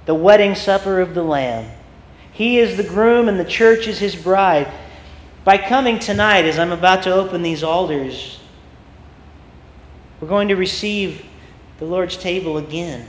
the 0.06 0.16
wedding 0.16 0.56
supper 0.56 1.02
of 1.02 1.14
the 1.14 1.24
Lamb. 1.24 1.70
He 2.32 2.60
is 2.60 2.78
the 2.78 2.84
groom 2.84 3.28
and 3.28 3.40
the 3.40 3.46
church 3.46 3.88
is 3.88 4.00
his 4.00 4.16
bride. 4.16 4.72
By 5.44 5.58
coming 5.58 6.00
tonight, 6.00 6.46
as 6.46 6.60
I'm 6.60 6.72
about 6.72 7.04
to 7.04 7.14
open 7.14 7.42
these 7.42 7.64
altars, 7.64 8.40
we're 10.20 10.28
going 10.28 10.48
to 10.50 10.56
receive 10.56 11.26
the 11.82 11.88
Lord's 11.88 12.16
table 12.16 12.60
again. 12.60 13.08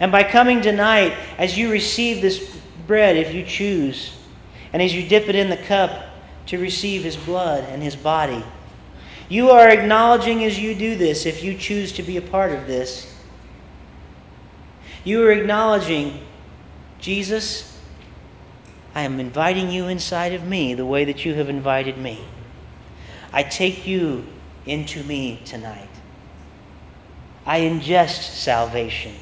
And 0.00 0.12
by 0.12 0.22
coming 0.22 0.60
tonight, 0.60 1.14
as 1.38 1.56
you 1.56 1.72
receive 1.72 2.20
this 2.20 2.60
bread, 2.86 3.16
if 3.16 3.32
you 3.32 3.42
choose, 3.42 4.14
and 4.74 4.82
as 4.82 4.94
you 4.94 5.08
dip 5.08 5.30
it 5.30 5.34
in 5.34 5.48
the 5.48 5.56
cup 5.56 6.10
to 6.48 6.58
receive 6.58 7.04
his 7.04 7.16
blood 7.16 7.64
and 7.70 7.82
his 7.82 7.96
body, 7.96 8.44
you 9.30 9.48
are 9.48 9.70
acknowledging 9.70 10.44
as 10.44 10.58
you 10.58 10.74
do 10.74 10.94
this, 10.94 11.24
if 11.24 11.42
you 11.42 11.56
choose 11.56 11.90
to 11.92 12.02
be 12.02 12.18
a 12.18 12.22
part 12.22 12.52
of 12.52 12.66
this, 12.66 13.14
you 15.02 15.24
are 15.24 15.32
acknowledging, 15.32 16.20
Jesus, 16.98 17.80
I 18.94 19.02
am 19.02 19.18
inviting 19.18 19.70
you 19.70 19.88
inside 19.88 20.34
of 20.34 20.44
me 20.44 20.74
the 20.74 20.84
way 20.84 21.06
that 21.06 21.24
you 21.24 21.32
have 21.32 21.48
invited 21.48 21.96
me. 21.96 22.20
I 23.32 23.42
take 23.42 23.86
you 23.86 24.26
into 24.66 25.02
me 25.04 25.40
tonight. 25.46 25.87
I 27.48 27.60
ingest 27.60 28.34
salvation. 28.34 29.14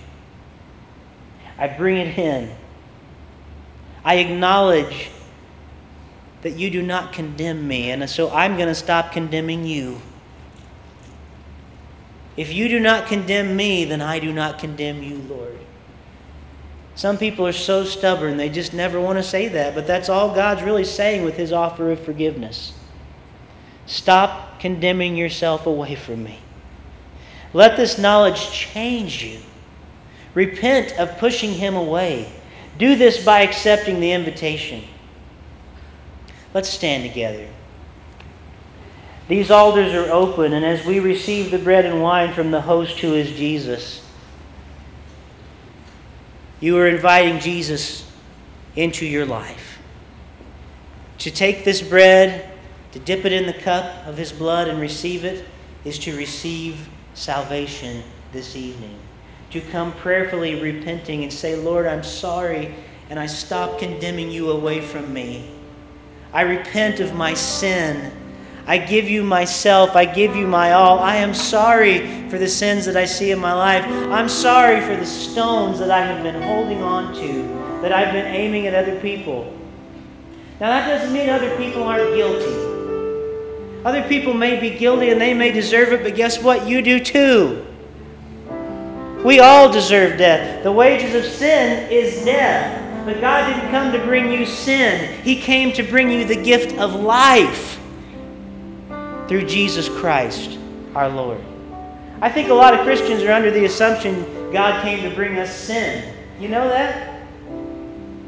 I 1.56 1.68
bring 1.68 1.96
it 1.98 2.18
in. 2.18 2.50
I 4.04 4.16
acknowledge 4.16 5.10
that 6.42 6.56
you 6.56 6.68
do 6.68 6.82
not 6.82 7.12
condemn 7.12 7.68
me, 7.68 7.92
and 7.92 8.10
so 8.10 8.28
I'm 8.32 8.56
going 8.56 8.66
to 8.66 8.74
stop 8.74 9.12
condemning 9.12 9.64
you. 9.64 10.00
If 12.36 12.52
you 12.52 12.68
do 12.68 12.80
not 12.80 13.06
condemn 13.06 13.54
me, 13.54 13.84
then 13.84 14.02
I 14.02 14.18
do 14.18 14.32
not 14.32 14.58
condemn 14.58 15.04
you, 15.04 15.18
Lord. 15.28 15.56
Some 16.96 17.18
people 17.18 17.46
are 17.46 17.52
so 17.52 17.84
stubborn, 17.84 18.38
they 18.38 18.48
just 18.48 18.74
never 18.74 19.00
want 19.00 19.18
to 19.18 19.22
say 19.22 19.46
that, 19.48 19.76
but 19.76 19.86
that's 19.86 20.08
all 20.08 20.34
God's 20.34 20.62
really 20.62 20.84
saying 20.84 21.24
with 21.24 21.36
his 21.36 21.52
offer 21.52 21.92
of 21.92 22.00
forgiveness. 22.00 22.72
Stop 23.86 24.58
condemning 24.58 25.14
yourself 25.14 25.66
away 25.66 25.94
from 25.94 26.24
me. 26.24 26.40
Let 27.56 27.78
this 27.78 27.96
knowledge 27.96 28.50
change 28.50 29.24
you. 29.24 29.38
Repent 30.34 30.92
of 30.98 31.16
pushing 31.16 31.54
him 31.54 31.74
away. 31.74 32.30
Do 32.76 32.96
this 32.96 33.24
by 33.24 33.40
accepting 33.40 33.98
the 33.98 34.12
invitation. 34.12 34.84
Let's 36.52 36.68
stand 36.68 37.08
together. 37.08 37.48
These 39.28 39.50
altars 39.50 39.94
are 39.94 40.12
open, 40.12 40.52
and 40.52 40.66
as 40.66 40.84
we 40.84 41.00
receive 41.00 41.50
the 41.50 41.58
bread 41.58 41.86
and 41.86 42.02
wine 42.02 42.34
from 42.34 42.50
the 42.50 42.60
host 42.60 42.98
who 42.98 43.14
is 43.14 43.30
Jesus, 43.38 44.06
you 46.60 46.76
are 46.76 46.86
inviting 46.86 47.40
Jesus 47.40 48.06
into 48.76 49.06
your 49.06 49.24
life. 49.24 49.78
To 51.20 51.30
take 51.30 51.64
this 51.64 51.80
bread, 51.80 52.50
to 52.92 52.98
dip 52.98 53.24
it 53.24 53.32
in 53.32 53.46
the 53.46 53.54
cup 53.54 54.06
of 54.06 54.18
his 54.18 54.30
blood 54.30 54.68
and 54.68 54.78
receive 54.78 55.24
it, 55.24 55.46
is 55.86 55.98
to 56.00 56.14
receive 56.14 56.90
salvation 57.16 58.02
this 58.32 58.54
evening 58.54 58.96
to 59.50 59.60
come 59.60 59.92
prayerfully 59.92 60.60
repenting 60.60 61.22
and 61.22 61.32
say, 61.32 61.56
Lord, 61.56 61.86
I'm 61.86 62.04
sorry, 62.04 62.74
and 63.08 63.18
I 63.18 63.26
stop 63.26 63.78
condemning 63.78 64.30
you 64.30 64.50
away 64.50 64.80
from 64.80 65.12
me. 65.12 65.50
I 66.32 66.42
repent 66.42 67.00
of 67.00 67.14
my 67.14 67.34
sin. 67.34 68.12
I 68.66 68.78
give 68.78 69.08
you 69.08 69.22
myself. 69.22 69.94
I 69.94 70.04
give 70.04 70.36
you 70.36 70.46
my 70.46 70.72
all. 70.72 70.98
I 70.98 71.16
am 71.16 71.32
sorry 71.32 72.28
for 72.28 72.36
the 72.36 72.48
sins 72.48 72.84
that 72.84 72.96
I 72.96 73.04
see 73.04 73.30
in 73.30 73.38
my 73.38 73.52
life. 73.52 73.84
I'm 74.12 74.28
sorry 74.28 74.80
for 74.80 74.96
the 74.96 75.06
stones 75.06 75.78
that 75.78 75.90
I 75.90 76.00
have 76.04 76.22
been 76.22 76.42
holding 76.42 76.82
on 76.82 77.14
to, 77.14 77.42
that 77.80 77.92
I've 77.92 78.12
been 78.12 78.26
aiming 78.26 78.66
at 78.66 78.74
other 78.74 79.00
people. 79.00 79.56
Now, 80.60 80.68
that 80.68 80.88
doesn't 80.88 81.14
mean 81.14 81.30
other 81.30 81.56
people 81.56 81.84
aren't 81.84 82.14
guilty. 82.14 82.75
Other 83.86 84.02
people 84.08 84.34
may 84.34 84.58
be 84.58 84.76
guilty 84.76 85.10
and 85.10 85.20
they 85.20 85.32
may 85.32 85.52
deserve 85.52 85.92
it, 85.92 86.02
but 86.02 86.16
guess 86.16 86.42
what? 86.42 86.66
You 86.66 86.82
do 86.82 86.98
too. 86.98 87.64
We 89.24 89.38
all 89.38 89.70
deserve 89.70 90.18
death. 90.18 90.64
The 90.64 90.72
wages 90.72 91.14
of 91.14 91.24
sin 91.32 91.88
is 91.88 92.24
death. 92.24 93.06
But 93.06 93.20
God 93.20 93.46
didn't 93.46 93.70
come 93.70 93.92
to 93.92 94.04
bring 94.04 94.32
you 94.32 94.44
sin, 94.44 95.22
He 95.22 95.40
came 95.40 95.72
to 95.74 95.84
bring 95.84 96.10
you 96.10 96.24
the 96.24 96.34
gift 96.34 96.76
of 96.80 96.96
life 96.96 97.78
through 99.28 99.46
Jesus 99.46 99.88
Christ, 99.88 100.58
our 100.96 101.08
Lord. 101.08 101.40
I 102.20 102.28
think 102.28 102.48
a 102.48 102.54
lot 102.54 102.74
of 102.74 102.80
Christians 102.80 103.22
are 103.22 103.30
under 103.30 103.52
the 103.52 103.66
assumption 103.66 104.50
God 104.50 104.82
came 104.82 105.08
to 105.08 105.14
bring 105.14 105.38
us 105.38 105.54
sin. 105.54 106.12
You 106.40 106.48
know 106.48 106.68
that? 106.70 107.22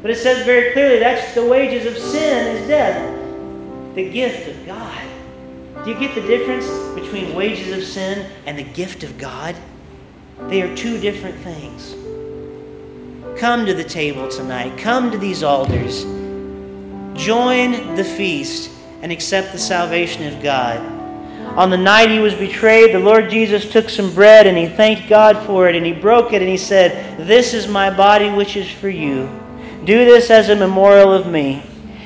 But 0.01 0.09
it 0.09 0.19
says 0.19 0.45
very 0.45 0.71
clearly 0.71 0.99
that's 0.99 1.35
the 1.35 1.45
wages 1.45 1.85
of 1.85 2.01
sin 2.01 2.55
is 2.55 2.65
death. 2.69 3.13
The 3.95 4.09
gift 4.09 4.47
of 4.47 4.65
God. 4.65 5.08
Do 5.83 5.91
you 5.91 5.97
get 5.97 6.13
the 6.13 6.21
difference 6.21 6.67
between 6.93 7.33
wages 7.33 7.77
of 7.77 7.83
sin 7.83 8.29
and 8.45 8.59
the 8.59 8.63
gift 8.63 9.03
of 9.03 9.17
God? 9.17 9.55
They 10.47 10.61
are 10.61 10.75
two 10.75 10.99
different 10.99 11.37
things. 11.37 11.95
Come 13.39 13.65
to 13.65 13.73
the 13.73 13.83
table 13.83 14.27
tonight. 14.27 14.77
Come 14.77 15.09
to 15.11 15.17
these 15.17 15.41
altars. 15.41 16.03
Join 17.17 17.95
the 17.95 18.03
feast 18.03 18.71
and 19.01 19.09
accept 19.09 19.53
the 19.53 19.57
salvation 19.57 20.33
of 20.33 20.43
God. 20.43 20.79
On 21.57 21.69
the 21.69 21.77
night 21.77 22.09
he 22.09 22.19
was 22.19 22.33
betrayed, 22.33 22.93
the 22.93 22.99
Lord 22.99 23.29
Jesus 23.29 23.71
took 23.71 23.89
some 23.89 24.13
bread 24.13 24.47
and 24.47 24.57
he 24.57 24.67
thanked 24.67 25.07
God 25.07 25.45
for 25.45 25.69
it 25.69 25.75
and 25.75 25.85
he 25.85 25.93
broke 25.93 26.33
it 26.33 26.41
and 26.41 26.49
he 26.49 26.57
said, 26.57 27.17
This 27.25 27.53
is 27.53 27.69
my 27.69 27.89
body 27.89 28.29
which 28.29 28.57
is 28.57 28.69
for 28.69 28.89
you. 28.89 29.29
Do 29.85 30.03
this 30.03 30.29
as 30.29 30.49
a 30.49 30.55
memorial 30.55 31.13
of 31.13 31.27
me. 31.27 31.63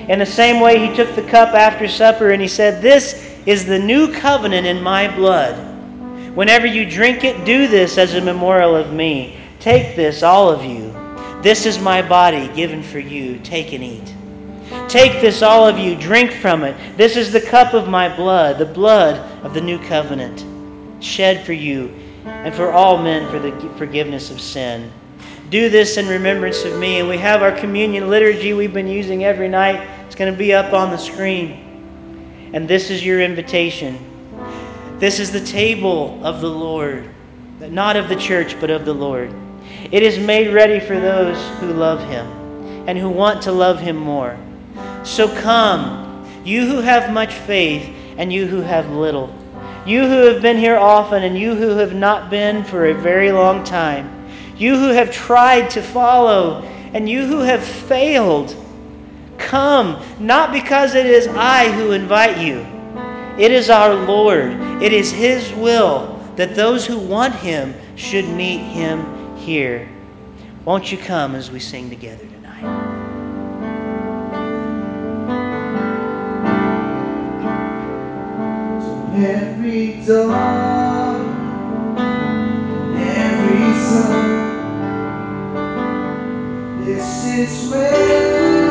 In 0.07 0.19
the 0.19 0.25
same 0.27 0.59
way, 0.59 0.85
he 0.85 0.95
took 0.95 1.15
the 1.15 1.23
cup 1.23 1.55
after 1.55 1.87
supper 1.87 2.29
and 2.29 2.41
he 2.41 2.47
said, 2.47 2.81
This 2.81 3.32
is 3.45 3.65
the 3.65 3.79
new 3.79 4.11
covenant 4.13 4.65
in 4.65 4.81
my 4.81 5.13
blood. 5.13 5.55
Whenever 6.35 6.65
you 6.65 6.89
drink 6.89 7.23
it, 7.23 7.45
do 7.45 7.67
this 7.67 7.97
as 7.97 8.15
a 8.15 8.21
memorial 8.21 8.75
of 8.75 8.91
me. 8.91 9.37
Take 9.59 9.95
this, 9.95 10.23
all 10.23 10.49
of 10.49 10.63
you. 10.63 10.91
This 11.41 11.65
is 11.65 11.79
my 11.79 12.01
body 12.01 12.47
given 12.55 12.81
for 12.81 12.99
you. 12.99 13.39
Take 13.39 13.73
and 13.73 13.83
eat. 13.83 14.13
Take 14.89 15.21
this, 15.21 15.41
all 15.41 15.67
of 15.67 15.77
you. 15.77 15.95
Drink 15.95 16.31
from 16.31 16.63
it. 16.63 16.75
This 16.97 17.15
is 17.15 17.31
the 17.31 17.41
cup 17.41 17.73
of 17.73 17.87
my 17.87 18.13
blood, 18.13 18.57
the 18.57 18.65
blood 18.65 19.17
of 19.43 19.53
the 19.53 19.61
new 19.61 19.77
covenant, 19.77 20.45
shed 21.03 21.45
for 21.45 21.53
you 21.53 21.93
and 22.25 22.55
for 22.55 22.71
all 22.71 23.01
men 23.01 23.29
for 23.29 23.39
the 23.39 23.51
forgiveness 23.77 24.31
of 24.31 24.41
sin. 24.41 24.91
Do 25.49 25.69
this 25.69 25.97
in 25.97 26.07
remembrance 26.07 26.63
of 26.63 26.79
me. 26.79 26.99
And 26.99 27.07
we 27.07 27.17
have 27.17 27.43
our 27.43 27.51
communion 27.51 28.09
liturgy 28.09 28.53
we've 28.53 28.73
been 28.73 28.87
using 28.87 29.23
every 29.23 29.49
night. 29.49 29.87
It's 30.07 30.15
going 30.15 30.31
to 30.31 30.37
be 30.37 30.53
up 30.53 30.73
on 30.73 30.89
the 30.89 30.97
screen. 30.97 31.62
And 32.53 32.67
this 32.67 32.91
is 32.91 33.03
your 33.03 33.19
invitation. 33.19 33.97
This 34.99 35.19
is 35.19 35.31
the 35.31 35.43
table 35.43 36.23
of 36.23 36.39
the 36.39 36.49
Lord, 36.49 37.09
not 37.59 37.95
of 37.95 38.09
the 38.09 38.15
church, 38.15 38.59
but 38.61 38.69
of 38.69 38.85
the 38.85 38.93
Lord. 38.93 39.33
It 39.91 40.03
is 40.03 40.19
made 40.19 40.53
ready 40.53 40.79
for 40.79 40.99
those 40.99 41.37
who 41.59 41.73
love 41.73 41.99
him 42.07 42.27
and 42.87 42.97
who 42.97 43.09
want 43.09 43.41
to 43.43 43.51
love 43.51 43.79
him 43.79 43.95
more. 43.95 44.37
So 45.03 45.27
come, 45.41 46.29
you 46.45 46.67
who 46.67 46.81
have 46.81 47.11
much 47.11 47.33
faith 47.33 47.91
and 48.17 48.31
you 48.31 48.45
who 48.45 48.61
have 48.61 48.89
little. 48.91 49.33
You 49.85 50.03
who 50.03 50.27
have 50.27 50.41
been 50.41 50.57
here 50.57 50.77
often 50.77 51.23
and 51.23 51.37
you 51.37 51.55
who 51.55 51.69
have 51.77 51.95
not 51.95 52.29
been 52.29 52.63
for 52.63 52.85
a 52.85 52.93
very 52.93 53.31
long 53.31 53.63
time. 53.63 54.27
You 54.55 54.77
who 54.77 54.89
have 54.89 55.11
tried 55.11 55.71
to 55.71 55.81
follow 55.81 56.61
and 56.93 57.09
you 57.09 57.25
who 57.25 57.39
have 57.39 57.63
failed. 57.63 58.55
Come, 59.43 60.01
not 60.19 60.51
because 60.51 60.95
it 60.95 61.05
is 61.05 61.27
I 61.27 61.71
who 61.71 61.91
invite 61.91 62.39
you. 62.39 62.65
It 63.37 63.51
is 63.51 63.69
our 63.69 63.93
Lord. 63.93 64.51
It 64.81 64.93
is 64.93 65.11
His 65.11 65.51
will 65.53 66.19
that 66.35 66.55
those 66.55 66.85
who 66.87 66.97
want 66.97 67.35
Him 67.35 67.75
should 67.95 68.27
meet 68.27 68.59
Him 68.59 69.37
here. 69.37 69.89
Won't 70.65 70.91
you 70.91 70.97
come 70.97 71.35
as 71.35 71.51
we 71.51 71.59
sing 71.59 71.89
together 71.89 72.25
tonight? 72.25 72.63
Every 79.15 80.01
dawn, 80.05 81.97
every 82.97 83.73
sun, 83.79 84.39
this 86.85 87.25
is 87.25 87.69
where. 87.71 88.62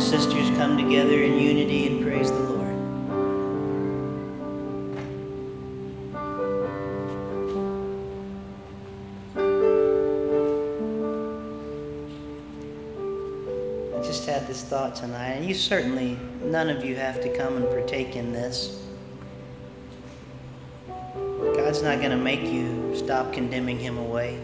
And 0.00 0.08
sisters 0.08 0.48
come 0.56 0.78
together 0.78 1.22
in 1.22 1.38
unity 1.38 1.86
and 1.86 2.02
praise 2.02 2.30
the 2.30 2.38
Lord. 2.38 2.74
I 13.94 14.06
just 14.06 14.24
had 14.24 14.46
this 14.46 14.62
thought 14.64 14.96
tonight, 14.96 15.32
and 15.32 15.44
you 15.44 15.52
certainly, 15.52 16.18
none 16.42 16.70
of 16.70 16.82
you 16.82 16.96
have 16.96 17.20
to 17.20 17.36
come 17.36 17.56
and 17.56 17.68
partake 17.68 18.16
in 18.16 18.32
this. 18.32 18.82
God's 20.88 21.82
not 21.82 21.98
going 21.98 22.12
to 22.12 22.16
make 22.16 22.40
you 22.44 22.96
stop 22.96 23.34
condemning 23.34 23.78
Him 23.78 23.98
away. 23.98 24.40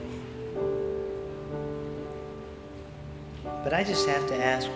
But 3.65 3.73
I 3.73 3.83
just 3.83 4.07
have 4.07 4.29
to 4.29 4.37
ask 4.37 4.69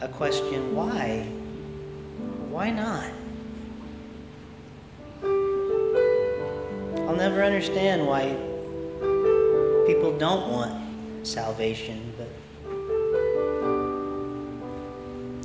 a 0.00 0.08
question 0.08 0.74
why? 0.74 1.22
Why 2.50 2.70
not? 2.70 3.10
I'll 7.08 7.16
never 7.16 7.42
understand 7.42 8.06
why 8.06 8.36
people 9.86 10.16
don't 10.18 10.50
want 10.50 11.26
salvation, 11.26 12.12
but 12.18 12.28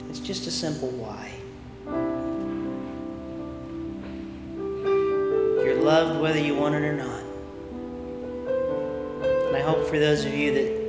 it's 0.10 0.20
just 0.20 0.48
a 0.48 0.52
simple 0.52 0.90
why. 0.90 1.32
You're 5.64 5.82
loved 5.82 6.20
whether 6.22 6.40
you 6.40 6.56
want 6.56 6.76
it 6.76 6.84
or 6.84 6.94
not. 6.94 7.24
And 9.48 9.56
I 9.56 9.62
hope 9.62 9.88
for 9.88 10.00
those 10.00 10.26
of 10.26 10.34
you 10.34 10.54
that 10.54 10.82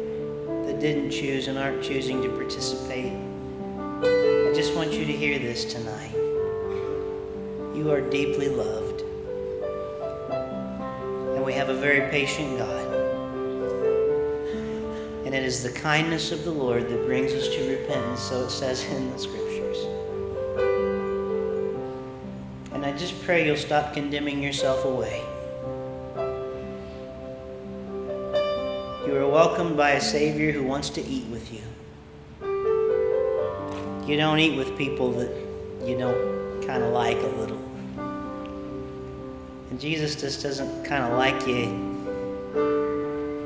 that 0.67 0.81
didn't 0.81 1.11
choose 1.11 1.49
and 1.49 1.59
aren't 1.59 1.83
choosing 1.83 2.23
to 2.23 2.29
participate. 2.31 3.12
Want 4.93 5.09
you 5.09 5.11
to 5.11 5.19
hear 5.19 5.39
this 5.39 5.65
tonight. 5.65 6.13
You 7.75 7.91
are 7.93 8.03
deeply 8.03 8.51
loved. 8.51 9.01
And 11.35 11.43
we 11.43 11.55
have 11.55 11.71
a 11.71 11.75
very 11.75 12.11
patient 12.11 12.59
God. 12.59 12.93
And 15.25 15.35
it 15.35 15.45
is 15.45 15.63
the 15.63 15.73
kindness 15.73 16.31
of 16.31 16.45
the 16.45 16.51
Lord 16.51 16.91
that 16.91 17.07
brings 17.07 17.33
us 17.33 17.49
to 17.49 17.71
repentance, 17.71 18.21
so 18.21 18.45
it 18.45 18.51
says 18.51 18.85
in 18.93 19.11
the 19.11 19.19
scriptures. 19.19 19.79
And 22.75 22.85
I 22.85 22.93
just 22.95 23.19
pray 23.23 23.47
you'll 23.47 23.57
stop 23.57 23.95
condemning 23.95 24.43
yourself 24.43 24.85
away. 24.85 25.25
You 29.07 29.17
are 29.17 29.27
welcomed 29.27 29.79
by 29.79 29.93
a 29.93 30.03
Savior 30.03 30.53
who 30.53 30.65
wants 30.65 30.91
to 30.91 31.03
eat 31.03 31.25
with 31.29 31.51
you. 31.51 31.72
You 34.07 34.17
don't 34.17 34.41
eat 34.41 34.57
with 34.57 34.77
people 34.77 35.13
that 35.13 35.31
you 35.87 35.97
don't 35.97 36.61
kind 36.67 36.83
of 36.83 36.93
like 36.93 37.19
a 37.19 37.29
little. 37.39 37.63
And 39.71 39.81
Jesus 39.81 40.17
just 40.21 40.43
doesn't 40.43 40.85
kind 40.85 41.05
of 41.05 41.17
like 41.17 41.47
you 41.47 41.67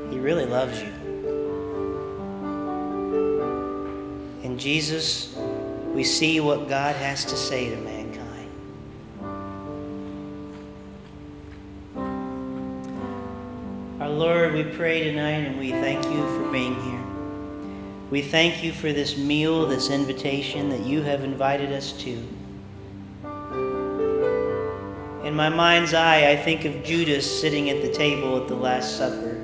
He 0.09 0.19
really 0.19 0.45
loves 0.45 0.81
you. 0.81 0.91
In 4.43 4.57
Jesus, 4.57 5.37
we 5.93 6.03
see 6.03 6.39
what 6.39 6.67
God 6.67 6.95
has 6.95 7.23
to 7.25 7.37
say 7.37 7.69
to 7.69 7.77
mankind. 7.77 8.49
Our 14.01 14.09
Lord, 14.09 14.53
we 14.53 14.63
pray 14.63 15.03
tonight 15.03 15.45
and 15.45 15.59
we 15.59 15.69
thank 15.69 16.03
you 16.05 16.23
for 16.37 16.51
being 16.51 16.73
here. 16.81 16.96
We 18.09 18.21
thank 18.21 18.63
you 18.63 18.71
for 18.71 18.93
this 18.93 19.17
meal, 19.17 19.65
this 19.65 19.89
invitation 19.89 20.69
that 20.69 20.85
you 20.85 21.01
have 21.01 21.25
invited 21.25 21.73
us 21.73 21.91
to. 22.03 22.11
In 25.25 25.35
my 25.35 25.49
mind's 25.49 25.93
eye, 25.93 26.31
I 26.31 26.37
think 26.37 26.63
of 26.63 26.85
Judas 26.85 27.41
sitting 27.41 27.69
at 27.69 27.81
the 27.81 27.91
table 27.91 28.41
at 28.41 28.47
the 28.47 28.55
Last 28.55 28.95
Supper, 28.97 29.43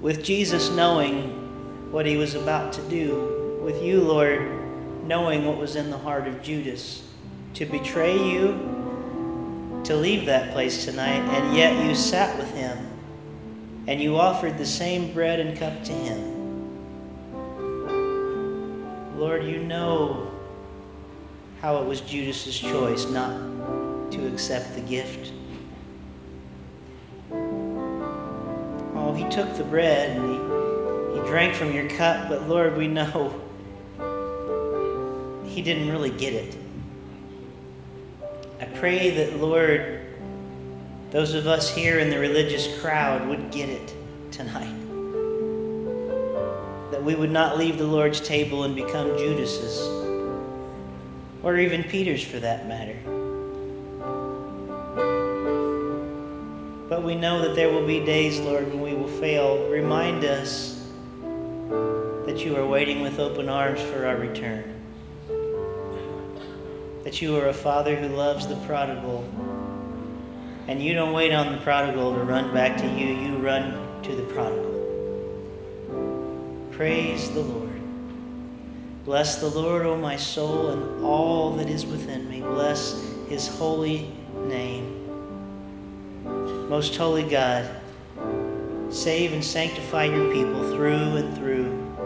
with 0.00 0.22
Jesus 0.22 0.70
knowing 0.70 1.90
what 1.90 2.06
he 2.06 2.16
was 2.16 2.36
about 2.36 2.72
to 2.74 2.82
do, 2.82 3.58
with 3.60 3.82
you, 3.82 4.00
Lord, 4.00 4.48
knowing 5.02 5.44
what 5.46 5.58
was 5.58 5.74
in 5.74 5.90
the 5.90 5.98
heart 5.98 6.28
of 6.28 6.42
Judas 6.42 7.02
to 7.54 7.66
betray 7.66 8.16
you, 8.16 9.82
to 9.82 9.96
leave 9.96 10.26
that 10.26 10.52
place 10.52 10.84
tonight, 10.84 11.22
and 11.34 11.56
yet 11.56 11.84
you 11.84 11.96
sat 11.96 12.38
with 12.38 12.54
him 12.54 12.78
and 13.88 14.00
you 14.00 14.16
offered 14.16 14.58
the 14.58 14.66
same 14.66 15.12
bread 15.12 15.40
and 15.40 15.58
cup 15.58 15.82
to 15.84 15.92
him. 15.92 16.35
Lord, 19.16 19.44
you 19.44 19.58
know 19.58 20.30
how 21.62 21.78
it 21.78 21.86
was 21.86 22.02
Judas's 22.02 22.58
choice 22.58 23.08
not 23.08 23.32
to 24.12 24.26
accept 24.26 24.74
the 24.74 24.82
gift. 24.82 25.32
Oh, 27.32 29.14
he 29.16 29.26
took 29.30 29.56
the 29.56 29.64
bread 29.64 30.18
and 30.18 31.14
he, 31.14 31.18
he 31.18 31.26
drank 31.26 31.54
from 31.54 31.72
your 31.72 31.88
cup, 31.88 32.28
but 32.28 32.46
Lord, 32.46 32.76
we 32.76 32.88
know 32.88 33.40
he 35.46 35.62
didn't 35.62 35.88
really 35.88 36.10
get 36.10 36.34
it. 36.34 36.54
I 38.60 38.66
pray 38.66 39.10
that, 39.12 39.40
Lord, 39.40 40.04
those 41.10 41.32
of 41.32 41.46
us 41.46 41.74
here 41.74 42.00
in 42.00 42.10
the 42.10 42.18
religious 42.18 42.78
crowd 42.82 43.26
would 43.26 43.50
get 43.50 43.70
it 43.70 43.94
tonight. 44.30 44.85
We 47.06 47.14
would 47.14 47.30
not 47.30 47.56
leave 47.56 47.78
the 47.78 47.86
Lord's 47.86 48.18
table 48.18 48.64
and 48.64 48.74
become 48.74 49.16
Judas's, 49.16 49.78
or 51.40 51.56
even 51.56 51.84
Peter's 51.84 52.24
for 52.24 52.40
that 52.40 52.66
matter. 52.66 52.96
But 56.88 57.04
we 57.04 57.14
know 57.14 57.42
that 57.42 57.54
there 57.54 57.70
will 57.70 57.86
be 57.86 58.04
days, 58.04 58.40
Lord, 58.40 58.66
when 58.66 58.80
we 58.80 58.94
will 58.94 59.06
fail. 59.06 59.68
Remind 59.68 60.24
us 60.24 60.84
that 62.26 62.44
you 62.44 62.56
are 62.56 62.66
waiting 62.66 63.02
with 63.02 63.20
open 63.20 63.48
arms 63.48 63.80
for 63.80 64.04
our 64.04 64.16
return. 64.16 64.64
That 67.04 67.22
you 67.22 67.36
are 67.36 67.50
a 67.50 67.54
father 67.54 67.94
who 67.94 68.08
loves 68.08 68.48
the 68.48 68.56
prodigal. 68.66 69.24
And 70.66 70.82
you 70.82 70.92
don't 70.92 71.12
wait 71.12 71.32
on 71.32 71.52
the 71.52 71.58
prodigal 71.58 72.14
to 72.16 72.24
run 72.24 72.52
back 72.52 72.76
to 72.78 72.86
you, 72.88 73.14
you 73.14 73.36
run 73.36 74.02
to 74.02 74.16
the 74.16 74.24
prodigal. 74.24 74.75
Praise 76.76 77.30
the 77.30 77.40
Lord. 77.40 77.80
Bless 79.06 79.36
the 79.36 79.48
Lord, 79.48 79.86
O 79.86 79.96
my 79.96 80.16
soul, 80.16 80.68
and 80.68 81.02
all 81.02 81.52
that 81.52 81.70
is 81.70 81.86
within 81.86 82.28
me. 82.28 82.42
Bless 82.42 83.02
his 83.30 83.48
holy 83.48 84.12
name. 84.44 84.92
Most 86.68 86.94
holy 86.94 87.22
God, 87.22 87.66
save 88.90 89.32
and 89.32 89.42
sanctify 89.42 90.04
your 90.04 90.30
people 90.30 90.70
through 90.74 91.16
and 91.16 91.34
through. 91.38 91.96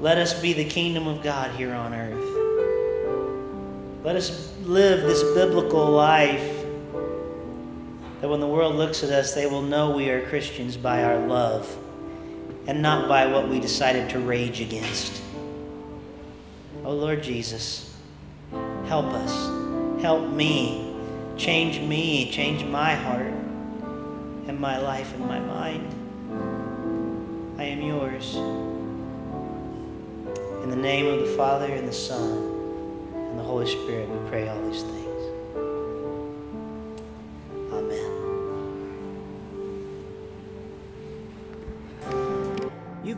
Let 0.00 0.16
us 0.16 0.40
be 0.40 0.54
the 0.54 0.64
kingdom 0.64 1.06
of 1.06 1.22
God 1.22 1.50
here 1.50 1.74
on 1.74 1.92
earth. 1.92 2.24
Let 4.02 4.16
us 4.16 4.50
live 4.62 5.02
this 5.02 5.22
biblical 5.34 5.90
life 5.90 6.64
that 8.22 8.30
when 8.30 8.40
the 8.40 8.48
world 8.48 8.76
looks 8.76 9.04
at 9.04 9.10
us, 9.10 9.34
they 9.34 9.44
will 9.44 9.60
know 9.60 9.90
we 9.90 10.08
are 10.08 10.26
Christians 10.26 10.78
by 10.78 11.04
our 11.04 11.18
love 11.26 11.76
and 12.66 12.82
not 12.82 13.08
by 13.08 13.26
what 13.26 13.48
we 13.48 13.58
decided 13.60 14.10
to 14.10 14.18
rage 14.18 14.60
against. 14.60 15.22
Oh 16.84 16.92
Lord 16.92 17.22
Jesus, 17.22 17.94
help 18.86 19.06
us. 19.06 20.02
Help 20.02 20.30
me. 20.30 20.94
Change 21.36 21.80
me. 21.80 22.30
Change 22.30 22.64
my 22.64 22.94
heart 22.94 23.26
and 23.26 24.58
my 24.58 24.78
life 24.78 25.12
and 25.14 25.26
my 25.26 25.38
mind. 25.40 25.94
I 27.58 27.64
am 27.64 27.82
yours. 27.82 28.36
In 30.62 30.70
the 30.70 30.76
name 30.76 31.06
of 31.06 31.20
the 31.20 31.34
Father 31.36 31.66
and 31.66 31.86
the 31.86 31.92
Son 31.92 32.38
and 33.14 33.38
the 33.38 33.42
Holy 33.42 33.66
Spirit, 33.66 34.08
we 34.08 34.28
pray 34.30 34.48
all 34.48 34.60
these 34.70 34.82
things. 34.82 34.99